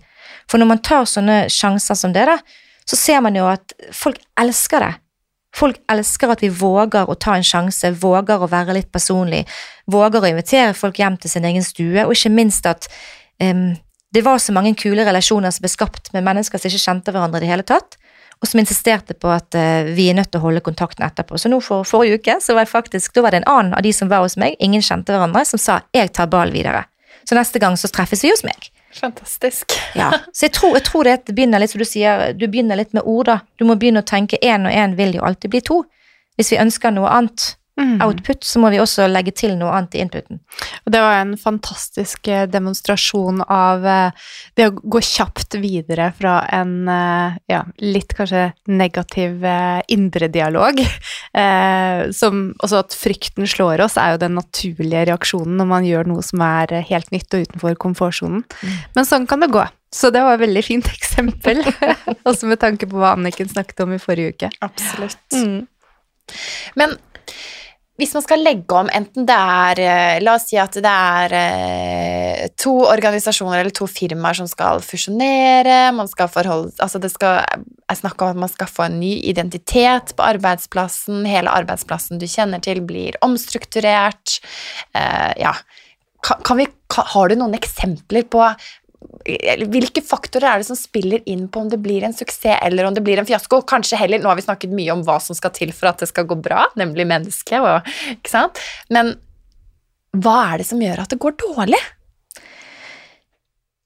For 0.46 0.62
når 0.62 0.70
man 0.70 0.82
tar 0.86 1.08
sånne 1.08 1.40
sjanser 1.50 1.98
som 1.98 2.14
det, 2.14 2.28
da, 2.30 2.36
så 2.86 2.98
ser 2.98 3.24
man 3.26 3.34
jo 3.38 3.48
at 3.50 3.74
folk 3.94 4.20
elsker 4.38 4.86
det. 4.86 4.92
Folk 5.56 5.80
elsker 5.90 6.30
at 6.30 6.42
vi 6.44 6.50
våger 6.54 7.08
å 7.10 7.16
ta 7.18 7.34
en 7.36 7.46
sjanse, 7.46 7.90
våger 7.98 8.42
å 8.42 8.48
være 8.50 8.76
litt 8.76 8.90
personlig, 8.94 9.42
våger 9.90 10.22
å 10.22 10.30
invitere 10.30 10.76
folk 10.78 11.00
hjem 11.00 11.18
til 11.20 11.32
sin 11.32 11.48
egen 11.48 11.64
stue, 11.66 12.04
og 12.04 12.14
ikke 12.14 12.30
minst 12.32 12.68
at 12.70 12.86
um, 13.42 13.72
det 14.14 14.22
var 14.26 14.38
så 14.42 14.54
mange 14.54 14.76
kule 14.78 15.04
relasjoner 15.06 15.50
som 15.54 15.64
ble 15.64 15.72
skapt 15.72 16.12
med 16.14 16.26
mennesker 16.26 16.58
som 16.58 16.70
ikke 16.70 16.84
kjente 16.84 17.14
hverandre 17.14 17.42
i 17.42 17.44
det 17.44 17.50
hele 17.50 17.66
tatt, 17.66 17.98
og 18.40 18.48
som 18.48 18.62
insisterte 18.62 19.16
på 19.18 19.28
at 19.34 19.58
uh, 19.58 19.90
vi 19.90 20.08
er 20.10 20.16
nødt 20.16 20.30
til 20.30 20.40
å 20.40 20.46
holde 20.46 20.62
kontakten 20.64 21.04
etterpå. 21.06 21.38
Så 21.38 21.50
nå 21.50 21.58
for 21.64 21.86
forrige 21.88 22.22
uke 22.22 22.38
så 22.40 22.54
var 22.54 22.64
jeg 22.64 22.74
faktisk, 22.76 23.14
da 23.16 23.26
var 23.26 23.34
det 23.34 23.42
en 23.42 23.50
annen 23.50 23.76
av 23.76 23.84
de 23.84 23.92
som 23.96 24.10
var 24.10 24.22
hos 24.24 24.38
meg, 24.40 24.54
ingen 24.62 24.86
kjente 24.86 25.12
hverandre, 25.12 25.44
som 25.44 25.58
sa 25.58 25.82
'jeg 25.92 26.12
tar 26.14 26.30
ball 26.30 26.54
videre'. 26.54 26.86
Så 27.26 27.34
neste 27.34 27.58
gang 27.58 27.76
så 27.76 27.90
treffes 27.90 28.22
vi 28.24 28.30
hos 28.30 28.44
meg. 28.44 28.70
Fantastisk. 28.94 29.72
ja, 29.94 30.10
så 30.32 30.48
jeg 30.48 30.54
tror, 30.56 30.74
jeg 30.74 30.84
tror 30.88 31.06
det 31.06 31.34
begynner 31.34 31.62
litt 31.62 31.72
som 31.72 31.82
du 31.82 31.86
sier, 31.86 32.32
du 32.34 32.46
begynner 32.48 32.78
litt 32.80 32.92
med 32.96 33.06
ord, 33.06 33.30
da. 33.30 33.38
Du 33.60 33.66
må 33.68 33.76
begynne 33.78 34.02
å 34.02 34.06
tenke 34.06 34.40
én 34.42 34.66
og 34.66 34.74
én 34.74 34.96
vil 34.98 35.14
jo 35.18 35.24
alltid 35.26 35.54
bli 35.54 35.62
to. 35.66 35.82
Hvis 36.38 36.52
vi 36.54 36.60
ønsker 36.62 36.94
noe 36.94 37.10
annet, 37.12 37.54
mm. 37.80 38.00
output, 38.04 38.44
så 38.44 38.60
må 38.62 38.70
vi 38.72 38.80
også 38.82 39.06
legge 39.10 39.32
til 39.36 39.56
noe 39.58 39.72
annet 39.76 39.96
i 39.96 40.02
inputen. 40.04 40.40
Og 40.84 40.92
det 40.94 41.02
var 41.02 41.20
en 41.20 41.34
fantastisk 41.40 42.28
eh, 42.30 42.46
demonstrasjon 42.50 43.42
av 43.46 43.86
eh, 43.86 44.28
det 44.58 44.68
å 44.70 44.74
gå 44.76 45.02
kjapt 45.04 45.56
videre 45.62 46.10
fra 46.16 46.40
en 46.54 46.74
eh, 46.90 47.40
ja, 47.50 47.64
litt 47.82 48.14
kanskje 48.16 48.50
negativ 48.70 49.44
indre 49.90 50.30
dialog. 50.32 50.80
Som 52.20 52.40
også 52.58 52.80
at 52.82 52.94
frykten 52.96 53.46
slår 53.48 53.82
oss, 53.84 53.96
er 54.00 54.14
jo 54.14 54.22
den 54.22 54.34
naturlige 54.38 55.04
reaksjonen 55.10 55.58
når 55.60 55.68
man 55.70 55.86
gjør 55.86 56.08
noe 56.10 56.24
som 56.26 56.42
er 56.44 56.80
helt 56.88 57.12
nytt 57.14 57.36
og 57.36 57.46
utenfor 57.46 57.76
komfortsonen. 57.80 58.42
Mm. 58.60 58.80
Men 58.96 59.08
sånn 59.08 59.28
kan 59.30 59.44
det 59.44 59.52
gå. 59.54 59.64
Så 59.94 60.10
det 60.14 60.22
var 60.22 60.38
et 60.38 60.44
veldig 60.44 60.62
fint 60.64 60.88
eksempel, 60.96 61.62
også 62.28 62.50
med 62.50 62.62
tanke 62.62 62.88
på 62.90 63.00
hva 63.00 63.14
Anniken 63.16 63.50
snakket 63.50 63.84
om 63.84 63.94
i 63.96 64.02
forrige 64.02 64.34
uke. 64.34 64.50
Absolutt. 64.64 65.22
Mm. 65.34 65.66
Men 66.78 66.98
hvis 68.00 68.14
man 68.16 68.24
skal 68.24 68.40
legge 68.44 68.76
om, 68.76 68.88
enten 68.92 69.26
det 69.28 69.36
er 69.36 69.82
eh, 69.84 70.20
La 70.24 70.38
oss 70.38 70.48
si 70.48 70.58
at 70.60 70.78
det 70.80 70.90
er 70.90 71.34
eh, 71.36 72.46
to 72.58 72.72
organisasjoner 72.88 73.60
eller 73.60 73.74
to 73.76 73.88
firmaer 73.90 74.40
som 74.40 74.48
skal 74.50 74.80
fusjonere, 74.84 75.90
man 75.96 76.08
skal 76.10 76.30
forholde 76.32 76.72
Altså 76.80 77.00
det 77.02 77.12
skal 77.12 77.44
er 77.90 77.98
snakk 77.98 78.22
om 78.22 78.32
at 78.32 78.40
man 78.44 78.52
skal 78.52 78.70
få 78.70 78.86
en 78.86 78.98
ny 79.02 79.12
identitet 79.26 80.14
på 80.16 80.26
arbeidsplassen, 80.26 81.24
hele 81.28 81.52
arbeidsplassen 81.52 82.20
du 82.20 82.26
kjenner 82.30 82.62
til, 82.62 82.82
blir 82.86 83.18
omstrukturert. 83.26 84.38
Eh, 84.94 85.32
ja. 85.42 85.54
Kan 86.20 86.58
vi, 86.60 86.66
har 87.14 87.30
du 87.30 87.38
noen 87.40 87.56
eksempler 87.56 88.26
på 88.28 88.44
hvilke 89.70 90.02
faktorer 90.04 90.48
er 90.48 90.60
det 90.60 90.68
som 90.68 90.76
spiller 90.76 91.22
inn 91.28 91.46
på 91.48 91.62
om 91.62 91.68
det 91.72 91.78
blir 91.80 92.04
en 92.04 92.14
suksess 92.16 92.60
eller 92.66 92.88
om 92.88 92.96
det 92.96 93.02
blir 93.04 93.20
en 93.20 93.28
fiasko? 93.28 93.62
Kanskje 93.68 93.98
heller, 94.00 94.20
Nå 94.20 94.28
har 94.28 94.36
vi 94.36 94.44
snakket 94.44 94.74
mye 94.76 94.92
om 94.92 95.04
hva 95.06 95.18
som 95.22 95.36
skal 95.36 95.52
til 95.56 95.72
for 95.76 95.92
at 95.92 96.02
det 96.02 96.10
skal 96.10 96.28
gå 96.28 96.36
bra, 96.40 96.66
nemlig 96.80 97.06
mennesket. 97.08 97.60
Og, 97.60 97.88
ikke 98.18 98.32
sant? 98.32 98.60
Men 98.92 99.14
hva 100.16 100.36
er 100.50 100.60
det 100.60 100.68
som 100.68 100.82
gjør 100.82 101.04
at 101.04 101.12
det 101.12 101.20
går 101.22 101.38
dårlig? 101.40 101.80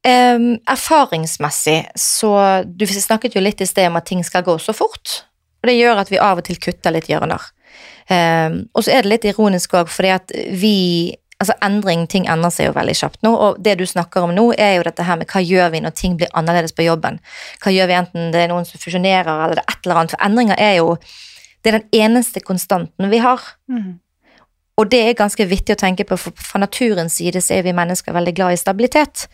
Um, 0.05 0.59
erfaringsmessig 0.69 1.79
så 1.97 2.31
Du 2.69 2.85
snakket 2.85 3.39
jo 3.39 3.41
litt 3.41 3.63
i 3.65 3.69
sted 3.69 3.89
om 3.89 3.97
at 3.97 4.05
ting 4.11 4.21
skal 4.25 4.45
gå 4.45 4.59
så 4.61 4.75
fort. 4.77 5.23
Og 5.63 5.71
det 5.71 5.79
gjør 5.79 6.03
at 6.03 6.11
vi 6.13 6.21
av 6.21 6.43
og 6.43 6.45
til 6.45 6.61
kutter 6.61 6.93
litt 6.93 7.09
hjørner. 7.09 7.41
Um, 8.05 8.67
og 8.77 8.85
så 8.85 8.93
er 8.93 9.05
det 9.05 9.13
litt 9.15 9.29
ironisk 9.31 9.79
òg, 9.79 9.89
fordi 9.89 10.11
at 10.13 10.35
vi 10.61 10.77
altså 11.45 11.57
endring, 11.65 12.07
ting 12.11 12.27
endrer 12.31 12.53
seg 12.55 12.71
jo 12.71 12.77
veldig 12.77 12.95
kjapt 12.99 13.21
nå, 13.27 13.33
og 13.33 13.61
det 13.65 13.77
du 13.81 13.85
snakker 13.89 14.27
om 14.27 14.33
nå, 14.35 14.47
er 14.59 14.79
jo 14.79 14.87
dette 14.87 15.05
her 15.07 15.21
med 15.21 15.31
hva 15.31 15.43
gjør 15.45 15.71
vi 15.75 15.83
når 15.85 15.95
ting 15.99 16.17
blir 16.21 16.33
annerledes 16.35 16.75
på 16.77 16.87
jobben? 16.87 17.21
Hva 17.63 17.75
gjør 17.75 17.91
vi 17.91 17.99
enten 17.99 18.33
det 18.35 18.45
er 18.45 18.51
noen 18.53 18.67
som 18.69 18.81
fusjonerer, 18.81 19.31
eller 19.31 19.61
det 19.61 19.65
er 19.65 19.77
et 19.77 19.87
eller 19.87 20.03
annet? 20.03 20.17
For 20.17 20.27
endringer 20.29 20.61
er 20.61 20.79
jo 20.81 20.97
det 21.65 21.71
er 21.71 21.79
den 21.79 22.03
eneste 22.05 22.43
konstanten 22.45 23.09
vi 23.09 23.23
har. 23.25 23.41
Mm. 23.73 23.95
Og 24.77 24.91
det 24.91 25.01
er 25.07 25.17
ganske 25.17 25.47
vittig 25.49 25.77
å 25.77 25.81
tenke 25.81 26.05
på, 26.05 26.19
for 26.21 26.35
fra 26.37 26.61
naturens 26.61 27.17
side 27.21 27.41
så 27.41 27.57
er 27.57 27.65
vi 27.65 27.73
mennesker 27.77 28.13
veldig 28.13 28.35
glad 28.37 28.57
i 28.57 28.61
stabilitet. 28.61 29.27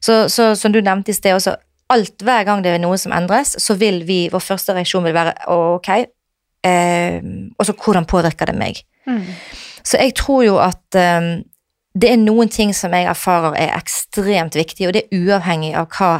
Så, 0.00 0.24
så 0.32 0.52
som 0.56 0.72
du 0.72 0.80
nevnte 0.80 1.12
i 1.12 1.16
sted 1.16 1.36
også, 1.36 1.56
alt 1.92 2.24
hver 2.24 2.46
gang 2.48 2.62
det 2.64 2.72
er 2.72 2.80
noe 2.80 2.96
som 3.00 3.12
endres, 3.12 3.52
så 3.60 3.76
vil 3.76 4.00
vi, 4.08 4.24
vår 4.32 4.42
første 4.42 4.72
reaksjon 4.76 5.04
vil 5.04 5.16
være 5.16 5.34
ok, 5.52 5.90
eh, 6.64 7.18
og 7.58 7.68
så 7.68 7.76
hvordan 7.76 8.08
påvirker 8.08 8.48
det 8.48 8.56
meg? 8.56 8.80
Mm. 9.04 9.26
Så 9.84 10.00
jeg 10.00 10.14
tror 10.16 10.44
jo 10.46 10.54
at 10.64 10.96
um, 10.96 11.34
det 11.94 12.10
er 12.10 12.18
noen 12.18 12.50
ting 12.50 12.72
som 12.74 12.94
jeg 12.96 13.06
erfarer 13.06 13.54
er 13.58 13.74
ekstremt 13.76 14.56
viktig, 14.58 14.88
og 14.88 14.96
det 14.96 15.04
er 15.04 15.20
uavhengig 15.20 15.74
av 15.78 15.86
hva 15.94 16.12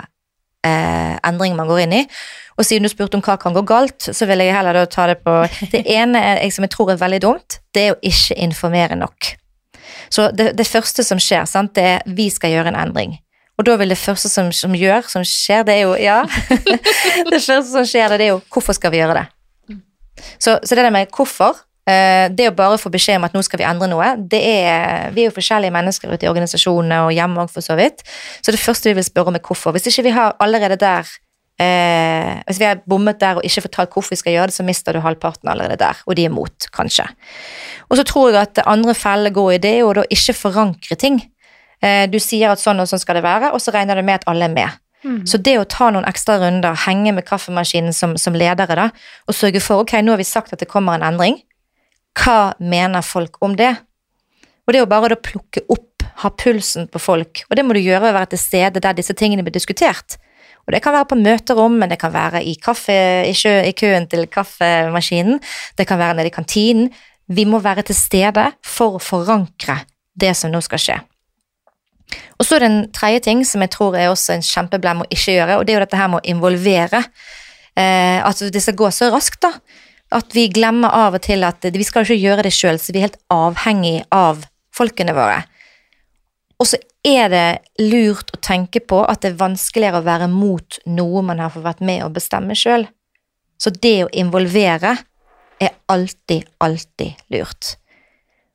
eh, 0.66 1.16
endring 1.26 1.56
man 1.58 1.70
går 1.70 1.84
inn 1.84 1.96
i. 1.98 2.02
Og 2.54 2.66
siden 2.66 2.87
du 2.87 2.92
spurte 2.92 3.18
om 3.18 3.24
hva 3.26 3.34
kan 3.40 3.56
gå 3.56 3.64
galt, 3.66 4.06
så 4.14 4.28
vil 4.30 4.44
jeg 4.44 4.54
heller 4.54 4.76
da 4.78 4.84
ta 4.87 5.08
det 5.10 5.18
på 5.24 5.34
Det 5.74 5.82
ene 5.90 6.22
jeg, 6.22 6.54
som 6.54 6.66
jeg 6.66 6.74
tror 6.76 6.94
er 6.94 7.02
veldig 7.02 7.20
dumt, 7.26 7.58
det 7.74 7.88
er 7.88 7.96
å 7.96 8.00
ikke 8.06 8.38
informere 8.46 8.98
nok. 9.00 9.34
Så 10.14 10.28
det, 10.37 10.52
det 10.58 10.68
første 10.68 11.02
som 11.06 11.18
skjer, 11.18 11.42
sant, 11.50 11.74
det 11.74 11.84
er 11.96 12.06
vi 12.06 12.28
skal 12.30 12.54
gjøre 12.54 12.70
en 12.70 12.80
endring. 12.87 13.18
Og 13.58 13.66
da 13.66 13.74
vil 13.78 13.90
det 13.90 13.98
første 13.98 14.30
som, 14.30 14.50
som 14.54 14.74
gjør, 14.74 15.06
som 15.10 15.26
skjer, 15.26 15.66
det 15.66 15.74
er 15.74 15.84
jo 15.88 15.94
Ja. 15.98 16.22
det 17.32 17.40
første 17.42 17.70
som 17.70 17.87
skjer, 17.87 18.14
det 18.14 18.28
er 18.28 18.34
jo 18.34 18.42
hvorfor 18.50 18.78
skal 18.78 18.94
vi 18.94 19.02
gjøre 19.02 19.22
det? 19.22 19.28
Så, 20.38 20.60
så 20.62 20.74
det 20.74 20.84
der 20.84 20.94
med 20.94 21.10
hvorfor 21.14 21.58
det 21.85 22.47
å 22.49 22.55
bare 22.57 22.79
få 22.81 22.88
beskjed 22.88 23.18
om 23.18 23.27
at 23.27 23.35
nå 23.37 23.42
skal 23.44 23.61
vi 23.61 23.66
endre 23.68 23.90
noe, 23.92 24.07
det 24.16 24.38
er 24.40 25.11
Vi 25.12 25.20
er 25.20 25.29
jo 25.29 25.35
forskjellige 25.37 25.75
mennesker 25.75 26.14
ute 26.14 26.25
i 26.25 26.31
organisasjonene 26.31 27.03
og 27.05 27.12
hjemme 27.12 27.42
òg, 27.42 27.51
for 27.53 27.61
så 27.61 27.77
vidt. 27.77 28.01
Så 28.40 28.55
det 28.55 28.62
første 28.62 28.88
vi 28.88 28.97
vil 28.97 29.05
spørre 29.05 29.29
om, 29.29 29.37
er 29.37 29.44
hvorfor. 29.44 29.75
Hvis 29.77 29.90
ikke 29.90 30.07
vi 30.07 30.14
har 30.16 30.33
allerede 30.40 30.79
der 30.81 31.05
eh, 31.61 32.40
Hvis 32.47 32.61
vi 32.61 32.68
har 32.68 32.81
bommet 32.88 33.20
der 33.20 33.38
og 33.38 33.44
ikke 33.47 33.66
fortalt 33.66 33.92
hvorfor 33.92 34.14
vi 34.14 34.20
skal 34.20 34.37
gjøre 34.37 34.51
det, 34.51 34.57
så 34.57 34.66
mister 34.66 34.97
du 34.97 35.03
halvparten 35.05 35.51
allerede 35.51 35.77
der, 35.81 36.01
og 36.07 36.16
de 36.16 36.25
er 36.25 36.33
imot, 36.33 36.68
kanskje. 36.75 37.07
Og 37.90 37.99
så 38.01 38.07
tror 38.09 38.31
jeg 38.31 38.40
at 38.40 38.57
det 38.57 38.66
andre 38.66 38.94
fellet 38.94 39.35
går 39.35 39.53
i 39.53 39.62
det, 39.62 39.77
og 39.85 39.94
da 39.99 40.07
ikke 40.11 40.37
forankre 40.38 40.99
ting. 40.99 41.20
Eh, 41.83 42.07
du 42.11 42.18
sier 42.23 42.53
at 42.55 42.62
sånn 42.62 42.81
og 42.81 42.88
sånn 42.90 43.03
skal 43.03 43.20
det 43.20 43.27
være, 43.27 43.53
og 43.53 43.62
så 43.62 43.75
regner 43.75 43.99
du 43.99 44.07
med 44.07 44.23
at 44.23 44.29
alle 44.31 44.49
er 44.49 44.55
med. 44.55 44.81
Mm. 45.05 45.25
Så 45.29 45.37
det 45.37 45.59
å 45.61 45.66
ta 45.68 45.90
noen 45.92 46.07
ekstra 46.09 46.38
runder, 46.40 46.77
henge 46.87 47.12
med 47.12 47.27
kaffemaskinen 47.29 47.92
som, 47.92 48.14
som 48.16 48.37
ledere, 48.37 48.77
da, 48.79 48.88
og 49.29 49.37
sørge 49.37 49.61
for 49.61 49.85
ok, 49.85 49.99
nå 50.01 50.14
har 50.14 50.23
vi 50.23 50.29
sagt 50.29 50.55
at 50.55 50.62
det 50.62 50.70
kommer 50.70 50.97
en 50.97 51.05
endring, 51.05 51.42
hva 52.18 52.55
mener 52.62 53.05
folk 53.05 53.40
om 53.44 53.57
det? 53.59 53.72
Og 54.64 54.72
det 54.72 54.79
er 54.79 54.85
jo 54.85 54.90
bare 54.90 55.16
å 55.16 55.20
plukke 55.20 55.64
opp, 55.72 56.05
ha 56.22 56.30
pulsen 56.30 56.86
på 56.88 57.01
folk, 57.03 57.43
og 57.49 57.57
det 57.59 57.64
må 57.66 57.74
du 57.74 57.82
gjøre 57.82 58.05
ved 58.07 58.14
å 58.14 58.18
være 58.20 58.32
til 58.34 58.41
stede 58.41 58.82
der 58.82 58.97
disse 58.97 59.16
tingene 59.18 59.45
blir 59.45 59.55
diskutert. 59.55 60.16
Og 60.64 60.72
det 60.72 60.80
kan 60.84 60.95
være 60.95 61.11
på 61.11 61.18
møterom, 61.20 61.74
men 61.80 61.91
det 61.93 61.99
kan 62.01 62.12
være 62.14 62.41
i, 62.47 62.55
kaffe, 62.61 62.95
i, 63.28 63.34
kø, 63.36 63.53
i 63.68 63.74
køen 63.76 64.07
til 64.09 64.24
kaffemaskinen, 64.32 65.43
det 65.76 65.88
kan 65.88 66.01
være 66.01 66.20
nede 66.20 66.30
i 66.30 66.34
kantinen. 66.34 66.88
Vi 67.28 67.45
må 67.49 67.61
være 67.64 67.84
til 67.88 67.97
stede 67.97 68.47
for 68.64 68.97
å 68.97 69.03
forankre 69.03 69.82
det 70.16 70.32
som 70.38 70.53
nå 70.53 70.61
skal 70.64 70.80
skje. 70.80 70.97
Og 72.38 72.47
så 72.47 72.57
er 72.57 72.64
det 72.64 72.68
en 72.70 72.82
tredje 72.95 73.24
ting 73.26 73.43
som 73.49 73.64
jeg 73.64 73.72
tror 73.74 73.97
er 73.99 74.11
også 74.11 74.36
en 74.36 74.45
kjempeblem 74.45 75.03
å 75.03 75.09
ikke 75.11 75.36
gjøre, 75.38 75.59
og 75.59 75.64
det 75.64 75.74
er 75.74 75.78
jo 75.78 75.84
dette 75.86 76.01
her 76.01 76.12
med 76.12 76.20
å 76.20 76.30
involvere. 76.34 77.01
Eh, 77.74 78.20
at 78.22 78.43
det 78.55 78.62
skal 78.62 78.78
gå 78.78 78.91
så 78.95 79.11
raskt, 79.12 79.43
da. 79.45 79.55
At 80.14 80.34
vi 80.36 80.46
glemmer 80.52 80.94
av 80.94 81.16
og 81.18 81.24
til 81.24 81.42
at 81.46 81.64
vi 81.74 81.86
skal 81.86 82.06
ikke 82.06 82.20
gjøre 82.20 82.46
det 82.46 82.54
sjøl, 82.54 82.78
så 82.78 82.94
vi 82.94 83.00
er 83.00 83.08
helt 83.08 83.22
avhengig 83.34 83.96
av 84.14 84.44
folkene 84.74 85.14
våre. 85.16 85.40
Og 86.62 86.68
så 86.70 86.78
er 87.04 87.30
det 87.32 87.46
lurt 87.82 88.30
å 88.32 88.40
tenke 88.42 88.80
på 88.80 89.02
at 89.04 89.24
det 89.24 89.32
er 89.32 89.40
vanskeligere 89.42 90.00
å 90.00 90.06
være 90.06 90.28
mot 90.30 90.78
noe 90.86 91.22
man 91.26 91.42
har 91.42 91.52
fått 91.52 91.66
vært 91.66 91.82
med 91.84 92.04
å 92.06 92.12
bestemme 92.14 92.56
sjøl. 92.58 92.86
Så 93.58 93.72
det 93.74 93.96
å 94.06 94.12
involvere 94.14 94.96
er 95.62 95.74
alltid, 95.90 96.46
alltid 96.62 97.18
lurt. 97.34 97.74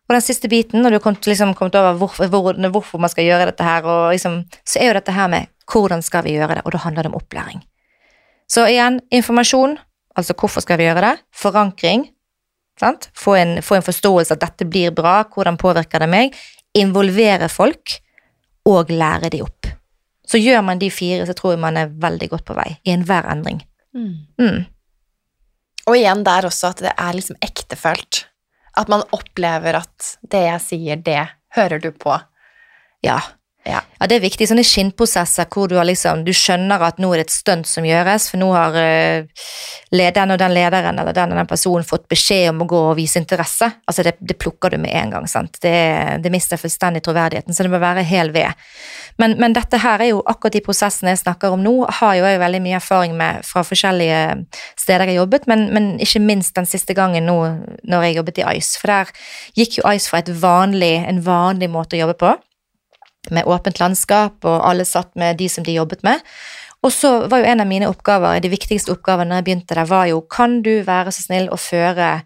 Og 0.10 0.16
den 0.16 0.26
siste 0.26 0.50
biten, 0.50 0.82
når 0.82 0.96
du 0.96 1.00
har 1.04 1.18
liksom, 1.30 1.54
kommet 1.54 1.76
over 1.78 1.98
hvorfor, 2.00 2.32
hvor, 2.34 2.56
hvorfor 2.74 3.02
man 3.02 3.12
skal 3.12 3.28
gjøre 3.28 3.52
dette 3.52 3.66
her, 3.66 3.86
liksom, 4.10 4.42
så 4.66 4.82
er 4.82 4.90
jo 4.90 4.98
dette 4.98 5.14
her 5.14 5.30
med 5.30 5.52
hvordan 5.70 6.02
skal 6.02 6.26
vi 6.26 6.34
gjøre 6.34 6.58
det, 6.58 6.64
og 6.66 6.74
da 6.74 6.82
handler 6.82 7.06
det 7.06 7.12
om 7.12 7.20
opplæring. 7.20 7.62
Så 8.50 8.66
igjen, 8.66 8.98
informasjon, 9.14 9.78
altså 10.18 10.36
hvorfor 10.38 10.64
skal 10.66 10.80
vi 10.80 10.88
gjøre 10.88 11.04
det, 11.06 11.16
forankring, 11.36 12.08
sant? 12.80 13.10
Få, 13.18 13.36
en, 13.40 13.58
få 13.66 13.80
en 13.80 13.86
forståelse 13.86 14.36
at 14.36 14.44
dette 14.44 14.68
blir 14.70 14.94
bra, 14.96 15.22
hvordan 15.30 15.60
påvirker 15.60 16.06
det 16.06 16.10
meg, 16.12 16.38
involvere 16.78 17.50
folk, 17.52 18.00
og 18.70 18.92
lære 18.94 19.32
de 19.34 19.42
opp. 19.44 19.70
Så 20.30 20.38
gjør 20.38 20.62
man 20.66 20.82
de 20.82 20.92
fire, 20.94 21.26
så 21.26 21.34
tror 21.34 21.56
jeg 21.56 21.64
man 21.64 21.78
er 21.80 21.90
veldig 21.90 22.30
godt 22.30 22.46
på 22.46 22.58
vei 22.58 22.70
i 22.86 22.94
enhver 22.94 23.26
endring. 23.32 23.64
Mm. 23.98 24.68
Og 25.90 25.96
igjen 25.98 26.22
der 26.28 26.46
også 26.46 26.70
at 26.70 26.84
det 26.86 26.94
er 26.94 27.16
liksom 27.18 27.40
ektefølt. 27.42 28.28
At 28.78 28.92
man 28.92 29.02
opplever 29.16 29.80
at 29.82 30.12
det 30.22 30.44
jeg 30.46 30.62
sier, 30.62 31.02
det 31.02 31.24
hører 31.58 31.82
du 31.82 31.90
på. 31.96 32.14
Ja. 33.06 33.18
Ja. 33.68 33.82
Ja, 34.00 34.08
det 34.08 34.16
er 34.16 34.24
viktig. 34.24 34.46
Sånne 34.48 34.64
skinnprosesser 34.64 35.48
hvor 35.52 35.68
du, 35.68 35.76
liksom, 35.84 36.22
du 36.24 36.32
skjønner 36.36 36.80
at 36.88 37.02
nå 37.04 37.10
er 37.12 37.20
det 37.20 37.26
et 37.28 37.34
stunt 37.34 37.68
som 37.68 37.84
gjøres, 37.84 38.30
for 38.32 38.40
nå 38.40 38.48
har 38.56 38.78
uh, 38.80 39.50
den 39.92 40.34
og 40.34 40.40
den 40.40 40.56
lederen 40.56 41.02
eller 41.02 41.16
den 41.18 41.34
og 41.36 41.42
den 41.42 41.50
personen 41.50 41.88
fått 41.88 42.08
beskjed 42.08 42.54
om 42.54 42.64
å 42.64 42.70
gå 42.70 42.80
og 42.94 42.96
vise 42.96 43.20
interesse. 43.20 43.68
Altså 43.84 44.08
det, 44.08 44.16
det 44.24 44.38
plukker 44.40 44.72
du 44.72 44.80
med 44.80 44.96
en 44.96 45.12
gang. 45.18 45.28
sant? 45.28 45.60
Det, 45.60 45.76
det 46.24 46.32
mister 46.32 46.62
fullstendig 46.62 47.04
troverdigheten, 47.04 47.54
så 47.54 47.68
det 47.68 47.74
må 47.76 47.84
være 47.84 48.08
hel 48.08 48.32
ved. 48.32 48.56
Men, 49.20 49.36
men 49.42 49.54
dette 49.58 49.84
her 49.84 50.00
er 50.00 50.14
jo 50.14 50.24
akkurat 50.24 50.56
de 50.56 50.64
prosessene 50.64 51.12
jeg 51.12 51.26
snakker 51.26 51.52
om 51.52 51.64
nå, 51.66 51.76
har 52.00 52.16
jo 52.16 52.24
jeg 52.24 52.40
veldig 52.40 52.64
mye 52.64 52.80
erfaring 52.80 53.20
med 53.20 53.44
fra 53.44 53.68
forskjellige 53.68 54.22
steder 54.80 55.10
jeg 55.10 55.18
har 55.18 55.24
jobbet, 55.26 55.50
men, 55.52 55.68
men 55.76 55.96
ikke 56.00 56.24
minst 56.24 56.56
den 56.56 56.70
siste 56.70 56.96
gangen 56.96 57.28
nå 57.28 57.42
når 57.84 58.08
jeg 58.08 58.22
jobbet 58.22 58.40
i 58.40 58.52
Ice. 58.56 58.80
For 58.80 58.96
der 58.96 59.12
gikk 59.60 59.82
jo 59.82 59.90
Ice 59.92 60.08
fra 60.08 60.24
vanlig, 60.24 60.96
en 61.04 61.20
vanlig 61.26 61.68
måte 61.74 62.00
å 62.00 62.08
jobbe 62.08 62.24
på 62.24 62.38
med 63.32 63.48
åpent 63.48 63.80
landskap, 63.82 64.40
og 64.48 64.64
alle 64.66 64.88
satt 64.88 65.12
med 65.20 65.38
de 65.40 65.50
som 65.52 65.66
de 65.66 65.76
jobbet 65.76 66.04
med. 66.08 66.24
Og 66.86 66.94
så 66.96 67.12
var 67.28 67.42
jo 67.42 67.50
en 67.52 67.64
av 67.64 67.68
mine 67.68 67.88
oppgaver, 67.92 68.40
de 68.40 68.52
viktigste 68.52 68.94
oppgavene 68.94 69.34
når 69.34 69.42
jeg 69.42 69.48
begynte 69.50 69.76
der, 69.76 69.88
var 69.90 70.08
jo 70.08 70.22
kan 70.32 70.62
du 70.64 70.78
være 70.88 71.12
så 71.12 71.26
snill 71.26 71.50
å 71.52 71.58
føre, 71.60 72.22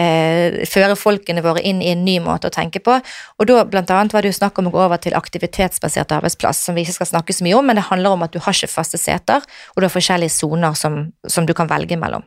eh, 0.00 0.62
føre 0.64 0.96
folkene 0.96 1.44
våre 1.44 1.60
inn 1.60 1.82
i 1.84 1.90
en 1.92 2.06
ny 2.06 2.16
måte 2.24 2.48
å 2.48 2.54
tenke 2.54 2.80
på. 2.80 2.96
Og 3.38 3.50
da 3.50 3.60
blant 3.68 3.92
annet 3.92 4.16
var 4.16 4.24
det 4.24 4.32
jo 4.32 4.38
snakk 4.40 4.58
om 4.58 4.70
å 4.70 4.72
gå 4.72 4.80
over 4.86 4.96
til 5.04 5.18
aktivitetsbasert 5.18 6.16
arbeidsplass, 6.16 6.64
som 6.64 6.74
vi 6.74 6.86
ikke 6.86 6.96
skal 6.96 7.12
snakke 7.12 7.36
så 7.36 7.44
mye 7.44 7.60
om, 7.60 7.68
men 7.68 7.76
det 7.76 7.90
handler 7.90 8.16
om 8.16 8.24
at 8.24 8.32
du 8.32 8.40
har 8.40 8.56
ikke 8.56 8.72
faste 8.72 8.96
seter, 8.98 9.44
og 9.44 9.76
du 9.76 9.84
har 9.84 9.92
forskjellige 9.92 10.32
soner 10.38 10.72
som, 10.80 11.12
som 11.28 11.44
du 11.44 11.52
kan 11.52 11.68
velge 11.68 12.00
mellom. 12.00 12.24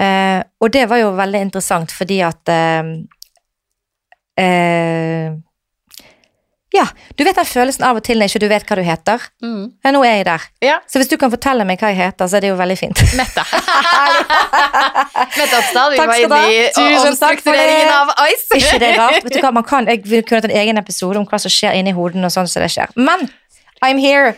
Eh, 0.00 0.40
og 0.40 0.72
det 0.72 0.88
var 0.88 1.04
jo 1.04 1.12
veldig 1.20 1.44
interessant 1.50 1.92
fordi 1.92 2.22
at 2.24 2.48
eh, 2.48 2.94
eh, 4.40 5.36
ja, 6.72 6.86
du 7.18 7.24
vet 7.26 7.36
den 7.36 7.48
følelsen 7.48 7.84
av 7.84 7.98
og 8.00 8.04
til 8.06 8.20
når 8.20 8.30
ikke 8.30 8.40
du 8.42 8.48
vet 8.50 8.64
hva 8.68 8.78
du 8.78 8.82
heter. 8.86 9.26
Mm. 9.44 9.64
Ja, 9.84 9.92
nå 9.92 10.00
er 10.08 10.14
jeg 10.20 10.26
der. 10.28 10.46
Ja. 10.64 10.78
Så 10.88 11.02
hvis 11.02 11.10
du 11.10 11.18
kan 11.20 11.32
fortelle 11.32 11.66
meg 11.68 11.82
hva 11.82 11.90
jeg 11.92 12.00
heter, 12.00 12.30
så 12.30 12.38
er 12.38 12.46
det 12.46 12.52
jo 12.52 12.56
veldig 12.60 12.78
fint. 12.80 13.02
Mette. 13.18 13.44
Mette 15.38 15.58
Oppstad, 15.58 15.92
vi 15.92 16.00
var 16.00 16.16
inne 16.22 16.40
i 16.48 16.88
omstruktureringen 17.02 17.92
av 17.92 18.14
Ice. 18.30 18.56
ikke 18.56 18.80
det 18.80 18.92
rart? 18.96 19.20
Vet 19.26 19.36
du 19.36 19.40
hva, 19.44 19.52
man 19.54 19.66
kan, 19.68 19.88
Jeg 19.90 20.04
kunne 20.06 20.40
hatt 20.40 20.48
en 20.48 20.58
egen 20.62 20.80
episode 20.80 21.20
om 21.20 21.28
hva 21.28 21.40
som 21.42 21.52
skjer 21.52 21.76
inni 21.78 21.92
hodene 21.96 22.28
og 22.30 22.34
sånn 22.34 22.48
som 22.48 22.64
det 22.64 22.72
skjer. 22.72 22.92
Men 22.96 23.28
I'm 23.82 23.98
here! 23.98 24.34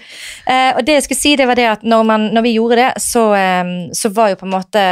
Eh, 0.46 0.72
og 0.76 0.86
det 0.86 0.98
jeg 0.98 1.04
skulle 1.06 1.20
si, 1.20 1.34
det 1.36 1.46
var 1.48 1.58
det 1.58 1.66
at 1.68 1.84
når, 1.84 2.06
man, 2.08 2.26
når 2.32 2.46
vi 2.46 2.54
gjorde 2.56 2.78
det, 2.80 2.88
så, 3.02 3.26
eh, 3.36 3.72
så 3.92 4.10
var 4.16 4.32
jo 4.32 4.40
på 4.40 4.48
en 4.48 4.54
måte 4.54 4.84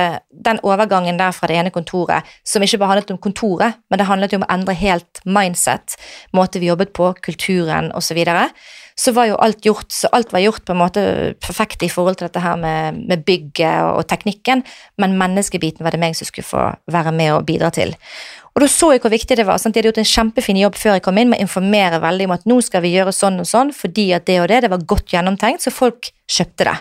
den 0.44 0.60
overgangen 0.62 1.20
der 1.20 1.32
fra 1.36 1.48
det 1.48 1.56
ene 1.60 1.72
kontoret, 1.74 2.28
som 2.44 2.62
ikke 2.62 2.80
bare 2.82 2.94
handlet 2.94 3.14
om 3.14 3.22
kontoret, 3.22 3.80
men 3.90 4.00
det 4.00 4.08
handlet 4.10 4.34
jo 4.34 4.42
om 4.42 4.46
å 4.46 4.52
endre 4.52 4.76
helt 4.76 5.24
mindset, 5.24 5.96
måte 6.36 6.60
vi 6.60 6.68
jobbet 6.70 6.92
på, 6.96 7.14
kulturen 7.24 7.90
osv. 7.96 8.12
Så, 8.12 8.16
videre, 8.18 8.42
så 8.98 9.14
var 9.16 9.30
jo 9.30 9.38
alt 9.40 9.64
gjort, 9.64 9.88
så 9.88 10.10
alt 10.12 10.34
var 10.34 10.42
gjort 10.44 10.66
på 10.68 10.74
en 10.74 10.82
måte 10.82 11.02
perfekt 11.40 11.84
i 11.86 11.88
forhold 11.88 12.18
til 12.20 12.28
dette 12.28 12.42
her 12.44 12.58
med, 12.60 13.00
med 13.08 13.24
bygget 13.24 13.86
og, 13.86 14.02
og 14.02 14.08
teknikken, 14.10 14.64
men 15.00 15.16
menneskebiten 15.16 15.84
var 15.86 15.96
det 15.96 16.02
meg 16.02 16.18
som 16.18 16.28
skulle 16.28 16.48
få 16.48 16.66
være 16.92 17.14
med 17.16 17.32
og 17.38 17.46
bidra 17.48 17.72
til. 17.72 17.96
Og 18.52 18.60
da 18.60 18.68
så 18.68 18.90
jeg 18.92 19.00
hvor 19.00 19.12
viktig 19.12 19.36
det 19.38 19.46
var. 19.48 19.60
Sant? 19.60 19.74
De 19.74 19.80
hadde 19.80 19.88
gjort 19.88 20.02
en 20.02 20.08
kjempefin 20.08 20.60
jobb 20.60 20.76
før 20.76 20.98
jeg 20.98 21.04
kom 21.06 21.18
inn 21.20 21.30
med 21.32 21.40
å 21.40 21.46
informere 21.46 22.02
veldig 22.02 22.28
om 22.28 22.34
at 22.36 22.44
nå 22.48 22.58
skal 22.64 22.84
vi 22.84 22.92
gjøre 22.92 23.14
sånn 23.16 23.40
og 23.40 23.48
sånn, 23.48 23.72
fordi 23.76 24.10
at 24.16 24.26
det 24.28 24.38
og 24.42 24.50
det, 24.52 24.62
det 24.66 24.72
var 24.72 24.84
godt 24.92 25.14
gjennomtenkt, 25.14 25.64
så 25.64 25.72
folk 25.72 26.10
kjøpte 26.30 26.68
det. 26.68 26.76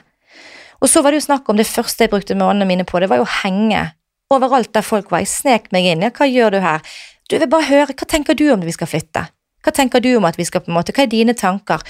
Og 0.82 0.90
så 0.92 1.04
var 1.04 1.14
det 1.14 1.22
jo 1.22 1.28
snakk 1.30 1.50
om 1.50 1.60
det 1.60 1.70
første 1.70 2.04
jeg 2.04 2.12
brukte 2.12 2.36
månedene 2.36 2.68
mine 2.68 2.88
på, 2.88 3.00
det 3.00 3.08
var 3.12 3.22
jo 3.22 3.28
å 3.28 3.36
henge 3.44 3.86
overalt 4.32 4.72
der 4.76 4.86
folk 4.86 5.12
var. 5.12 5.24
Jeg 5.24 5.32
snek 5.32 5.70
meg 5.76 5.88
inn. 5.92 6.04
Ja, 6.06 6.12
hva 6.16 6.28
gjør 6.28 6.56
du 6.56 6.60
her? 6.64 6.84
Du 7.30 7.38
vil 7.38 7.50
bare 7.52 7.68
høre, 7.68 7.96
hva 7.96 8.08
tenker 8.10 8.36
du 8.36 8.48
om 8.52 8.64
det 8.64 8.70
vi 8.70 8.76
skal 8.76 8.90
flytte? 8.92 9.26
Hva 9.62 9.74
tenker 9.76 10.02
du 10.04 10.10
om 10.18 10.26
at 10.26 10.40
vi 10.40 10.48
skal 10.48 10.64
på 10.66 10.72
en 10.72 10.78
måte, 10.80 10.94
hva 10.96 11.06
er 11.06 11.12
dine 11.12 11.36
tanker? 11.38 11.84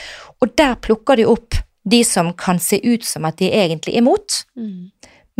Og 0.44 0.52
der 0.60 0.76
plukker 0.84 1.18
de 1.18 1.28
opp 1.30 1.56
de 1.88 2.02
som 2.06 2.34
kan 2.38 2.60
se 2.62 2.78
ut 2.84 3.06
som 3.08 3.26
at 3.26 3.40
de 3.40 3.50
er 3.50 3.70
egentlig 3.70 3.96
imot. 3.98 4.44
Mm. 4.60 4.92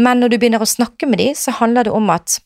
Men 0.02 0.24
når 0.24 0.32
du 0.32 0.38
begynner 0.40 0.64
å 0.64 0.70
snakke 0.70 1.10
med 1.10 1.22
de, 1.22 1.32
så 1.38 1.54
handler 1.60 1.86
det 1.86 1.94
om 1.94 2.08
at 2.14 2.40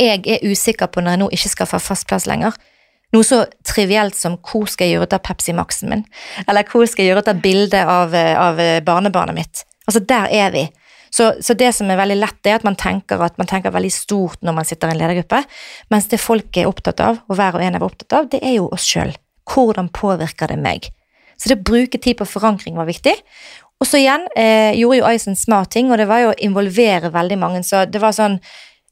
jeg 0.00 0.22
er 0.26 0.44
usikker 0.46 0.90
på 0.92 1.02
når 1.02 1.16
jeg 1.16 1.22
nå 1.22 1.30
ikke 1.36 1.52
skal 1.52 1.70
få 1.70 1.80
fast 1.82 2.08
plass 2.10 2.28
lenger. 2.30 2.56
Noe 3.12 3.26
så 3.28 3.42
trivielt 3.68 4.16
som 4.16 4.38
hvor 4.40 4.70
skal 4.70 4.88
jeg 4.88 4.96
gjøre 4.96 5.10
ut 5.10 5.16
av 5.18 5.24
Pepsi 5.26 5.52
Max-en 5.56 5.90
min? 5.92 6.04
Eller 6.46 6.64
hvor 6.68 6.86
skal 6.88 7.04
jeg 7.04 7.12
gjøre 7.12 7.24
ut 7.26 7.32
av 7.34 7.42
bildet 7.44 7.90
av, 7.96 8.14
av 8.16 8.62
barnebarnet 8.86 9.36
mitt? 9.36 9.64
Altså, 9.84 10.00
der 10.08 10.32
er 10.32 10.54
vi. 10.54 10.64
Så, 11.12 11.34
så, 11.44 11.52
det 11.58 11.74
som 11.76 11.90
er 11.92 11.98
veldig 12.00 12.16
lett, 12.22 12.40
er 12.48 12.56
at 12.56 12.64
man 12.64 12.78
tenker 12.80 13.20
at 13.20 13.36
man 13.36 13.48
tenker 13.50 13.74
veldig 13.74 13.92
stort 13.92 14.40
når 14.40 14.56
man 14.56 14.68
sitter 14.68 14.88
i 14.88 14.94
en 14.94 15.00
ledergruppe, 15.02 15.42
mens 15.92 16.08
det 16.08 16.22
folk 16.22 16.56
er 16.56 16.70
opptatt 16.70 17.02
av, 17.04 17.20
og 17.28 17.36
hver 17.36 17.58
og 17.58 17.64
en 17.66 17.76
er 17.76 17.84
opptatt 17.84 18.16
av, 18.16 18.30
det 18.32 18.40
er 18.40 18.56
jo 18.56 18.70
oss 18.72 18.86
sjøl. 18.88 19.12
Hvordan 19.52 19.90
påvirker 19.92 20.48
det 20.48 20.56
meg? 20.62 20.88
Så 21.36 21.50
det 21.50 21.58
å 21.58 21.66
bruke 21.68 22.00
tid 22.00 22.16
på 22.16 22.28
forankring 22.28 22.78
var 22.78 22.88
viktig. 22.88 23.12
Og 23.82 23.88
så 23.88 23.98
igjen 23.98 24.24
eh, 24.38 24.72
gjorde 24.78 25.02
jo 25.02 25.10
en 25.10 25.36
smart 25.36 25.72
ting, 25.74 25.90
og 25.90 25.98
det 26.00 26.08
var 26.08 26.22
jo 26.22 26.32
å 26.32 26.38
involvere 26.46 27.10
veldig 27.12 27.38
mange. 27.42 27.64
Så 27.66 27.82
det 27.90 28.00
var 28.00 28.14
sånn 28.16 28.38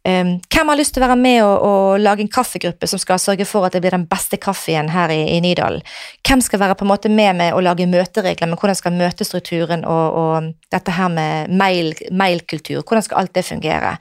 Um, 0.01 0.39
hvem 0.49 0.71
har 0.73 0.79
lyst 0.81 0.95
til 0.97 1.03
å 1.03 1.11
være 1.11 1.17
med 1.21 1.43
og, 1.45 1.55
og, 1.61 1.87
lage 2.01 2.25
en 2.25 2.31
kaffegruppe 2.33 2.89
som 2.89 2.97
skal 3.03 3.19
sørge 3.21 3.45
for 3.45 3.67
at 3.67 3.75
det 3.77 3.83
blir 3.85 3.93
den 3.93 4.07
beste 4.09 4.39
kaffen 4.41 4.89
her 4.89 5.13
i, 5.13 5.19
i 5.37 5.43
Nydalen? 5.45 5.85
Hvem 6.25 6.41
skal 6.41 6.63
være 6.63 6.79
på 6.81 6.87
en 6.87 6.93
måte 6.95 7.13
med 7.13 7.37
med 7.37 7.53
å 7.53 7.61
lage 7.61 7.89
møteregler 7.91 8.49
med 8.49 8.57
hvordan 8.57 8.79
skal 8.79 8.97
møtestrukturen 8.97 9.85
og, 9.85 10.17
og 10.23 10.73
dette 10.73 10.95
her 10.97 11.13
med 11.13 11.53
mail, 11.53 11.93
mailkultur, 12.17 12.81
hvordan 12.81 13.05
skal 13.05 13.21
alt 13.21 13.35
det 13.37 13.45
fungere? 13.45 13.99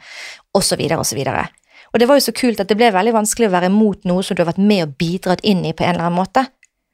Og 0.56 0.64
så 0.64 0.80
videre 0.80 1.04
og 1.04 1.06
så 1.06 1.20
videre. 1.20 1.50
Og 1.92 2.00
det 2.00 2.08
var 2.08 2.20
jo 2.20 2.28
så 2.30 2.36
kult 2.38 2.62
at 2.64 2.72
det 2.72 2.78
ble 2.80 2.94
veldig 2.96 3.18
vanskelig 3.18 3.50
å 3.50 3.54
være 3.58 3.70
imot 3.70 4.08
noe 4.08 4.24
som 4.24 4.38
du 4.38 4.44
har 4.46 4.52
vært 4.54 4.64
med 4.64 4.86
og 4.86 4.96
bidratt 5.02 5.44
inn 5.44 5.66
i 5.68 5.76
på 5.76 5.84
en 5.84 5.98
eller 5.98 6.08
annen 6.08 6.22
måte. 6.22 6.46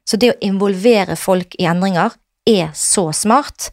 Så 0.08 0.18
det 0.18 0.32
å 0.32 0.38
involvere 0.44 1.14
folk 1.20 1.54
i 1.60 1.70
endringer 1.70 2.14
er 2.46 2.70
så 2.74 3.10
smart, 3.14 3.70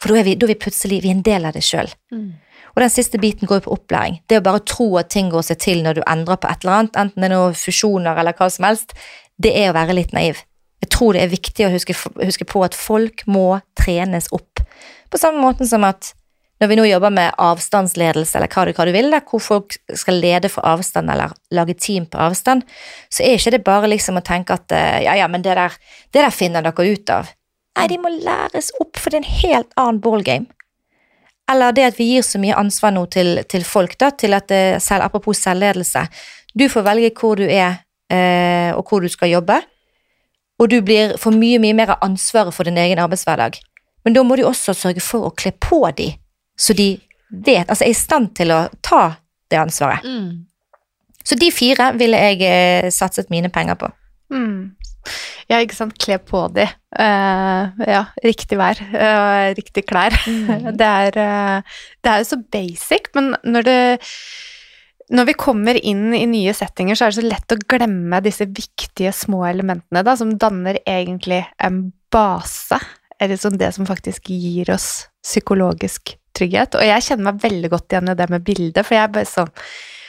for 0.00 0.12
da 0.12 0.20
er 0.20 0.28
vi, 0.28 0.36
da 0.36 0.44
er 0.44 0.54
vi 0.54 0.60
plutselig 0.60 1.00
vi 1.04 1.10
er 1.12 1.16
en 1.16 1.24
del 1.24 1.48
av 1.48 1.56
det 1.56 1.64
sjøl. 1.64 1.88
Mm. 2.12 2.32
Og 2.74 2.82
den 2.82 2.90
siste 2.90 3.20
biten 3.22 3.46
går 3.46 3.60
jo 3.60 3.66
på 3.68 3.76
opplæring. 3.76 4.18
Det 4.28 4.40
å 4.40 4.44
bare 4.44 4.64
tro 4.66 4.88
at 4.98 5.12
ting 5.14 5.30
går 5.32 5.46
seg 5.46 5.60
til 5.62 5.84
når 5.84 5.98
du 6.00 6.02
endrer 6.10 6.40
på 6.42 6.50
et 6.50 6.64
eller 6.64 6.80
annet, 6.80 6.98
enten 6.98 7.22
det 7.22 7.30
er 7.30 7.36
noen 7.36 7.58
fusjoner 7.58 8.18
eller 8.18 8.34
hva 8.38 8.50
som 8.50 8.66
helst, 8.66 8.96
det 9.38 9.54
er 9.58 9.70
å 9.70 9.76
være 9.76 9.96
litt 9.96 10.14
naiv. 10.16 10.42
Jeg 10.82 10.90
tror 10.92 11.14
det 11.16 11.22
er 11.24 11.32
viktig 11.32 11.66
å 11.66 11.72
huske, 11.72 11.94
huske 12.20 12.46
på 12.48 12.60
at 12.66 12.76
folk 12.76 13.24
må 13.30 13.46
trenes 13.78 14.28
opp. 14.34 14.60
På 15.10 15.20
samme 15.20 15.40
måte 15.40 15.68
som 15.70 15.86
at 15.86 16.12
når 16.62 16.70
vi 16.70 16.76
nå 16.78 16.84
jobber 16.86 17.12
med 17.14 17.34
avstandsledelse, 17.42 18.38
eller 18.38 18.50
hva 18.52 18.64
du, 18.66 18.72
hva 18.76 18.86
du 18.86 18.92
vil, 18.94 19.16
hvor 19.28 19.42
folk 19.42 19.74
skal 19.98 20.20
lede 20.22 20.50
fra 20.52 20.74
avstand 20.74 21.10
eller 21.10 21.34
lage 21.54 21.74
team 21.78 22.06
på 22.10 22.20
avstand, 22.20 22.62
så 23.12 23.24
er 23.26 23.38
ikke 23.38 23.56
det 23.56 23.64
bare 23.66 23.90
liksom 23.90 24.20
å 24.20 24.24
tenke 24.24 24.54
at 24.54 24.74
ja, 25.04 25.16
ja, 25.18 25.30
men 25.30 25.42
det 25.44 25.56
der, 25.58 25.74
det 26.14 26.22
der 26.22 26.34
finner 26.34 26.64
dere 26.64 26.86
ut 26.86 27.14
av. 27.14 27.32
Nei, 27.74 27.88
de 27.90 27.98
må 27.98 28.12
læres 28.12 28.70
opp, 28.78 28.94
for 29.00 29.10
det 29.10 29.18
er 29.18 29.24
en 29.24 29.32
helt 29.42 29.74
annen 29.80 29.98
ballgame. 30.02 30.46
Eller 31.50 31.74
det 31.76 31.84
at 31.90 31.98
vi 31.98 32.06
gir 32.14 32.24
så 32.24 32.40
mye 32.40 32.56
ansvar 32.56 32.94
nå 32.94 33.04
til, 33.12 33.42
til 33.48 33.64
folk, 33.68 33.98
da, 34.00 34.10
til 34.16 34.36
at 34.36 34.48
det, 34.48 34.62
selv, 34.82 35.04
apropos 35.04 35.42
selvledelse. 35.44 36.06
Du 36.56 36.68
får 36.72 36.86
velge 36.86 37.12
hvor 37.18 37.36
du 37.36 37.44
er, 37.44 37.82
eh, 38.12 38.70
og 38.72 38.88
hvor 38.88 39.04
du 39.04 39.10
skal 39.12 39.34
jobbe, 39.34 39.58
og 40.58 40.70
du 40.70 40.78
blir, 40.86 41.16
får 41.20 41.34
mye, 41.36 41.60
mye 41.60 41.76
mer 41.76 41.96
av 41.96 42.06
ansvaret 42.06 42.54
for 42.54 42.64
din 42.64 42.78
egen 42.80 43.02
arbeidshverdag. 43.02 43.58
Men 44.04 44.16
da 44.16 44.22
må 44.24 44.36
du 44.38 44.44
også 44.46 44.74
sørge 44.76 45.02
for 45.04 45.26
å 45.28 45.34
kle 45.36 45.52
på 45.60 45.82
de, 45.98 46.12
så 46.56 46.76
de 46.76 46.94
vet, 47.28 47.68
altså 47.68 47.84
er 47.84 47.92
i 47.92 47.98
stand 47.98 48.32
til 48.38 48.52
å 48.54 48.64
ta 48.84 49.04
det 49.50 49.60
ansvaret. 49.60 50.04
Mm. 50.04 50.46
Så 51.24 51.36
de 51.40 51.50
fire 51.52 51.90
ville 51.98 52.20
jeg 52.20 52.40
eh, 52.46 52.90
satset 52.92 53.32
mine 53.32 53.50
penger 53.52 53.78
på. 53.80 53.90
Mm. 54.34 54.74
Ja, 55.50 55.60
ikke 55.60 55.76
sant. 55.76 55.96
Kle 56.00 56.18
på 56.24 56.46
de. 56.54 56.64
Uh, 56.96 57.70
ja, 57.84 58.06
riktig 58.24 58.58
vær. 58.60 58.80
uh, 58.94 59.52
riktig 59.56 59.84
klær. 59.90 60.16
Mm. 60.26 60.72
Det 60.80 60.88
er, 60.88 61.20
uh, 61.20 61.78
det 62.02 62.12
er 62.12 62.22
jo 62.22 62.28
så 62.32 62.40
basic, 62.52 63.12
men 63.16 63.34
når 63.44 63.68
det 63.68 63.78
når 65.12 65.26
vi 65.28 65.34
kommer 65.36 65.76
inn 65.76 66.14
i 66.16 66.24
nye 66.24 66.52
settinger, 66.56 66.96
så 66.96 67.04
er 67.04 67.12
det 67.12 67.18
så 67.18 67.24
lett 67.26 67.52
å 67.52 67.60
glemme 67.68 68.22
disse 68.24 68.46
viktige 68.48 69.12
små 69.12 69.42
elementene 69.50 70.00
da, 70.06 70.14
som 70.16 70.32
danner 70.40 70.78
egentlig 70.88 71.42
en 71.60 71.90
base, 72.14 72.78
eller 73.20 73.36
som 73.36 73.58
det 73.60 73.68
som 73.76 73.84
faktisk 73.84 74.30
gir 74.32 74.72
oss 74.72 75.10
psykologisk 75.24 76.14
trygghet. 76.36 76.78
Og 76.80 76.88
jeg 76.88 77.04
kjenner 77.04 77.28
meg 77.28 77.42
veldig 77.44 77.70
godt 77.74 77.92
igjen 77.92 78.14
i 78.14 78.16
det 78.16 78.30
med 78.32 78.46
bildet, 78.48 78.80
for 78.80 78.96
jeg 78.96 79.04
er 79.04 79.12
bare 79.18 79.28
sånn 79.28 79.52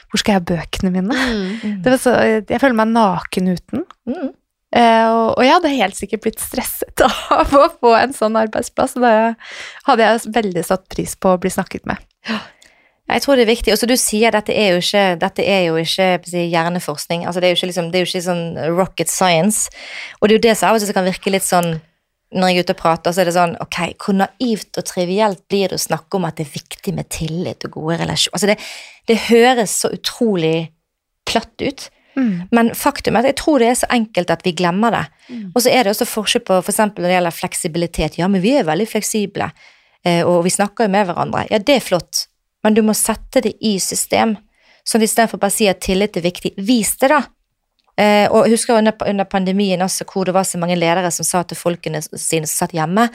Hvor 0.10 0.22
skal 0.22 0.36
jeg 0.36 0.42
ha 0.42 0.48
bøkene 0.54 0.92
mine? 0.94 1.28
Mm. 1.62 1.78
Det 1.84 1.94
var 1.94 2.02
så, 2.02 2.16
jeg 2.40 2.62
føler 2.62 2.78
meg 2.78 2.92
naken 2.94 3.54
uten. 3.56 3.86
Mm. 4.10 4.34
Eh, 4.76 5.06
og, 5.08 5.38
og 5.38 5.46
jeg 5.46 5.54
hadde 5.54 5.72
helt 5.78 5.98
sikkert 5.98 6.26
blitt 6.26 6.44
stresset 6.44 7.06
av 7.36 7.54
å 7.56 7.70
få 7.80 7.94
en 8.00 8.16
sånn 8.16 8.36
arbeidsplass. 8.40 8.98
Da 9.00 9.16
hadde 9.88 10.10
jeg 10.10 10.36
veldig 10.36 10.66
satt 10.68 10.86
pris 10.92 11.16
på 11.16 11.36
å 11.36 11.40
bli 11.42 11.54
snakket 11.54 11.88
med. 11.90 12.04
Jeg 13.06 13.22
tror 13.22 13.38
det 13.38 13.46
er 13.46 13.52
viktig. 13.54 13.74
Og 13.74 13.80
så 13.80 13.90
du 13.90 13.96
sier 14.02 14.34
dette 14.34 14.54
er 14.54 14.74
jo 14.74 14.82
ikke, 14.82 15.06
dette 15.22 15.46
er 15.46 15.68
jo 15.68 15.78
ikke 15.82 16.46
hjerneforskning. 16.50 17.26
Altså, 17.26 17.42
det, 17.42 17.50
er 17.50 17.54
jo 17.54 17.60
ikke 17.62 17.72
liksom, 17.72 17.92
det 17.94 18.00
er 18.00 18.06
jo 18.06 18.12
ikke 18.12 18.28
sånn 18.28 18.46
rocket 18.76 19.12
science. 19.12 19.70
Og 20.20 20.28
det 20.28 20.36
er 20.36 20.40
jo 20.40 20.46
det 20.48 20.56
som 20.58 20.72
av 20.72 20.80
og 20.80 20.86
til 20.86 20.98
kan 20.98 21.08
virke 21.08 21.34
litt 21.34 21.46
sånn 21.46 21.76
når 22.36 22.52
jeg 22.52 22.58
er 22.60 22.68
ute 22.68 22.76
og 22.76 22.80
prater, 22.82 23.16
så 23.16 23.24
er 23.24 23.30
det 23.30 23.36
sånn 23.36 23.58
Ok, 23.64 23.80
hvor 24.04 24.18
naivt 24.20 24.80
og 24.80 24.88
trivielt 24.88 25.42
blir 25.52 25.72
det 25.72 25.80
å 25.80 25.86
snakke 25.86 26.20
om 26.20 26.28
at 26.28 26.38
det 26.38 26.46
er 26.46 26.56
viktig 26.58 26.94
med 26.96 27.10
tillit 27.14 27.68
og 27.68 27.78
gode 27.78 28.00
relasjoner? 28.04 28.36
Altså, 28.36 28.50
det, 28.52 28.58
det 29.10 29.22
høres 29.30 29.76
så 29.84 29.92
utrolig 29.96 30.58
platt 31.26 31.64
ut. 31.64 31.88
Men 32.52 32.72
faktum 32.78 33.16
er 33.16 33.26
at 33.26 33.34
jeg 33.34 33.40
tror 33.42 33.60
det 33.60 33.70
er 33.70 33.78
så 33.80 33.90
enkelt 33.92 34.32
at 34.32 34.46
vi 34.46 34.56
glemmer 34.56 34.94
det. 34.96 35.04
Mm. 35.28 35.46
Og 35.52 35.64
så 35.64 35.72
er 35.72 35.84
det 35.84 35.92
også 35.92 36.08
forskjell 36.08 36.46
på 36.48 36.60
f.eks. 36.62 36.80
For 36.80 37.04
når 37.04 37.10
det 37.10 37.18
gjelder 37.18 37.36
fleksibilitet. 37.36 38.18
Ja, 38.20 38.30
men 38.32 38.44
vi 38.44 38.56
er 38.56 38.68
veldig 38.68 38.88
fleksible, 38.90 39.50
eh, 40.06 40.22
og 40.24 40.44
vi 40.48 40.54
snakker 40.56 40.88
jo 40.88 40.96
med 40.96 41.10
hverandre. 41.10 41.46
Ja, 41.52 41.60
det 41.60 41.80
er 41.80 41.86
flott, 41.86 42.26
men 42.64 42.78
du 42.78 42.84
må 42.86 42.96
sette 42.98 43.44
det 43.46 43.56
i 43.60 43.76
system. 43.84 44.38
Sånn 44.86 45.04
istedenfor 45.04 45.42
bare 45.42 45.54
å 45.54 45.58
si 45.58 45.68
at 45.70 45.82
tillit 45.84 46.18
er 46.18 46.28
viktig. 46.28 46.54
Vis 46.62 46.94
det, 47.02 47.12
da. 47.12 47.24
Eh, 47.98 48.26
og 48.28 48.44
jeg 48.44 48.58
husker 48.58 48.76
under, 48.76 48.96
under 49.08 49.24
pandemien 49.24 49.82
også, 49.82 50.04
hvor 50.12 50.28
det 50.28 50.34
var 50.36 50.44
så 50.44 50.60
mange 50.60 50.76
ledere 50.76 51.12
som 51.16 51.24
sa 51.28 51.44
til 51.48 51.56
folkene 51.56 52.02
sine 52.04 52.48
som 52.48 52.66
satt 52.66 52.74
hjemme, 52.76 53.06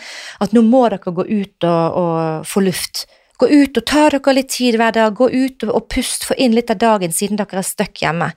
at 0.40 0.54
nå 0.56 0.62
må 0.64 0.86
dere 0.88 1.12
gå 1.12 1.26
ut 1.28 1.66
og, 1.68 1.98
og 2.00 2.46
få 2.48 2.62
luft. 2.64 3.04
Gå 3.40 3.48
ut 3.48 3.76
og 3.80 3.84
ta 3.88 4.06
dere 4.12 4.34
litt 4.36 4.48
tid 4.52 4.76
hver 4.80 4.92
dag. 4.96 5.14
Gå 5.16 5.28
ut 5.32 5.66
og, 5.66 5.74
og 5.76 5.88
pust, 5.92 6.24
få 6.28 6.36
inn 6.40 6.56
litt 6.56 6.72
av 6.72 6.80
dagen 6.80 7.12
siden 7.12 7.36
dere 7.40 7.60
er 7.60 7.66
stuck 7.66 8.00
hjemme. 8.00 8.30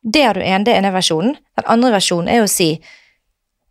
Det 0.00 0.22
er 0.24 0.38
du 0.38 0.40
en, 0.40 0.64
det 0.64 0.72
er 0.72 0.80
ene 0.80 0.94
versjonen. 0.94 1.36
Den 1.60 1.68
andre 1.68 1.92
versjonen 1.98 2.28
er 2.32 2.44
å 2.44 2.48
si 2.48 2.70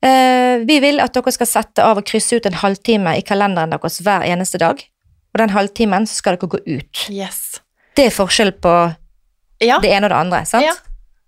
eh, 0.05 0.61
vi 0.65 0.77
vil 0.83 1.01
at 1.01 1.15
dere 1.17 1.33
skal 1.33 1.49
sette 1.49 1.85
av 1.85 2.01
og 2.01 2.05
krysse 2.09 2.37
ut 2.37 2.45
en 2.49 2.59
halvtime 2.61 3.15
i 3.17 3.23
kalenderen 3.25 3.73
deres 3.73 3.97
hver 4.05 4.25
eneste 4.29 4.61
dag. 4.61 4.81
Og 5.33 5.41
den 5.41 5.53
halvtimen 5.53 6.05
så 6.09 6.19
skal 6.21 6.37
dere 6.37 6.49
gå 6.53 6.61
ut. 6.65 7.05
Yes. 7.13 7.59
Det 7.97 8.07
er 8.09 8.13
forskjell 8.15 8.53
på 8.61 8.75
Ja, 9.65 9.77
det 9.83 9.89
ene 9.91 10.07
og 10.07 10.13
det 10.13 10.19
andre. 10.21 10.45
sant? 10.49 10.65
Ja, 10.65 10.73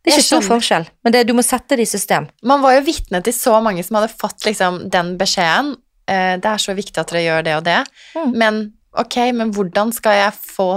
det 0.01 0.09
er 0.09 0.17
ikke 0.17 0.27
stor 0.31 0.45
forskjell, 0.47 0.85
men 1.05 1.13
det, 1.13 1.23
du 1.29 1.35
må 1.37 1.43
sette 1.45 1.77
det 1.77 1.85
i 1.85 1.89
system. 1.89 2.25
man 2.47 2.63
var 2.63 2.73
jo 2.73 2.85
vitne 2.87 3.21
til 3.21 3.35
så 3.37 3.59
mange 3.61 3.83
som 3.85 3.99
hadde 3.99 4.13
fått 4.17 4.47
liksom 4.47 4.79
den 4.89 5.13
beskjeden. 5.19 5.75
Eh, 6.09 6.37
det 6.41 6.49
er 6.49 6.61
så 6.61 6.73
viktig 6.77 6.97
at 6.97 7.11
dere 7.11 7.21
gjør 7.27 7.45
det 7.45 7.57
og 7.59 7.65
det. 7.67 7.79
Mm. 8.17 8.31
Men 8.41 8.61
ok, 8.97 9.17
men 9.37 9.53
hvordan 9.53 9.93
skal 9.93 10.17
jeg 10.17 10.33
få 10.33 10.69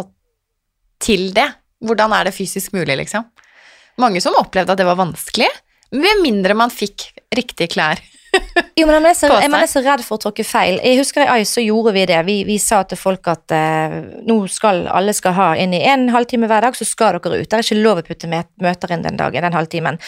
til 1.01 1.31
det? 1.37 1.49
Hvordan 1.85 2.13
er 2.17 2.29
det 2.29 2.37
fysisk 2.37 2.77
mulig, 2.77 2.99
liksom? 3.01 3.25
Mange 4.01 4.21
som 4.21 4.37
opplevde 4.37 4.75
at 4.75 4.81
det 4.81 4.89
var 4.89 5.01
vanskelig. 5.01 5.49
Med 5.95 6.21
mindre 6.23 6.57
man 6.59 6.73
fikk 6.73 7.09
riktige 7.35 7.71
klær. 7.73 8.01
Jo, 8.79 8.87
men 8.87 9.07
jeg, 9.09 9.17
så, 9.19 9.29
seg. 9.31 9.55
er 9.55 9.69
så 9.71 9.83
redd 9.85 10.03
for 10.07 10.19
å 10.19 10.23
tråkke 10.27 10.45
feil. 10.47 10.79
Jeg 10.83 10.99
husker 11.01 11.25
i 11.25 11.41
ICE 11.41 11.51
så 11.51 11.63
gjorde 11.65 11.95
vi 11.97 12.05
det. 12.11 12.19
Vi, 12.27 12.37
vi 12.47 12.59
sa 12.63 12.83
til 12.89 12.99
folk 12.99 13.29
at 13.31 13.55
eh, 13.55 13.97
nå 14.27 14.37
skal 14.51 14.85
alle 14.91 15.15
skal 15.17 15.37
ha 15.39 15.49
inn 15.61 15.75
i 15.77 15.83
en 15.91 16.09
halvtime 16.15 16.51
hver 16.51 16.67
dag, 16.67 16.79
så 16.79 16.87
skal 16.87 17.19
dere 17.19 17.43
ut. 17.43 17.49
Det 17.51 17.59
er 17.59 17.67
ikke 17.67 17.81
lov 17.81 18.03
å 18.03 18.07
putte 18.07 18.31
møter 18.31 18.95
inn 18.95 19.07
den 19.07 19.19
dagen, 19.21 19.47
den 19.47 19.59
halvtimen. 19.59 19.99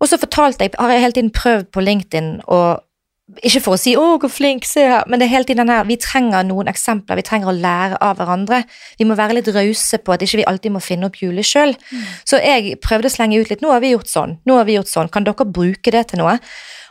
Og 0.00 0.10
så 0.10 0.18
fortalte 0.20 0.66
jeg, 0.66 0.74
har 0.78 0.94
jeg 0.94 1.04
hele 1.04 1.18
tiden 1.18 1.34
prøvd 1.34 1.70
på 1.74 1.84
LinkedIn 1.84 2.30
og 2.44 2.82
ikke 3.24 3.62
for 3.64 3.74
å 3.74 3.80
si 3.80 3.94
'å, 3.96 4.18
hvor 4.20 4.28
flink, 4.28 4.66
se 4.68 4.84
her', 4.84 5.04
men 5.08 5.18
det 5.18 5.26
er 5.26 5.32
hele 5.32 5.44
tiden 5.44 5.66
den 5.66 5.72
her, 5.72 5.84
vi 5.84 5.96
trenger 5.96 6.44
noen 6.44 6.68
eksempler, 6.68 7.16
vi 7.16 7.24
trenger 7.24 7.48
å 7.48 7.56
lære 7.56 7.96
av 8.00 8.18
hverandre. 8.18 8.64
Vi 8.98 9.04
må 9.04 9.16
være 9.16 9.34
litt 9.34 9.48
rause 9.48 9.98
på 9.98 10.12
at 10.12 10.20
ikke 10.20 10.42
vi 10.42 10.44
alltid 10.44 10.72
må 10.72 10.82
finne 10.82 11.06
opp 11.06 11.16
hjulet 11.16 11.44
sjøl. 11.44 11.74
Så 12.24 12.36
jeg 12.36 12.76
prøvde 12.84 13.08
å 13.08 13.14
slenge 13.16 13.40
ut 13.40 13.48
litt 13.48 13.62
'nå 13.62 13.72
har 13.72 13.80
vi 13.80 13.94
gjort 13.94 14.12
sånn', 14.12 14.38
'nå 14.44 14.56
har 14.56 14.64
vi 14.64 14.76
gjort 14.76 14.92
sånn', 14.92 15.10
kan 15.10 15.24
dere 15.24 15.44
bruke 15.46 15.90
det 15.90 16.08
til 16.08 16.18
noe? 16.18 16.38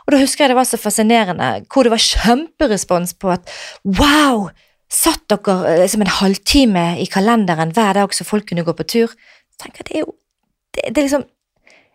Og 0.06 0.12
da 0.12 0.18
husker 0.18 0.44
jeg 0.44 0.48
det 0.50 0.56
var 0.56 0.68
så 0.68 0.76
fascinerende, 0.76 1.66
hvor 1.70 1.84
det 1.84 1.92
var 1.94 2.02
kjemperespons 2.02 3.14
på 3.14 3.30
at 3.30 3.48
wow, 3.84 4.50
satt 4.90 5.22
dere 5.28 5.82
eh, 5.84 5.86
som 5.86 6.02
en 6.02 6.06
halvtime 6.06 6.98
i 7.00 7.06
kalenderen 7.06 7.72
hver 7.72 7.94
dag 7.94 8.12
så 8.12 8.24
folk 8.24 8.48
kunne 8.48 8.64
gå 8.64 8.74
på 8.74 8.84
tur? 8.84 9.14
Jeg 9.54 9.58
tenker 9.62 9.84
det 9.84 9.94
er 9.94 10.00
jo, 10.00 10.14
det, 10.74 10.82
det 10.90 10.98
er 10.98 11.08
liksom, 11.08 11.24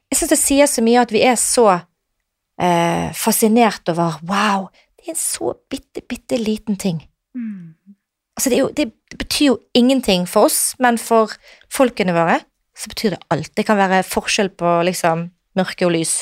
jeg 0.10 0.18
synes 0.18 0.30
det 0.30 0.40
sier 0.40 0.66
så 0.66 0.82
mye 0.82 1.02
at 1.02 1.12
vi 1.12 1.22
er 1.22 1.36
så 1.36 1.82
eh, 2.62 3.10
fascinert 3.16 3.90
over 3.92 4.20
wow, 4.28 4.70
det 5.00 5.08
er 5.08 5.16
en 5.16 5.20
så 5.20 5.54
bitte, 5.72 6.04
bitte 6.08 6.38
liten 6.38 6.78
ting. 6.80 7.02
Altså 8.36 8.52
det, 8.52 8.56
er 8.58 8.62
jo, 8.62 8.70
det, 8.76 8.86
det 9.12 9.18
betyr 9.20 9.46
jo 9.50 9.58
ingenting 9.76 10.28
for 10.30 10.48
oss, 10.48 10.76
men 10.80 10.98
for 11.02 11.34
folkene 11.74 12.16
våre 12.16 12.40
så 12.80 12.92
betyr 12.92 13.16
det 13.16 13.24
alt. 13.34 13.52
Det 13.58 13.66
kan 13.68 13.80
være 13.80 14.04
forskjell 14.08 14.54
på 14.56 14.78
liksom 14.88 15.28
mørke 15.60 15.88
og 15.88 15.92
lys. 15.92 16.22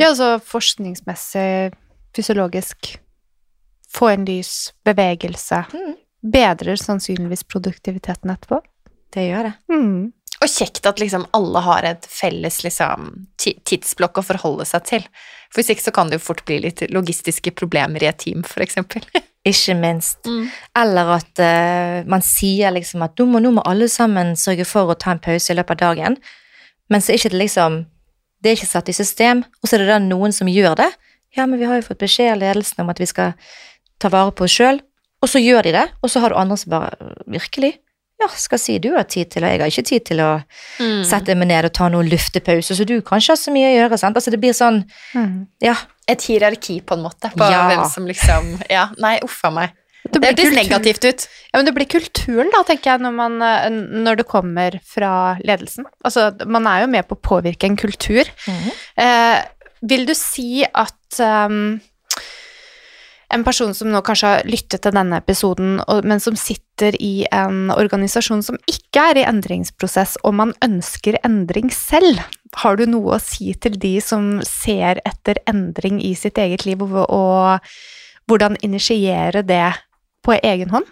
Ja, 0.00 0.08
altså 0.08 0.38
forskningsmessig, 0.40 1.74
fysiologisk. 2.16 2.94
Få 3.90 4.12
inn 4.14 4.24
lys, 4.24 4.70
bevegelse. 4.86 5.64
Mm. 5.74 5.96
Bedrer 6.32 6.80
sannsynligvis 6.80 7.44
produktiviteten 7.48 8.32
etterpå. 8.32 8.60
Det 9.12 9.26
gjør 9.26 9.50
det. 9.50 9.54
Mm. 9.72 10.12
Og 10.40 10.48
kjekt 10.48 10.86
at 10.88 11.00
liksom 11.02 11.26
alle 11.36 11.60
har 11.66 11.84
et 11.84 12.06
felles 12.08 12.62
liksom, 12.64 13.10
tidsblokk 13.40 14.22
å 14.22 14.24
forholde 14.24 14.64
seg 14.68 14.86
til. 14.88 15.08
For 15.50 15.60
hvis 15.60 15.74
ikke 15.74 15.84
så 15.84 15.92
kan 15.92 16.08
det 16.08 16.16
jo 16.16 16.26
fort 16.30 16.44
bli 16.48 16.62
litt 16.64 16.80
logistiske 16.94 17.52
problemer 17.58 18.00
i 18.00 18.08
et 18.08 18.20
team, 18.22 18.44
eksempel. 18.64 19.04
Ikke 19.50 19.72
minst. 19.76 20.26
Eller 20.76 21.14
at 21.14 21.40
uh, 21.40 22.08
man 22.08 22.20
sier 22.24 22.74
liksom 22.76 23.04
at 23.06 23.16
nå 23.16 23.24
må, 23.28 23.40
nå 23.40 23.54
må 23.56 23.64
alle 23.68 23.88
sammen 23.88 24.34
sørge 24.36 24.66
for 24.68 24.92
å 24.92 24.98
ta 25.00 25.14
en 25.14 25.22
pause 25.22 25.52
i 25.52 25.56
løpet 25.56 25.80
av 25.80 25.94
dagen, 25.94 26.18
men 26.92 27.00
så 27.00 27.12
er 27.12 27.20
ikke 27.20 27.32
det 27.32 27.38
liksom 27.44 27.84
Det 28.40 28.50
er 28.50 28.56
ikke 28.56 28.66
satt 28.70 28.88
i 28.88 28.96
system, 28.96 29.42
og 29.60 29.68
så 29.68 29.76
er 29.76 29.82
det 29.82 29.90
da 29.92 29.98
noen 30.00 30.32
som 30.32 30.48
gjør 30.48 30.78
det. 30.80 30.88
Ja, 31.36 31.44
men 31.44 31.60
vi 31.60 31.66
har 31.68 31.76
jo 31.76 31.84
fått 31.84 32.00
beskjed 32.00 32.32
av 32.32 32.38
ledelsen 32.40 32.80
om 32.80 32.88
at 32.88 33.00
vi 33.00 33.08
skal 33.08 33.34
ta 34.00 34.08
vare 34.08 34.32
på 34.32 34.46
oss 34.46 34.54
sjøl, 34.56 34.80
og 35.20 35.28
så 35.28 35.42
gjør 35.42 35.68
de 35.68 35.74
det, 35.76 35.86
og 36.00 36.08
så 36.08 36.22
har 36.24 36.32
du 36.32 36.38
andre 36.40 36.56
som 36.56 36.72
bare 36.72 37.12
Virkelig? 37.28 37.74
Ja, 38.20 38.26
skal 38.36 38.58
si 38.60 38.78
du 38.78 38.90
har 38.94 39.04
tid 39.08 39.30
til, 39.32 39.44
og 39.44 39.50
jeg 39.50 39.60
har 39.62 39.70
ikke 39.72 39.86
tid 39.88 40.04
til 40.04 40.18
å 40.20 40.42
Mm. 40.80 41.04
sette 41.08 41.34
meg 41.36 41.48
ned 41.48 41.64
og 41.64 41.72
ta 41.72 41.88
noen 41.88 42.08
luftepause, 42.10 42.74
så 42.76 42.84
du 42.86 43.00
kan 43.00 43.18
ikke 43.18 43.32
ha 43.32 43.36
så 43.36 43.50
mye 43.52 43.70
å 43.70 43.76
gjøre, 43.78 43.98
sant. 43.98 44.16
Altså 44.16 44.30
det 44.30 44.40
blir 44.40 44.52
sånn 44.52 44.84
Mm. 45.14 45.46
Ja. 45.60 45.74
Et 46.08 46.18
hierarki, 46.22 46.82
på 46.84 46.94
en 46.98 47.02
måte, 47.04 47.30
på 47.32 47.50
Ja. 47.50 47.68
hvem 47.68 47.90
som 47.90 48.06
liksom 48.06 48.62
Ja, 48.70 48.88
nei, 48.98 49.18
uff 49.22 49.44
a 49.44 49.50
meg. 49.50 49.70
Det 50.10 50.20
Det 50.20 50.30
hørtes 50.38 50.54
negativt 50.56 51.04
ut. 51.04 51.26
Ja, 51.52 51.58
men 51.60 51.64
det 51.66 51.74
blir 51.74 51.86
kulturen, 51.86 52.50
da, 52.50 52.62
tenker 52.64 52.84
jeg, 52.92 53.00
når, 53.00 53.12
man, 53.14 53.42
eh, 53.42 53.68
når 53.70 54.16
det 54.16 54.26
kommer 54.26 54.80
fra 54.84 55.36
ledelsen. 55.44 55.84
Altså, 56.04 56.32
man 56.46 56.66
er 56.66 56.80
jo 56.82 56.86
med 56.88 57.06
på 57.06 57.16
å 57.16 57.20
påvirke 57.20 57.64
en 57.64 57.76
kultur. 57.76 58.24
Mm. 58.46 58.70
Eh, 58.96 59.42
vil 59.82 60.06
du 60.06 60.14
si 60.14 60.64
at 60.74 60.92
ehm, 61.20 61.80
en 63.30 63.44
person 63.46 63.72
som 63.76 63.90
nå 63.92 64.00
kanskje 64.06 64.32
har 64.32 64.48
lyttet 64.48 64.82
til 64.84 64.94
denne 64.94 65.20
episoden, 65.20 65.78
men 66.04 66.22
som 66.22 66.36
sitter 66.38 66.96
i 67.00 67.26
en 67.34 67.70
organisasjon 67.74 68.42
som 68.44 68.58
ikke 68.70 69.04
er 69.12 69.20
i 69.20 69.26
endringsprosess, 69.28 70.18
og 70.24 70.36
man 70.40 70.54
ønsker 70.64 71.18
endring 71.26 71.70
selv, 71.74 72.22
har 72.58 72.76
du 72.76 72.86
noe 72.90 73.14
å 73.16 73.22
si 73.22 73.52
til 73.62 73.78
de 73.78 73.94
som 74.02 74.40
ser 74.46 74.98
etter 75.06 75.38
endring 75.50 76.00
i 76.02 76.16
sitt 76.18 76.40
eget 76.42 76.66
liv, 76.66 76.82
og, 76.82 77.60
hvordan 78.30 78.54
initiere 78.62 79.42
det 79.42 79.72
på 80.22 80.36
egen 80.38 80.70
hånd? 80.70 80.86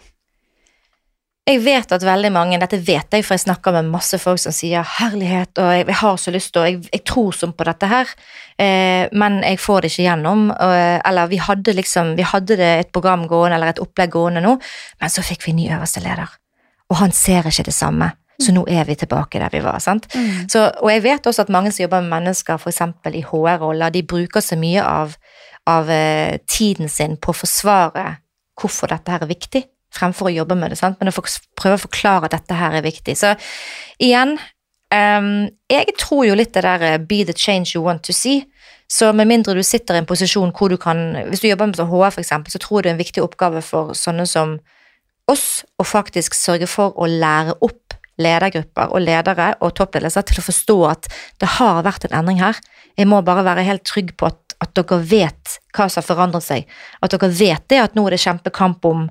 Jeg 1.48 1.62
vet 1.64 1.92
at 1.96 2.02
veldig 2.04 2.28
mange, 2.34 2.58
dette 2.60 2.76
vet 2.84 3.14
jeg, 3.14 3.24
for 3.24 3.32
jeg 3.32 3.46
snakker 3.46 3.72
med 3.78 3.88
masse 3.88 4.18
folk 4.20 4.40
som 4.42 4.52
sier 4.52 4.84
herlighet, 4.98 5.56
og 5.62 5.70
jeg, 5.72 5.96
har 6.02 6.18
så 6.20 6.32
lyst 6.34 6.52
til, 6.52 6.60
og 6.60 6.68
jeg, 6.68 6.82
jeg 6.92 7.04
tror 7.08 7.36
sånn 7.36 7.54
på 7.56 7.64
dette 7.64 7.88
her, 7.88 8.10
eh, 8.60 9.08
men 9.16 9.38
jeg 9.46 9.60
får 9.64 9.80
det 9.80 9.90
ikke 9.94 10.04
gjennom. 10.10 10.42
Og, 10.52 10.74
eller 11.08 11.30
vi 11.30 11.40
hadde 11.40 11.72
liksom, 11.78 12.12
vi 12.18 12.26
hadde 12.28 12.58
det 12.60 12.68
et 12.82 12.90
program 12.92 13.24
gående, 13.30 13.56
eller 13.56 13.72
et 13.72 13.80
opplegg 13.80 14.12
gående 14.12 14.44
nå, 14.44 14.58
men 15.00 15.14
så 15.14 15.24
fikk 15.24 15.48
vi 15.48 15.56
ny 15.56 15.70
øverste 15.78 16.04
leder, 16.04 16.36
og 16.92 17.00
han 17.00 17.16
ser 17.16 17.48
ikke 17.48 17.70
det 17.70 17.76
samme. 17.78 18.10
Så 18.38 18.52
nå 18.54 18.62
er 18.70 18.84
vi 18.86 18.94
tilbake 18.94 19.40
der 19.40 19.50
vi 19.50 19.64
var. 19.64 19.80
sant? 19.82 20.04
Så, 20.52 20.68
og 20.78 20.92
jeg 20.92 21.02
vet 21.08 21.26
også 21.26 21.42
at 21.42 21.50
mange 21.50 21.72
som 21.74 21.82
jobber 21.82 22.04
med 22.04 22.12
mennesker, 22.20 22.60
f.eks. 22.60 22.84
i 23.10 23.24
HR-roller, 23.26 23.90
de 23.90 24.04
bruker 24.06 24.44
så 24.44 24.54
mye 24.60 24.84
av, 24.84 25.16
av 25.66 25.90
eh, 25.90 26.36
tiden 26.46 26.92
sin 26.92 27.16
på 27.18 27.32
å 27.32 27.40
forsvare 27.40 28.04
hvorfor 28.60 28.92
dette 28.92 29.10
her 29.10 29.26
er 29.26 29.32
viktig, 29.32 29.64
fremfor 29.94 30.28
å 30.28 30.34
jobbe 30.34 30.56
med 30.58 30.72
det. 30.72 30.78
sant? 30.80 30.98
Men 31.00 31.10
å 31.10 31.16
prøve 31.58 31.78
å 31.78 31.84
forklare 31.86 32.28
at 32.28 32.36
dette 32.36 32.58
her 32.58 32.78
er 32.78 32.84
viktig. 32.84 33.16
Så 33.16 33.34
igjen, 34.02 34.36
um, 34.94 35.48
jeg 35.70 35.96
tror 36.00 36.26
jo 36.28 36.38
litt 36.38 36.54
det 36.56 36.64
der 36.66 36.86
eh, 36.86 36.98
be 36.98 37.24
the 37.24 37.36
change 37.36 37.74
you 37.74 37.84
want 37.84 38.04
to 38.04 38.12
see. 38.12 38.44
Så 38.88 39.12
med 39.12 39.28
mindre 39.28 39.54
du 39.54 39.62
sitter 39.62 39.96
i 39.96 40.02
en 40.02 40.08
posisjon 40.08 40.52
hvor 40.56 40.72
du 40.72 40.78
kan 40.80 41.12
Hvis 41.28 41.42
du 41.42 41.50
jobber 41.50 41.68
med 41.68 41.76
sånn 41.76 41.90
HR, 41.90 42.22
eksempel, 42.22 42.52
så 42.52 42.60
tror 42.62 42.78
jeg 42.78 42.86
det 42.86 42.90
er 42.90 42.96
en 42.96 43.04
viktig 43.04 43.24
oppgave 43.24 43.60
for 43.64 43.92
sånne 43.92 44.24
som 44.28 44.56
oss 45.28 45.62
å 45.76 45.84
faktisk 45.84 46.32
sørge 46.32 46.66
for 46.70 46.96
å 46.96 47.04
lære 47.04 47.58
opp 47.60 47.96
ledergrupper 48.18 48.92
og 48.94 49.04
ledere 49.04 49.52
og 49.62 49.74
toppledelser 49.78 50.24
til 50.26 50.40
å 50.40 50.46
forstå 50.46 50.76
at 50.88 51.08
det 51.42 51.50
har 51.58 51.84
vært 51.86 52.08
en 52.08 52.16
endring 52.20 52.40
her. 52.42 52.58
Jeg 52.98 53.10
må 53.10 53.20
bare 53.22 53.44
være 53.46 53.66
helt 53.66 53.84
trygg 53.86 54.14
på 54.18 54.30
at, 54.30 54.47
at 54.58 54.72
dere 54.74 54.98
vet 55.06 55.52
hva 55.76 55.86
som 55.86 56.00
har 56.00 56.06
forandret 56.08 56.42
seg. 56.42 56.64
At 57.04 57.12
dere 57.14 57.30
vet 57.30 57.64
det 57.70 57.78
at 57.78 57.94
nå 57.94 58.04
er 58.08 58.16
det 58.16 58.22
kjempekamp 58.24 58.88
om, 58.88 59.04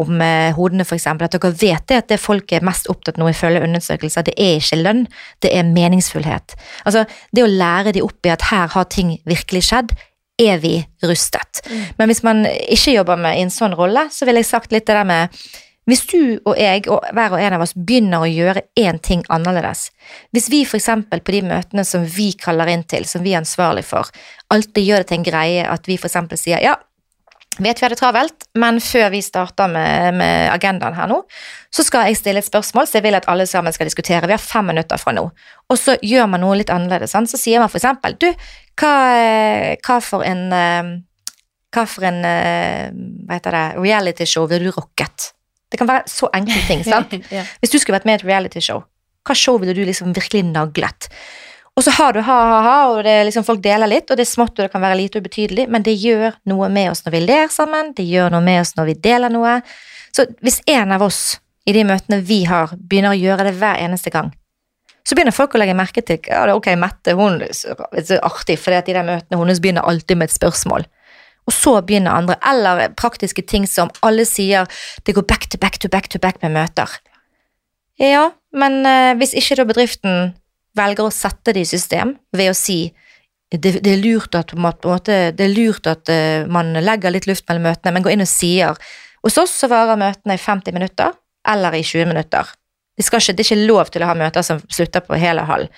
om 0.00 0.24
eh, 0.24 0.54
hodene, 0.56 0.86
f.eks. 0.86 1.06
At 1.12 1.36
dere 1.36 1.52
vet 1.52 1.84
det 1.90 2.00
at 2.00 2.08
det 2.12 2.20
folk 2.22 2.54
er 2.56 2.64
mest 2.64 2.88
opptatt 2.92 3.20
nå 3.20 3.28
ifølge 3.28 3.62
undersøkelser, 3.66 4.24
det 4.28 4.36
er 4.40 4.56
ikke 4.62 4.80
lønn, 4.80 5.04
det 5.44 5.52
er 5.52 5.68
meningsfullhet. 5.68 6.56
Altså, 6.88 7.04
det 7.36 7.44
å 7.44 7.52
lære 7.52 7.92
de 7.96 8.04
opp 8.06 8.24
i 8.24 8.32
at 8.32 8.48
her 8.48 8.72
har 8.72 8.88
ting 8.92 9.18
virkelig 9.28 9.66
skjedd, 9.68 9.92
er 10.40 10.58
vi 10.58 10.78
rustet. 11.04 11.60
Men 11.98 12.10
hvis 12.10 12.24
man 12.26 12.42
ikke 12.48 12.96
jobber 12.96 13.20
med 13.20 13.38
i 13.38 13.44
en 13.44 13.52
sånn 13.54 13.76
rolle, 13.78 14.08
så 14.10 14.26
ville 14.26 14.42
jeg 14.42 14.50
sagt 14.50 14.72
litt 14.74 14.88
det 14.88 14.96
der 14.96 15.06
med 15.06 15.44
hvis 15.88 16.06
du 16.08 16.20
og 16.44 16.56
jeg 16.56 16.86
og 16.92 17.04
hver 17.12 17.36
og 17.36 17.42
en 17.42 17.56
av 17.58 17.64
oss 17.64 17.74
begynner 17.76 18.24
å 18.24 18.30
gjøre 18.30 18.64
én 18.80 19.00
ting 19.04 19.24
annerledes, 19.32 19.90
hvis 20.32 20.48
vi 20.52 20.62
for 20.68 20.80
eksempel 20.80 21.20
på 21.20 21.36
de 21.36 21.42
møtene 21.50 21.84
som 21.84 22.06
vi 22.08 22.30
kaller 22.40 22.72
inn 22.72 22.86
til, 22.88 23.04
som 23.08 23.24
vi 23.24 23.34
er 23.34 23.42
ansvarlig 23.42 23.84
for, 23.88 24.08
alltid 24.54 24.88
gjør 24.88 25.04
det 25.04 25.10
til 25.10 25.20
en 25.20 25.28
greie 25.28 25.68
at 25.68 25.88
vi 25.90 25.98
for 26.00 26.08
eksempel 26.08 26.40
sier 26.40 26.64
ja, 26.64 26.78
vet 27.58 27.78
vi 27.78 27.84
har 27.84 27.92
det 27.92 28.00
travelt, 28.00 28.48
men 28.58 28.80
før 28.82 29.10
vi 29.12 29.20
starter 29.22 29.68
med, 29.70 30.16
med 30.18 30.48
agendaen 30.54 30.96
her 30.96 31.10
nå, 31.10 31.20
så 31.74 31.84
skal 31.86 32.08
jeg 32.08 32.18
stille 32.18 32.40
et 32.42 32.48
spørsmål 32.48 32.88
så 32.88 32.98
jeg 32.98 33.06
vil 33.06 33.18
at 33.18 33.28
alle 33.30 33.46
sammen 33.46 33.74
skal 33.74 33.86
diskutere. 33.86 34.26
Vi 34.26 34.34
har 34.34 34.42
fem 34.42 34.72
minutter 34.72 34.98
fra 34.98 35.14
nå. 35.14 35.28
Og 35.70 35.78
så 35.78 35.98
gjør 36.02 36.28
man 36.32 36.42
noe 36.42 36.58
litt 36.58 36.72
annerledes. 36.72 37.14
Sant? 37.14 37.30
Så 37.30 37.38
sier 37.40 37.62
man 37.62 37.70
for 37.70 37.78
eksempel 37.82 38.16
du, 38.18 38.30
hva, 38.80 38.94
hva 39.84 40.00
for 40.02 40.26
en 40.26 40.44
eh, 40.54 40.94
hva 41.74 41.86
for 41.90 42.06
en 42.06 42.20
eh, 42.26 42.90
hva 43.26 43.38
heter 43.38 43.56
det, 43.56 43.64
realityshow 43.82 44.46
vil 44.50 44.68
du 44.68 44.74
rocket? 44.74 45.32
Det 45.74 45.80
kan 45.80 45.90
være 45.90 46.06
så 46.10 46.28
enkle 46.38 46.60
ting. 46.68 46.84
sant? 46.92 47.16
ja. 47.34 47.42
Hvis 47.58 47.74
du 47.74 47.80
skulle 47.82 47.98
vært 47.98 48.06
med 48.06 48.20
i 48.20 48.22
et 48.22 48.28
realityshow, 48.28 48.84
hva 49.26 49.34
show 49.34 49.58
ville 49.58 49.74
du 49.74 49.82
liksom 49.82 50.14
virkelig 50.14 50.44
naglet? 50.46 51.08
Og 51.74 51.82
så 51.82 51.90
har 51.96 52.14
du 52.14 52.20
ha-ha-ha, 52.22 52.76
og 52.92 53.00
det 53.02 53.10
er 53.10 53.24
liksom 53.26 53.46
folk 53.46 53.62
deler 53.64 53.90
litt, 53.90 54.06
og 54.06 54.18
det 54.18 54.22
er 54.22 54.30
smått 54.30 54.54
og 54.54 54.62
det 54.62 54.70
kan 54.70 54.84
være 54.84 55.00
lite 55.00 55.18
ubetydelig, 55.18 55.64
men 55.66 55.82
det 55.82 55.96
gjør 55.98 56.36
noe 56.52 56.68
med 56.70 56.92
oss 56.92 57.02
når 57.02 57.16
vi 57.16 57.22
ler 57.24 57.50
sammen, 57.50 57.90
det 57.96 58.06
gjør 58.06 58.30
noe 58.36 58.44
med 58.46 58.60
oss 58.62 58.76
når 58.78 58.92
vi 58.92 58.94
deler 59.08 59.34
noe. 59.34 59.56
Så 60.14 60.28
hvis 60.44 60.60
en 60.70 60.94
av 60.94 61.02
oss 61.02 61.40
i 61.66 61.74
de 61.74 61.82
møtene 61.88 62.20
vi 62.22 62.44
har, 62.46 62.76
begynner 62.78 63.16
å 63.16 63.18
gjøre 63.18 63.48
det 63.48 63.56
hver 63.58 63.82
eneste 63.82 64.14
gang, 64.14 64.30
så 65.04 65.16
begynner 65.16 65.34
folk 65.36 65.56
å 65.56 65.60
legge 65.60 65.74
merke 65.76 66.04
til 66.06 66.20
ja, 66.22 66.44
det 66.46 66.54
er 66.54 66.56
ok, 66.56 66.70
Mette 66.80 67.16
hun 67.18 67.42
er 67.42 67.50
så 67.52 68.20
artig, 68.22 68.56
for 68.60 68.72
de 68.72 68.94
der 68.94 69.04
møtene 69.04 69.40
hennes 69.40 69.60
begynner 69.60 69.88
alltid 69.88 70.20
med 70.20 70.30
et 70.30 70.36
spørsmål. 70.36 70.86
Og 71.44 71.52
så 71.52 71.74
begynner 71.84 72.16
andre, 72.16 72.38
eller 72.48 72.94
praktiske 72.96 73.44
ting 73.44 73.66
som 73.68 73.92
alle 74.06 74.24
sier 74.28 74.68
det 75.04 75.16
går 75.16 75.26
back 75.28 75.48
to 75.52 75.60
back 75.60 75.78
to 75.82 75.90
back 75.92 76.08
to 76.08 76.20
back 76.22 76.40
med 76.42 76.54
møter. 76.56 76.88
Ja, 78.00 78.30
men 78.56 78.82
eh, 78.88 79.12
hvis 79.20 79.34
ikke 79.38 79.60
da 79.60 79.68
bedriften 79.68 80.32
velger 80.74 81.06
å 81.06 81.14
sette 81.14 81.54
det 81.54 81.62
i 81.62 81.68
system 81.68 82.16
ved 82.34 82.50
å 82.50 82.58
si 82.58 82.78
det, 83.54 83.76
det 83.84 83.90
er 83.92 84.00
lurt 84.02 84.34
at, 84.34 84.50
måte, 84.58 85.18
det 85.36 85.44
er 85.44 85.52
lurt 85.52 85.86
at 85.86 86.10
eh, 86.10 86.46
man 86.50 86.72
legger 86.74 87.12
litt 87.14 87.28
luft 87.30 87.46
mellom 87.46 87.68
møtene, 87.68 87.92
men 87.94 88.02
går 88.02 88.16
inn 88.16 88.24
og 88.24 88.30
sier 88.30 88.80
hos 89.24 89.38
oss 89.40 89.54
så 89.60 89.70
varer 89.70 90.00
møtene 90.00 90.36
i 90.36 90.40
50 90.40 90.74
minutter 90.74 91.14
eller 91.48 91.76
i 91.76 91.84
20 91.84 92.10
minutter. 92.10 92.50
De 92.94 93.02
ikke, 93.02 93.34
det 93.34 93.42
er 93.42 93.46
ikke 93.48 93.66
lov 93.68 93.90
til 93.92 94.04
å 94.04 94.08
ha 94.10 94.16
møter 94.18 94.44
som 94.46 94.60
slutter 94.70 95.02
på 95.04 95.18
hele 95.18 95.44
halv. 95.48 95.70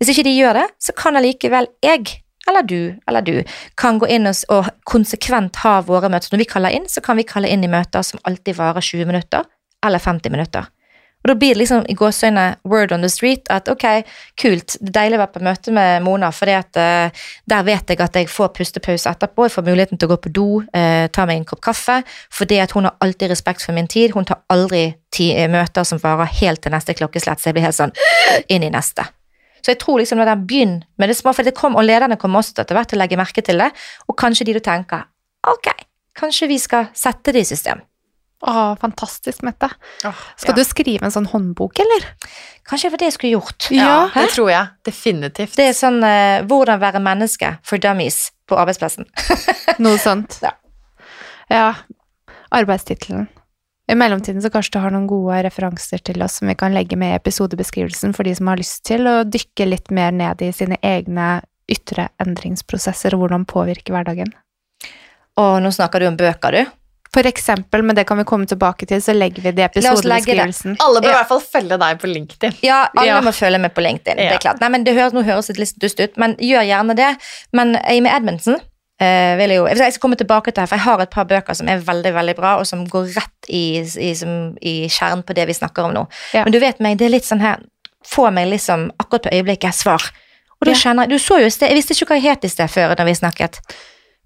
Hvis 0.00 0.12
ikke 0.12 0.24
de 0.26 0.36
gjør 0.36 0.60
det, 0.60 0.68
så 0.80 0.94
kan 0.96 1.18
allikevel 1.18 1.68
jeg 1.84 2.22
eller 2.48 2.66
du 2.66 2.94
eller 3.08 3.22
du 3.22 3.34
kan 3.78 3.98
gå 4.02 4.08
inn 4.10 4.26
og, 4.26 4.70
konsekvent 4.88 5.62
ha 5.62 5.78
våre 5.86 6.10
møter. 6.12 6.32
Når 6.32 6.44
vi 6.44 6.50
kaller 6.52 6.74
inn, 6.74 6.88
så 6.90 7.02
kan 7.04 7.18
vi 7.18 7.26
kalle 7.28 7.50
inn 7.50 7.64
i 7.64 7.70
møter 7.70 8.04
som 8.06 8.22
alltid 8.28 8.58
varer 8.58 8.82
20 8.82 9.10
minutter 9.10 9.46
eller 9.86 10.02
50 10.02 10.34
minutter. 10.34 10.70
Og 11.22 11.30
da 11.30 11.34
blir 11.38 11.54
det 11.54 11.60
liksom 11.60 11.84
i 11.90 11.94
gåseøyne 11.94 12.44
word 12.66 12.92
on 12.94 13.04
the 13.04 13.10
street 13.10 13.46
at 13.54 13.68
ok, 13.70 13.84
kult, 14.42 14.74
det 14.80 14.90
er 14.90 14.96
deilig 14.96 15.18
å 15.18 15.22
være 15.22 15.34
på 15.36 15.44
møte 15.46 15.74
med 15.74 16.02
Mona, 16.02 16.32
for 16.34 16.50
der 16.50 17.68
vet 17.68 17.94
jeg 17.94 18.02
at 18.02 18.18
jeg 18.18 18.30
får 18.30 18.50
pustepause 18.58 19.10
etterpå, 19.10 19.46
jeg 19.46 19.54
får 19.54 19.68
muligheten 19.68 20.02
til 20.02 20.10
å 20.10 20.16
gå 20.16 20.18
på 20.24 20.34
do, 20.34 20.48
uh, 20.74 21.06
ta 21.14 21.26
meg 21.28 21.38
en 21.38 21.46
kopp 21.46 21.62
kaffe, 21.62 22.00
fordi 22.34 22.58
at 22.64 22.74
hun 22.74 22.90
har 22.90 22.98
alltid 23.06 23.30
respekt 23.30 23.62
for 23.62 23.76
min 23.76 23.86
tid, 23.86 24.16
hun 24.16 24.26
tar 24.26 24.42
aldri 24.50 24.88
ti, 25.14 25.30
eh, 25.36 25.50
møter 25.50 25.86
som 25.86 26.02
varer 26.02 26.30
helt 26.42 26.64
til 26.64 26.74
neste 26.74 26.96
klokkeslett, 26.98 27.38
så 27.38 27.50
jeg 27.50 27.58
blir 27.58 27.68
helt 27.68 27.78
sånn 27.78 27.94
inn 28.50 28.66
i 28.66 28.72
neste. 28.72 29.06
Så 29.62 29.72
jeg 29.72 29.80
tror 29.82 30.00
liksom 30.02 30.18
når 30.18 30.32
den 30.32 30.44
begynner 30.48 30.82
med 30.98 31.10
det 31.12 31.16
små, 31.18 31.34
for 31.36 31.46
det 31.46 31.54
kom, 31.58 31.78
og 31.78 31.86
lederne 31.86 32.18
kommer 32.20 32.42
også 32.42 32.64
etter 32.64 32.76
hvert 32.76 32.90
til 32.90 32.98
å 32.98 33.02
legge 33.04 33.20
merke 33.20 33.44
til 33.46 33.62
det, 33.62 33.70
og 34.08 34.18
kanskje 34.18 34.48
de 34.48 34.58
da 34.58 34.64
tenker 34.66 35.06
ok, 35.48 35.70
kanskje 36.18 36.50
vi 36.50 36.58
skal 36.62 36.90
sette 36.96 37.34
det 37.34 37.44
i 37.44 37.50
system. 37.54 37.82
Å, 38.42 38.74
fantastisk, 38.80 39.44
Mette. 39.46 39.68
Skal 40.02 40.50
ja. 40.50 40.56
du 40.56 40.64
skrive 40.66 41.06
en 41.06 41.14
sånn 41.14 41.28
håndbok, 41.30 41.78
eller? 41.84 42.08
Kanskje 42.66 42.88
det 42.88 42.94
var 42.94 43.02
det 43.02 43.10
jeg 43.10 43.14
skulle 43.14 43.36
gjort. 43.36 43.68
Ja, 43.70 43.92
Hæ? 44.10 44.24
det 44.24 44.32
tror 44.34 44.50
jeg. 44.50 44.72
Definitivt. 44.88 45.54
Det 45.54 45.68
er 45.70 45.76
sånn 45.78 46.00
uh, 46.02 46.42
hvordan 46.50 46.82
være 46.82 47.02
menneske 47.04 47.52
for 47.66 47.82
dummies 47.82 48.32
på 48.50 48.58
arbeidsplassen. 48.58 49.06
Noe 49.84 50.00
sånt. 50.02 50.40
Ja. 50.42 50.56
Ja. 51.52 51.68
Arbeidstittelen. 52.50 53.30
I 53.90 53.94
mellomtiden 53.98 54.42
så 54.42 54.50
kanskje 54.54 54.76
du 54.76 54.82
har 54.84 54.92
noen 54.94 55.08
gode 55.10 55.40
referanser 55.42 55.98
til 56.06 56.22
oss 56.22 56.38
som 56.38 56.48
vi 56.48 56.54
kan 56.58 56.72
legge 56.74 56.96
med 56.96 57.12
i 57.12 57.18
episodebeskrivelsen 57.18 58.14
for 58.14 58.22
de 58.28 58.34
som 58.38 58.46
har 58.52 58.60
lyst 58.60 58.84
til 58.88 59.08
å 59.10 59.22
dykke 59.26 59.66
litt 59.68 59.90
mer 59.90 60.12
ned 60.14 60.42
i 60.46 60.52
sine 60.54 60.78
egne 60.86 61.40
ytre 61.72 62.08
endringsprosesser 62.22 63.14
og 63.16 63.24
hvordan 63.24 63.44
påvirke 63.48 63.92
hverdagen. 63.94 64.30
Og 65.40 65.58
nå 65.64 65.70
snakker 65.74 66.00
du 66.04 66.06
om 66.12 66.16
bøker, 66.20 66.52
du. 66.62 66.78
For 67.12 67.28
eksempel, 67.28 67.82
men 67.84 67.96
det 67.96 68.06
kan 68.08 68.16
vi 68.16 68.24
komme 68.24 68.46
tilbake 68.48 68.86
til, 68.88 69.00
så 69.04 69.12
legger 69.12 69.44
vi 69.44 69.50
det 69.52 69.60
i 69.60 69.66
episodebeskrivelsen. 69.66 70.78
Alle 70.80 71.02
bør 71.04 71.10
i 71.10 71.12
Ja. 71.12 71.18
hvert 71.18 71.28
fall 71.28 71.42
følge 71.44 71.78
deg 71.82 71.98
på 72.00 72.08
LinkedIn. 72.08 72.54
Ja, 72.64 72.88
alle 72.96 73.06
Ja. 73.06 73.20
må 73.20 73.32
følge 73.36 73.60
med 73.60 73.74
på 73.74 73.82
LinkedIn. 73.84 74.16
Det 74.16 74.32
er 74.32 74.38
klart. 74.38 74.60
Nei, 74.60 74.68
men 74.70 74.84
det 74.84 74.94
høres, 74.96 75.12
Nå 75.12 75.22
høres 75.22 75.46
det 75.48 75.58
litt 75.58 75.78
dust 75.78 76.00
ut, 76.00 76.16
men 76.16 76.36
gjør 76.36 76.64
gjerne 76.64 76.96
det. 76.96 77.16
Men 77.52 77.76
Amy 77.76 78.08
Edmundsen 78.08 78.60
vil 79.40 79.52
jeg 79.54 79.58
jo 79.58 79.66
Jeg 79.66 79.92
skal 79.94 80.00
komme 80.02 80.16
tilbake 80.20 80.52
til 80.52 80.62
her, 80.62 80.68
for 80.70 80.76
jeg 80.78 80.84
har 80.86 81.00
et 81.04 81.10
par 81.10 81.24
bøker 81.30 81.54
som 81.58 81.68
er 81.68 81.82
veldig 81.82 82.12
veldig 82.14 82.34
bra, 82.38 82.56
og 82.60 82.66
som 82.68 82.84
går 82.86 83.08
rett 83.16 83.48
i, 83.48 83.80
i, 83.80 84.10
som, 84.18 84.32
i 84.62 84.74
kjernen 84.88 85.22
på 85.26 85.34
det 85.38 85.46
vi 85.50 85.56
snakker 85.58 85.88
om 85.88 85.94
nå. 85.96 86.06
Ja. 86.36 86.44
Men 86.46 86.52
du 86.54 86.58
vet 86.62 86.80
meg, 86.80 86.98
det 87.00 87.06
er 87.08 87.16
litt 87.18 87.28
sånn 87.28 87.42
her 87.44 87.62
Få 88.02 88.24
meg 88.34 88.48
liksom 88.50 88.88
akkurat 88.98 89.28
på 89.28 89.30
øyeblikket 89.36 89.74
svar. 89.78 90.02
Og 90.60 90.66
da 90.66 90.72
Ja. 90.72 90.78
kjenner 90.80 91.06
jeg 91.06 91.10
Du 91.14 91.18
så 91.22 91.36
jo 91.38 91.46
i 91.46 91.50
sted 91.54 91.68
Jeg 91.70 91.76
visste 91.78 91.94
ikke 91.94 92.08
hva 92.10 92.16
jeg 92.18 92.30
het 92.32 92.44
i 92.44 92.48
sted 92.50 92.70
før 92.70 92.96
da 92.98 93.04
vi 93.06 93.12
snakket. 93.14 93.60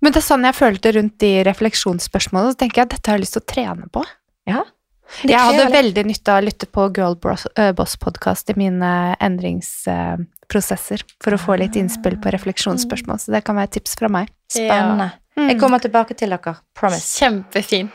Men 0.01 0.13
det 0.13 0.23
er 0.23 0.27
sånn 0.29 0.45
jeg 0.49 0.55
følte 0.57 0.93
rundt 0.97 1.19
de 1.21 1.31
refleksjonsspørsmålene, 1.45 2.53
så 2.55 2.59
tenker 2.61 2.81
jeg 2.83 2.87
at 2.89 2.95
dette 2.97 3.11
har 3.11 3.17
jeg 3.19 3.25
lyst 3.27 3.37
til 3.37 3.43
å 3.45 3.51
trene 3.53 3.87
på. 3.93 4.03
Ja. 4.49 4.63
Jeg 5.23 5.39
hadde 5.39 5.69
veldig 5.73 6.03
nytte 6.09 6.33
av 6.35 6.43
å 6.43 6.47
lytte 6.49 6.67
på 6.67 6.89
Girl 6.97 7.15
Boss- 7.17 7.47
eh, 7.57 7.73
Boss-podkast 7.73 8.51
i 8.51 8.57
mine 8.59 9.17
endringsprosesser 10.47 11.05
for 11.23 11.35
å 11.35 11.39
få 11.39 11.57
litt 11.59 11.77
innspill 11.77 12.19
på 12.19 12.31
refleksjonsspørsmål, 12.31 13.19
så 13.19 13.33
det 13.33 13.45
kan 13.45 13.57
være 13.57 13.69
et 13.71 13.75
tips 13.79 13.97
fra 13.99 14.09
meg. 14.09 14.29
Spennende. 14.49 15.13
Mm. 15.37 15.49
Jeg 15.51 15.59
kommer 15.61 15.79
tilbake 15.79 16.15
til 16.15 16.31
dere. 16.31 16.57
Promise. 16.75 17.19
Kjempefint. 17.19 17.93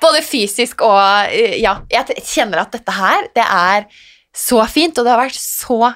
Både 0.00 0.22
fysisk 0.22 0.82
og 0.82 1.28
eh, 1.28 1.58
Ja, 1.60 1.82
jeg 1.90 2.22
kjenner 2.24 2.62
at 2.62 2.72
dette 2.72 2.92
her, 2.92 3.28
det 3.34 3.44
er 3.44 3.86
så 4.36 4.62
fint, 4.68 4.96
og 4.98 5.04
det 5.04 5.12
har 5.12 5.20
vært 5.20 5.38
så 5.40 5.92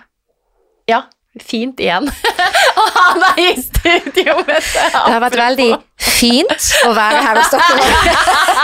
Ja, 0.88 1.04
fint 1.38 1.78
igjen 1.78 2.08
å 2.80 2.84
ha 2.96 3.04
deg 3.20 3.40
i 3.44 3.50
studio 3.62 4.40
med 4.40 4.56
det. 4.56 4.86
Det 4.90 5.12
har 5.14 5.20
vært 5.22 5.38
veldig 5.38 5.68
fint 6.00 6.64
å 6.88 6.94
være 6.96 7.20
her 7.22 7.38
hos 7.38 7.52
dere. 7.54 7.84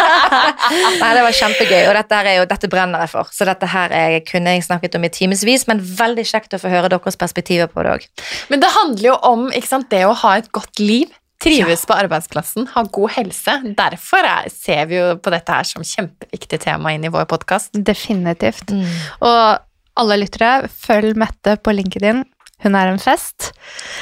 Nei, 1.00 1.10
det 1.14 1.22
var 1.28 1.36
kjempegøy, 1.38 1.82
og 1.86 1.94
dette, 2.00 2.22
er 2.22 2.40
jo, 2.40 2.48
dette 2.50 2.70
brenner 2.72 3.04
jeg 3.04 3.12
for. 3.12 3.30
Så 3.34 3.46
dette 3.48 3.68
her 3.70 3.94
jeg 3.94 4.24
kunne 4.30 4.56
jeg 4.56 4.66
snakket 4.66 4.98
om 4.98 5.06
i 5.06 5.12
timevis, 5.14 5.66
men 5.70 5.82
veldig 5.82 6.26
kjekt 6.26 6.56
å 6.58 6.60
få 6.62 6.72
høre 6.72 6.90
deres 6.90 7.20
perspektiver 7.20 7.70
på 7.70 7.86
det 7.86 7.94
òg. 7.94 8.08
Men 8.50 8.64
det 8.64 8.72
handler 8.74 9.12
jo 9.12 9.20
om 9.30 9.46
ikke 9.52 9.70
sant, 9.70 9.90
det 9.92 10.02
å 10.08 10.16
ha 10.24 10.36
et 10.40 10.50
godt 10.56 10.82
liv. 10.82 11.14
Trives 11.36 11.82
på 11.84 11.92
arbeidsplassen, 11.92 12.64
ha 12.72 12.82
god 12.96 13.12
helse. 13.12 13.58
Derfor 13.76 14.24
er, 14.24 14.46
ser 14.48 14.86
vi 14.88 14.96
jo 14.96 15.10
på 15.20 15.30
dette 15.34 15.52
her 15.52 15.68
som 15.68 15.84
kjempeviktig 15.84 16.62
tema 16.64 16.94
inn 16.96 17.04
i 17.04 17.12
vår 17.12 17.28
podkast. 17.28 17.76
Definitivt. 17.76 18.72
Og 19.20 20.00
alle 20.00 20.16
lyttere, 20.16 20.70
følg 20.72 21.12
Mette 21.20 21.58
på 21.60 21.76
LinkedIn. 21.76 22.24
Hun 22.64 22.74
er 22.74 22.86
en 22.88 22.98
fest. 22.98 23.52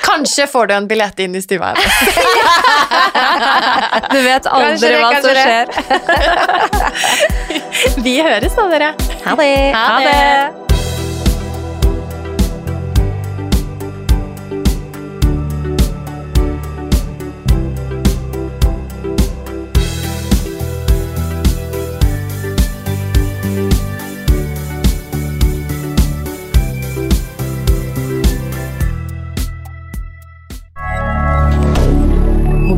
Kanskje 0.05 0.47
får 0.47 0.67
du 0.71 0.75
en 0.77 0.87
billett 0.89 1.19
inn 1.25 1.35
i 1.35 1.43
stua 1.43 1.73
hennes. 1.75 1.95
Du 4.15 4.19
vet 4.23 4.47
aldri 4.47 4.89
det, 4.89 4.99
hva 5.01 5.11
som 5.23 5.31
skjer. 5.39 5.67
Vi 8.07 8.15
høres 8.23 8.55
da, 8.59 8.69
dere. 8.71 8.93
Ha 9.25 9.35
det! 9.41 9.51
Ha 9.75 9.99
det. 10.05 10.74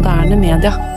moderne 0.07 0.37
media. 0.37 0.95